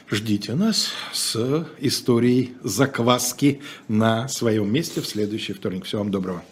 ждите 0.10 0.54
нас 0.54 0.92
с 1.14 1.68
историей 1.80 2.54
закваски 2.64 3.62
на 3.88 4.28
своем 4.28 4.72
месте 4.72 5.02
в 5.02 5.06
следующий 5.06 5.54
вторник. 5.54 5.86
Всего 5.86 6.02
вам 6.02 6.12
доброго. 6.12 6.44